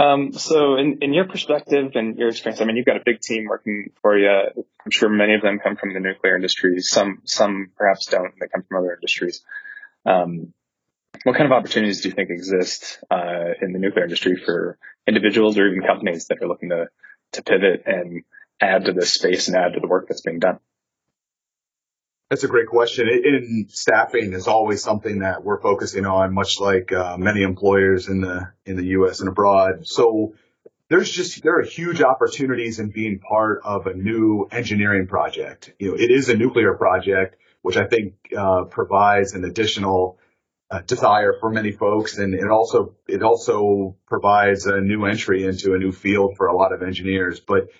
Um, 0.00 0.32
so 0.32 0.76
in, 0.76 0.98
in 1.02 1.12
your 1.12 1.28
perspective 1.28 1.92
and 1.94 2.16
your 2.16 2.28
experience, 2.28 2.62
I 2.62 2.64
mean, 2.64 2.76
you've 2.76 2.86
got 2.86 2.96
a 2.96 3.02
big 3.04 3.20
team 3.20 3.44
working 3.46 3.90
for 4.00 4.16
you. 4.16 4.30
I'm 4.30 4.90
sure 4.90 5.10
many 5.10 5.34
of 5.34 5.42
them 5.42 5.58
come 5.62 5.76
from 5.76 5.92
the 5.92 6.00
nuclear 6.00 6.36
industry. 6.36 6.80
Some, 6.80 7.20
some 7.24 7.70
perhaps 7.76 8.06
don't. 8.06 8.32
They 8.40 8.48
come 8.48 8.64
from 8.66 8.78
other 8.78 8.94
industries. 8.94 9.42
Um, 10.06 10.54
what 11.24 11.36
kind 11.36 11.44
of 11.44 11.52
opportunities 11.52 12.00
do 12.00 12.08
you 12.08 12.14
think 12.14 12.30
exist, 12.30 13.04
uh, 13.10 13.52
in 13.60 13.72
the 13.72 13.78
nuclear 13.78 14.04
industry 14.04 14.36
for 14.36 14.78
individuals 15.06 15.58
or 15.58 15.66
even 15.66 15.86
companies 15.86 16.28
that 16.28 16.42
are 16.42 16.48
looking 16.48 16.70
to, 16.70 16.86
to 17.32 17.42
pivot 17.42 17.82
and 17.84 18.22
add 18.58 18.86
to 18.86 18.92
this 18.92 19.12
space 19.12 19.48
and 19.48 19.56
add 19.56 19.74
to 19.74 19.80
the 19.80 19.88
work 19.88 20.06
that's 20.08 20.22
being 20.22 20.38
done? 20.38 20.60
That's 22.30 22.44
a 22.44 22.48
great 22.48 22.68
question. 22.68 23.08
In 23.08 23.66
staffing 23.70 24.32
is 24.32 24.46
always 24.46 24.84
something 24.84 25.18
that 25.18 25.42
we're 25.42 25.60
focusing 25.60 26.06
on, 26.06 26.32
much 26.32 26.60
like 26.60 26.92
uh, 26.92 27.16
many 27.18 27.42
employers 27.42 28.06
in 28.08 28.20
the 28.20 28.52
in 28.64 28.76
the 28.76 28.84
U.S. 28.98 29.18
and 29.18 29.28
abroad. 29.28 29.84
So 29.88 30.34
there's 30.88 31.10
just 31.10 31.42
there 31.42 31.58
are 31.58 31.64
huge 31.64 32.00
opportunities 32.02 32.78
in 32.78 32.90
being 32.90 33.18
part 33.18 33.62
of 33.64 33.88
a 33.88 33.94
new 33.94 34.48
engineering 34.52 35.08
project. 35.08 35.72
You 35.80 35.88
know, 35.88 35.94
it 35.96 36.12
is 36.12 36.28
a 36.28 36.36
nuclear 36.36 36.74
project, 36.74 37.34
which 37.62 37.76
I 37.76 37.88
think 37.88 38.14
uh, 38.36 38.64
provides 38.64 39.32
an 39.34 39.44
additional 39.44 40.20
uh, 40.70 40.82
desire 40.82 41.34
for 41.40 41.50
many 41.50 41.72
folks, 41.72 42.18
and 42.18 42.32
it 42.34 42.48
also 42.48 42.94
it 43.08 43.24
also 43.24 43.96
provides 44.06 44.66
a 44.66 44.80
new 44.80 45.04
entry 45.04 45.44
into 45.44 45.74
a 45.74 45.78
new 45.78 45.90
field 45.90 46.36
for 46.36 46.46
a 46.46 46.56
lot 46.56 46.72
of 46.72 46.82
engineers. 46.84 47.40
But 47.40 47.70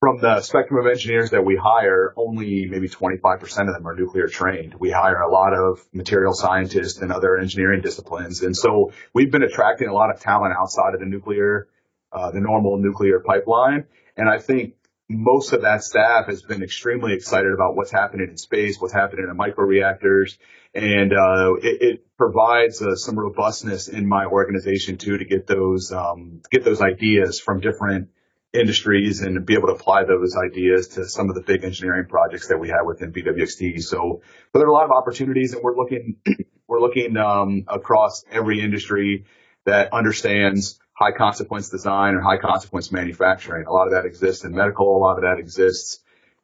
from 0.00 0.18
the 0.18 0.40
spectrum 0.40 0.84
of 0.84 0.90
engineers 0.90 1.30
that 1.30 1.44
we 1.44 1.56
hire, 1.56 2.14
only 2.16 2.66
maybe 2.66 2.88
25% 2.88 3.42
of 3.42 3.74
them 3.74 3.86
are 3.86 3.94
nuclear 3.94 4.28
trained. 4.28 4.74
We 4.74 4.90
hire 4.90 5.20
a 5.20 5.30
lot 5.30 5.52
of 5.52 5.86
material 5.92 6.32
scientists 6.32 7.02
and 7.02 7.12
other 7.12 7.36
engineering 7.36 7.82
disciplines. 7.82 8.42
And 8.42 8.56
so 8.56 8.92
we've 9.12 9.30
been 9.30 9.42
attracting 9.42 9.88
a 9.88 9.92
lot 9.92 10.10
of 10.10 10.18
talent 10.18 10.54
outside 10.58 10.94
of 10.94 11.00
the 11.00 11.06
nuclear, 11.06 11.68
uh, 12.12 12.30
the 12.30 12.40
normal 12.40 12.78
nuclear 12.78 13.20
pipeline. 13.20 13.84
And 14.16 14.26
I 14.26 14.38
think 14.38 14.74
most 15.10 15.52
of 15.52 15.62
that 15.62 15.84
staff 15.84 16.28
has 16.28 16.40
been 16.40 16.62
extremely 16.62 17.12
excited 17.12 17.52
about 17.52 17.76
what's 17.76 17.90
happening 17.90 18.28
in 18.30 18.38
space, 18.38 18.80
what's 18.80 18.94
happening 18.94 19.26
in 19.28 19.36
microreactors. 19.36 20.38
And, 20.74 21.12
uh, 21.12 21.54
it, 21.62 21.82
it, 21.82 22.06
provides 22.16 22.82
uh, 22.82 22.96
some 22.96 23.18
robustness 23.18 23.88
in 23.88 24.06
my 24.06 24.26
organization 24.26 24.98
too 24.98 25.16
to 25.16 25.24
get 25.24 25.46
those, 25.46 25.90
um, 25.90 26.42
get 26.50 26.66
those 26.66 26.82
ideas 26.82 27.40
from 27.40 27.60
different 27.60 28.10
industries 28.52 29.20
and 29.20 29.46
be 29.46 29.54
able 29.54 29.68
to 29.68 29.74
apply 29.74 30.04
those 30.04 30.36
ideas 30.36 30.88
to 30.88 31.08
some 31.08 31.28
of 31.28 31.34
the 31.34 31.40
big 31.40 31.64
engineering 31.64 32.06
projects 32.08 32.48
that 32.48 32.58
we 32.58 32.68
have 32.68 32.84
within 32.84 33.12
BWXT. 33.12 33.82
So, 33.82 34.22
but 34.52 34.58
there 34.58 34.66
are 34.66 34.70
a 34.70 34.74
lot 34.74 34.84
of 34.84 34.90
opportunities 34.90 35.54
and 35.54 35.62
we're 35.62 35.76
looking, 35.76 36.16
we're 36.66 36.80
looking, 36.80 37.16
um, 37.16 37.64
across 37.68 38.24
every 38.30 38.60
industry 38.60 39.26
that 39.66 39.92
understands 39.92 40.80
high 40.92 41.12
consequence 41.12 41.68
design 41.68 42.14
or 42.14 42.20
high 42.20 42.38
consequence 42.38 42.90
manufacturing. 42.90 43.66
A 43.66 43.72
lot 43.72 43.86
of 43.86 43.92
that 43.92 44.04
exists 44.04 44.44
in 44.44 44.52
medical. 44.52 44.96
A 44.96 44.98
lot 44.98 45.16
of 45.16 45.22
that 45.22 45.38
exists 45.38 46.00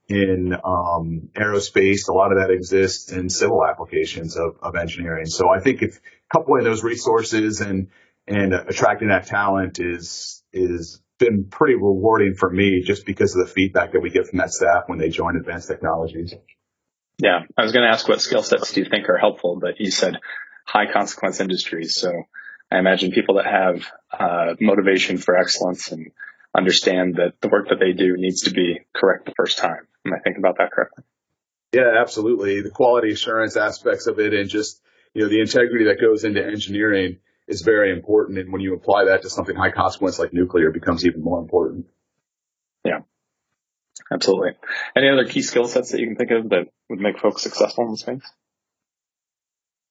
in 0.09 0.55
um, 0.65 1.29
aerospace. 1.35 2.09
A 2.09 2.13
lot 2.13 2.33
of 2.33 2.39
that 2.39 2.51
exists 2.51 3.11
in 3.11 3.29
civil 3.29 3.65
applications 3.67 4.37
of, 4.37 4.57
of 4.63 4.77
engineering. 4.77 5.27
So 5.27 5.51
I 5.51 5.61
think 5.61 5.83
if 5.83 6.01
coupling 6.33 6.65
those 6.65 6.83
resources 6.83 7.61
and 7.61 7.89
and 8.29 8.55
attracting 8.55 9.09
that 9.09 9.27
talent 9.27 9.79
is 9.79 10.43
is 10.53 11.01
been 11.19 11.49
pretty 11.51 11.75
rewarding 11.75 12.35
for 12.35 12.51
me 12.51 12.83
just 12.85 13.07
because 13.07 13.35
of 13.35 13.47
the 13.47 13.53
feedback 13.53 13.93
that 13.93 14.01
we 14.01 14.11
get 14.11 14.27
from 14.27 14.39
that 14.39 14.51
staff 14.51 14.85
when 14.87 14.99
they 14.99 15.09
join 15.09 15.37
advanced 15.37 15.69
technologies. 15.69 16.35
Yeah, 17.19 17.41
I 17.57 17.63
was 17.63 17.73
going 17.73 17.85
to 17.85 17.93
ask 17.93 18.07
what 18.09 18.21
skill 18.21 18.43
sets 18.43 18.73
do 18.73 18.83
you 18.83 18.91
think 18.91 19.09
are 19.09 19.17
helpful, 19.17 19.59
but 19.59 19.81
you 19.81 19.91
said 19.91 20.19
high 20.67 20.91
consequence 20.93 21.41
industries. 21.41 21.95
So 21.95 22.13
I 22.71 22.79
imagine 22.79 23.13
people 23.13 23.37
that 23.37 23.47
have 23.47 23.87
uh, 24.13 24.55
motivation 24.61 25.17
for 25.17 25.37
excellence 25.37 25.91
and 25.93 26.11
understand 26.55 27.17
that 27.17 27.41
the 27.41 27.49
work 27.49 27.69
that 27.71 27.81
they 27.81 27.93
do 27.93 28.17
needs 28.17 28.43
to 28.43 28.51
be 28.51 28.81
correct 28.95 29.27
the 29.27 29.35
first 29.37 29.59
time. 29.59 29.87
Am 30.05 30.13
I 30.13 30.19
thinking 30.19 30.43
about 30.43 30.59
that 30.59 30.73
correctly? 30.73 31.05
Yeah, 31.73 32.01
absolutely. 32.01 32.61
The 32.63 32.71
quality 32.71 33.13
assurance 33.13 33.57
aspects 33.57 34.07
of 34.07 34.19
it 34.19 34.35
and 34.35 34.49
just, 34.49 34.81
you 35.15 35.23
know, 35.23 35.29
the 35.29 35.41
integrity 35.41 35.87
that 35.87 36.01
goes 36.01 36.25
into 36.25 36.45
engineering 36.45 37.19
is 37.49 37.63
very 37.63 37.93
important. 37.93 38.39
And 38.39 38.53
when 38.53 38.61
you 38.61 38.75
apply 38.75 39.05
that 39.07 39.23
to 39.23 39.31
something 39.31 39.57
high 39.57 39.71
consequence 39.71 40.19
like 40.19 40.33
nuclear, 40.33 40.69
it 40.69 40.75
becomes 40.75 41.07
even 41.07 41.23
more 41.23 41.41
important. 41.41 41.87
Yeah, 42.85 43.01
absolutely. 44.13 44.53
Any 44.97 45.09
other 45.09 45.25
key 45.25 45.43
skill 45.43 45.69
sets 45.69 45.93
that 45.93 46.01
you 46.01 46.07
can 46.09 46.17
think 46.17 46.31
of 46.31 46.51
that 46.51 46.69
would 46.89 47.01
make 47.01 47.19
folks 47.19 47.43
successful 47.43 47.85
in 47.85 47.91
this 47.93 48.01
space? 48.01 48.33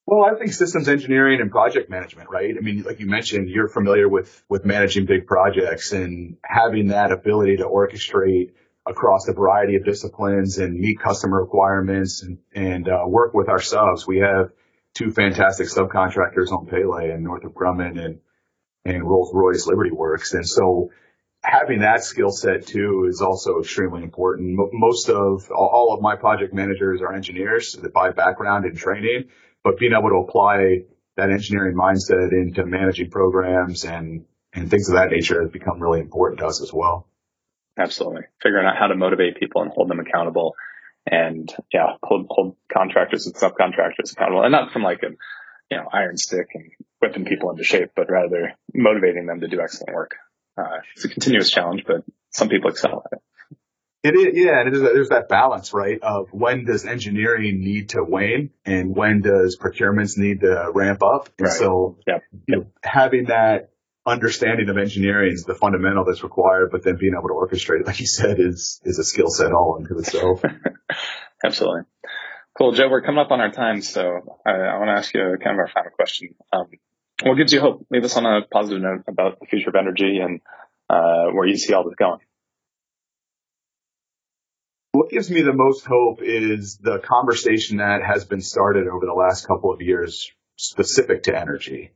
Well, 0.08 0.24
I 0.24 0.38
think 0.38 0.54
systems 0.54 0.88
engineering 0.88 1.42
and 1.42 1.50
project 1.50 1.90
management, 1.90 2.30
right? 2.30 2.54
I 2.56 2.62
mean, 2.62 2.84
like 2.84 3.00
you 3.00 3.08
mentioned, 3.08 3.50
you're 3.50 3.68
familiar 3.68 4.08
with, 4.08 4.44
with 4.48 4.64
managing 4.64 5.08
big 5.08 5.26
projects 5.26 5.94
and 5.94 6.38
having 6.44 6.90
that 6.90 7.12
ability 7.12 7.58
to 7.58 7.64
orchestrate 7.64 8.52
across 8.86 9.28
a 9.28 9.34
variety 9.34 9.78
of 9.78 9.84
disciplines 9.84 10.60
and 10.60 10.80
meet 10.80 11.00
customer 11.00 11.42
requirements 11.42 12.22
and, 12.22 12.38
and 12.54 12.88
uh, 12.88 13.04
work 13.08 13.34
with 13.34 13.50
our 13.50 13.60
subs. 13.60 14.06
We 14.06 14.20
have 14.20 14.52
two 14.96 15.12
fantastic 15.12 15.68
subcontractors 15.68 16.52
on 16.52 16.66
Pele 16.66 17.12
and 17.12 17.24
Northrop 17.24 17.54
Grumman 17.54 18.04
and, 18.04 18.20
and 18.86 19.04
Rolls 19.04 19.32
Royce 19.34 19.68
Liberty 19.68 19.92
Works. 19.92 20.34
And 20.34 20.48
so 20.48 20.90
having 21.44 21.82
that 21.82 22.04
skill 22.04 22.32
set 22.32 22.66
too 22.66 23.06
is 23.08 23.22
also 23.22 23.60
extremely 23.60 24.04
important. 24.04 24.58
Most 24.74 25.10
of 25.10 25.52
all 25.52 25.94
of 25.94 26.02
my 26.02 26.16
project 26.16 26.54
managers 26.54 27.02
are 27.02 27.14
engineers 27.14 27.76
by 27.94 28.12
background 28.12 28.66
and 28.66 28.78
training, 28.78 29.26
but 29.64 29.78
being 29.78 29.92
able 29.92 30.10
to 30.10 30.26
apply 30.28 30.86
that 31.18 31.30
engineering 31.30 31.76
mindset 31.76 32.32
into 32.32 32.66
managing 32.66 33.10
programs 33.10 33.84
and, 33.84 34.26
and 34.54 34.72
things 34.72 34.90
of 34.90 34.96
that 34.96 35.12
nature 35.12 35.42
has 35.42 35.52
become 35.52 35.80
really 35.80 36.00
important 36.00 36.40
to 36.40 36.48
us 36.48 36.62
as 36.62 36.72
well. 36.74 37.08
Absolutely. 37.78 38.22
Figuring 38.42 38.66
out 38.66 38.78
how 38.78 38.88
to 38.88 38.96
motivate 38.96 39.38
people 39.38 39.62
and 39.62 39.72
hold 39.72 39.90
them 39.90 40.00
accountable 40.00 40.56
and 41.06 41.54
yeah, 41.74 41.98
hold, 42.02 42.28
hold 42.30 42.56
contractors 42.72 43.28
and 43.28 43.36
subcontractors 43.36 44.12
accountable 44.14 44.44
and 44.44 44.52
not 44.52 44.72
from 44.72 44.84
like 44.84 45.04
an 45.04 45.18
you 45.70 45.78
know, 45.78 45.86
iron 45.92 46.18
stick 46.18 46.48
and 46.54 46.72
whipping 47.02 47.26
people 47.26 47.50
into 47.52 47.64
shape, 47.64 47.92
but 47.96 48.10
rather 48.10 48.54
motivating 48.74 49.26
them 49.26 49.40
to 49.42 49.48
do 49.48 49.60
excellent 49.62 49.96
work. 49.96 50.16
Uh, 50.58 50.80
it's 50.96 51.06
a 51.06 51.10
continuous 51.10 51.50
challenge, 51.50 51.84
but 51.86 52.04
some 52.30 52.50
people 52.50 52.70
excel 52.70 53.04
at 53.06 53.18
it. 53.18 53.22
It 54.04 54.16
is, 54.16 54.38
yeah, 54.38 54.62
and 54.62 54.74
there's 54.74 55.10
that 55.10 55.30
balance, 55.30 55.74
right? 55.74 56.00
Of 56.00 56.28
when 56.32 56.66
does 56.66 56.86
engineering 56.86 57.62
need 57.62 57.90
to 57.90 58.04
wane 58.04 58.52
and 58.64 58.96
when 58.96 59.22
does 59.22 59.58
procurements 59.60 60.16
need 60.16 60.42
to 60.42 60.70
ramp 60.76 61.02
up? 61.02 61.30
And 61.40 61.48
right. 61.48 61.58
so, 61.58 61.98
yep. 62.06 62.22
You 62.48 62.56
know, 62.56 62.66
having 62.84 63.26
that 63.26 63.72
understanding 64.06 64.70
of 64.70 64.78
engineering 64.78 65.34
is 65.34 65.44
the 65.46 65.56
fundamental 65.56 66.06
that's 66.06 66.22
required, 66.22 66.70
but 66.72 66.84
then 66.84 66.98
being 67.00 67.14
able 67.18 67.30
to 67.30 67.34
orchestrate 67.34 67.82
it, 67.82 67.88
like 67.88 68.00
you 68.00 68.06
said, 68.06 68.40
is, 68.40 68.80
is 68.84 69.00
a 69.00 69.04
skill 69.04 69.30
set 69.30 69.52
all 69.52 69.80
unto 69.80 69.98
itself. 69.98 70.44
Absolutely. 71.44 71.82
Cool. 72.58 72.72
Joe, 72.72 72.90
we're 72.90 73.02
coming 73.02 73.20
up 73.20 73.32
on 73.32 73.42
our 73.42 73.52
time, 73.52 73.82
so 73.82 74.40
I, 74.46 74.52
I 74.52 74.78
want 74.78 74.88
to 74.88 74.94
ask 74.94 75.14
you 75.14 75.22
kind 75.44 75.56
of 75.56 75.60
our 75.60 75.68
final 75.68 75.92
question. 75.92 76.36
Um, 76.54 76.68
what 77.24 77.36
gives 77.36 77.54
you 77.54 77.60
hope? 77.60 77.86
Leave 77.90 78.04
us 78.04 78.16
on 78.18 78.26
a 78.26 78.42
positive 78.46 78.82
note 78.82 79.04
about 79.08 79.40
the 79.40 79.46
future 79.46 79.70
of 79.70 79.76
energy 79.76 80.20
and 80.20 80.42
uh, 80.90 81.32
where 81.32 81.46
you 81.46 81.58
see 81.58 81.74
all 81.74 81.84
this 81.84 81.96
going. 81.96 82.20
What 84.94 85.10
gives 85.10 85.30
me 85.30 85.42
the 85.42 85.54
most 85.54 85.86
hope 85.86 86.22
is 86.22 86.78
the 86.78 87.00
conversation 87.00 87.78
that 87.78 88.02
has 88.02 88.24
been 88.24 88.42
started 88.42 88.88
over 88.88 89.06
the 89.06 89.14
last 89.14 89.46
couple 89.46 89.74
of 89.74 89.82
years 89.82 90.32
specific 90.56 91.24
to 91.24 91.38
energy 91.38 91.92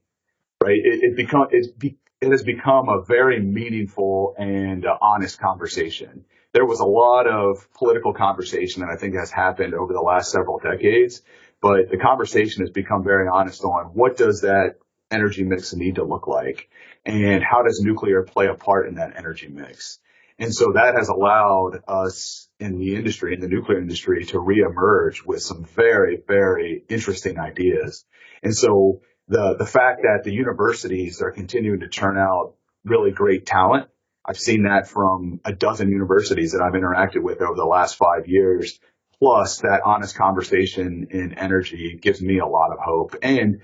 right? 0.61 0.79
It, 0.83 1.03
it 1.03 1.15
become 1.15 1.47
it's 1.51 1.67
be, 1.67 1.97
it 2.21 2.31
has 2.31 2.43
become 2.43 2.89
a 2.89 3.01
very 3.01 3.39
meaningful 3.41 4.35
and 4.37 4.85
uh, 4.85 4.97
honest 5.01 5.39
conversation. 5.39 6.25
There 6.53 6.65
was 6.65 6.79
a 6.79 6.85
lot 6.85 7.27
of 7.27 7.71
political 7.73 8.13
conversation 8.13 8.81
that 8.81 8.89
I 8.89 8.97
think 8.97 9.15
has 9.15 9.31
happened 9.31 9.73
over 9.73 9.93
the 9.93 10.01
last 10.01 10.31
several 10.31 10.59
decades, 10.59 11.21
but 11.61 11.89
the 11.89 11.97
conversation 11.97 12.63
has 12.63 12.71
become 12.71 13.03
very 13.03 13.27
honest 13.27 13.63
on 13.63 13.91
what 13.93 14.17
does 14.17 14.41
that 14.41 14.75
energy 15.11 15.43
mix 15.43 15.73
need 15.73 15.95
to 15.95 16.03
look 16.03 16.27
like 16.27 16.69
and 17.05 17.43
how 17.43 17.63
does 17.63 17.81
nuclear 17.81 18.23
play 18.23 18.47
a 18.47 18.53
part 18.53 18.87
in 18.87 18.95
that 18.95 19.15
energy 19.15 19.47
mix. 19.47 19.99
And 20.37 20.53
so 20.53 20.73
that 20.73 20.95
has 20.95 21.09
allowed 21.09 21.81
us 21.87 22.47
in 22.59 22.79
the 22.79 22.95
industry, 22.95 23.33
in 23.33 23.41
the 23.41 23.47
nuclear 23.47 23.79
industry 23.79 24.25
to 24.25 24.37
reemerge 24.37 25.25
with 25.25 25.41
some 25.41 25.65
very, 25.65 26.21
very 26.25 26.83
interesting 26.89 27.37
ideas. 27.37 28.05
And 28.41 28.55
so 28.55 29.01
the 29.27 29.55
the 29.57 29.65
fact 29.65 30.01
that 30.03 30.23
the 30.23 30.31
universities 30.31 31.21
are 31.21 31.31
continuing 31.31 31.81
to 31.81 31.89
turn 31.89 32.17
out 32.17 32.55
really 32.85 33.11
great 33.11 33.45
talent. 33.45 33.89
I've 34.29 34.37
seen 34.37 34.63
that 34.63 34.87
from 34.87 35.41
a 35.43 35.51
dozen 35.51 35.89
universities 35.89 36.51
that 36.51 36.61
I've 36.61 36.73
interacted 36.73 37.23
with 37.23 37.41
over 37.41 37.55
the 37.55 37.65
last 37.65 37.95
five 37.95 38.27
years. 38.27 38.79
Plus 39.17 39.61
that 39.61 39.81
honest 39.83 40.15
conversation 40.15 41.07
in 41.09 41.33
energy 41.33 41.97
gives 41.99 42.21
me 42.21 42.37
a 42.37 42.45
lot 42.45 42.71
of 42.71 42.77
hope 42.79 43.15
and 43.23 43.61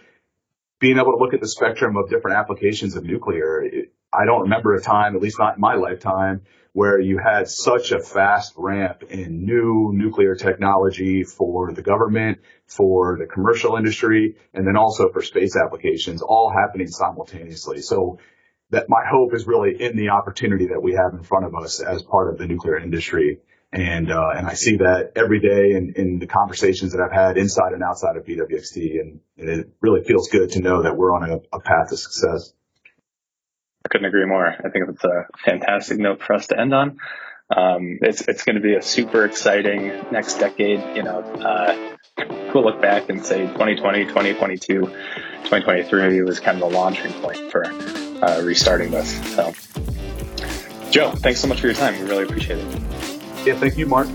being 0.80 0.97
able 0.97 1.11
to 1.11 1.18
look 1.18 1.36
at 1.36 1.39
the 1.39 1.47
spectrum 1.47 1.95
of 1.97 2.09
different 2.09 2.38
applications 2.38 2.95
of 2.95 3.03
nuclear. 3.03 3.63
I 4.11 4.26
don't 4.26 4.41
remember 4.41 4.74
a 4.74 4.82
time, 4.82 5.16
at 5.16 5.22
least 5.22 5.38
not 5.38 5.55
in 5.55 5.61
my 5.61 5.76
lifetime, 5.76 6.41
where 6.74 6.99
you 6.99 7.20
had 7.20 7.47
such 7.47 7.91
a 7.91 7.99
fast 7.99 8.53
ramp 8.57 9.03
in 9.03 9.45
new 9.45 9.91
nuclear 9.93 10.34
technology 10.34 11.24
for 11.24 11.74
the 11.74 11.84
government, 11.84 12.39
for 12.66 13.18
the 13.20 13.28
commercial 13.28 13.76
industry, 13.76 14.36
and 14.53 14.66
then 14.66 14.78
also 14.78 15.11
for 15.11 15.22
space 15.22 15.55
applications, 15.55 16.24
all 16.24 16.51
happening 16.51 16.88
simultaneously. 16.88 17.82
So 17.82 18.18
that 18.72 18.89
my 18.89 19.03
hope 19.09 19.34
is 19.34 19.45
really 19.45 19.82
in 19.82 19.95
the 19.95 20.09
opportunity 20.09 20.68
that 20.68 20.82
we 20.82 20.93
have 20.93 21.13
in 21.13 21.24
front 21.24 21.45
of 21.45 21.55
us 21.55 21.82
as 21.82 22.01
part 22.01 22.32
of 22.32 22.38
the 22.38 22.47
nuclear 22.47 22.78
industry. 22.78 23.39
And, 23.72 24.11
uh, 24.11 24.30
and 24.36 24.47
I 24.47 24.53
see 24.53 24.78
that 24.78 25.11
every 25.16 25.39
day 25.39 25.76
in, 25.76 25.93
in 25.95 26.20
the 26.20 26.28
conversations 26.28 26.93
that 26.93 27.01
I've 27.01 27.11
had 27.11 27.38
inside 27.38 27.74
and 27.74 27.84
outside 27.84 28.16
of 28.16 28.26
BWXT. 28.26 28.99
And, 28.99 29.20
and 29.38 29.49
it 29.49 29.70
really 29.82 30.03
feels 30.03 30.30
good 30.30 30.51
to 30.51 30.61
know 30.61 30.84
that 30.84 30.95
we're 30.95 31.13
on 31.13 31.30
a, 31.30 31.36
a 31.55 31.59
path 31.59 31.89
to 31.89 31.97
success. 31.97 32.53
I 33.86 33.89
couldn't 33.89 34.07
agree 34.07 34.26
more. 34.26 34.47
I 34.47 34.70
think 34.70 34.89
it's 34.89 35.03
a 35.03 35.28
fantastic 35.43 35.99
note 35.99 36.24
for 36.24 36.34
us 36.34 36.47
to 36.47 36.59
end 36.59 36.74
on. 36.74 36.97
Um, 37.55 37.99
it's 38.01 38.22
it's 38.22 38.43
going 38.43 38.55
to 38.55 38.61
be 38.61 38.74
a 38.74 38.82
super 38.82 39.24
exciting 39.24 39.88
next 40.11 40.39
decade. 40.39 40.80
You 40.95 41.03
know, 41.03 41.20
uh, 41.20 41.95
we'll 42.53 42.63
look 42.63 42.82
back 42.82 43.09
and 43.09 43.24
say 43.24 43.41
2020, 43.45 44.05
2022, 44.05 44.80
2023 44.80 46.22
was 46.24 46.39
kind 46.39 46.61
of 46.61 46.72
the 46.72 46.76
launching 46.76 47.13
point 47.13 47.51
for 47.51 47.61
uh, 48.26 48.41
restarting 48.43 48.91
this. 48.91 49.15
So, 49.36 49.53
Joe, 50.91 51.11
thanks 51.11 51.39
so 51.39 51.47
much 51.47 51.61
for 51.61 51.67
your 51.67 51.76
time. 51.76 51.99
We 51.99 52.09
really 52.09 52.23
appreciate 52.23 52.59
it. 52.59 52.82
Yeah, 53.45 53.55
thank 53.55 53.78
you, 53.78 53.86
Mark. 53.86 54.07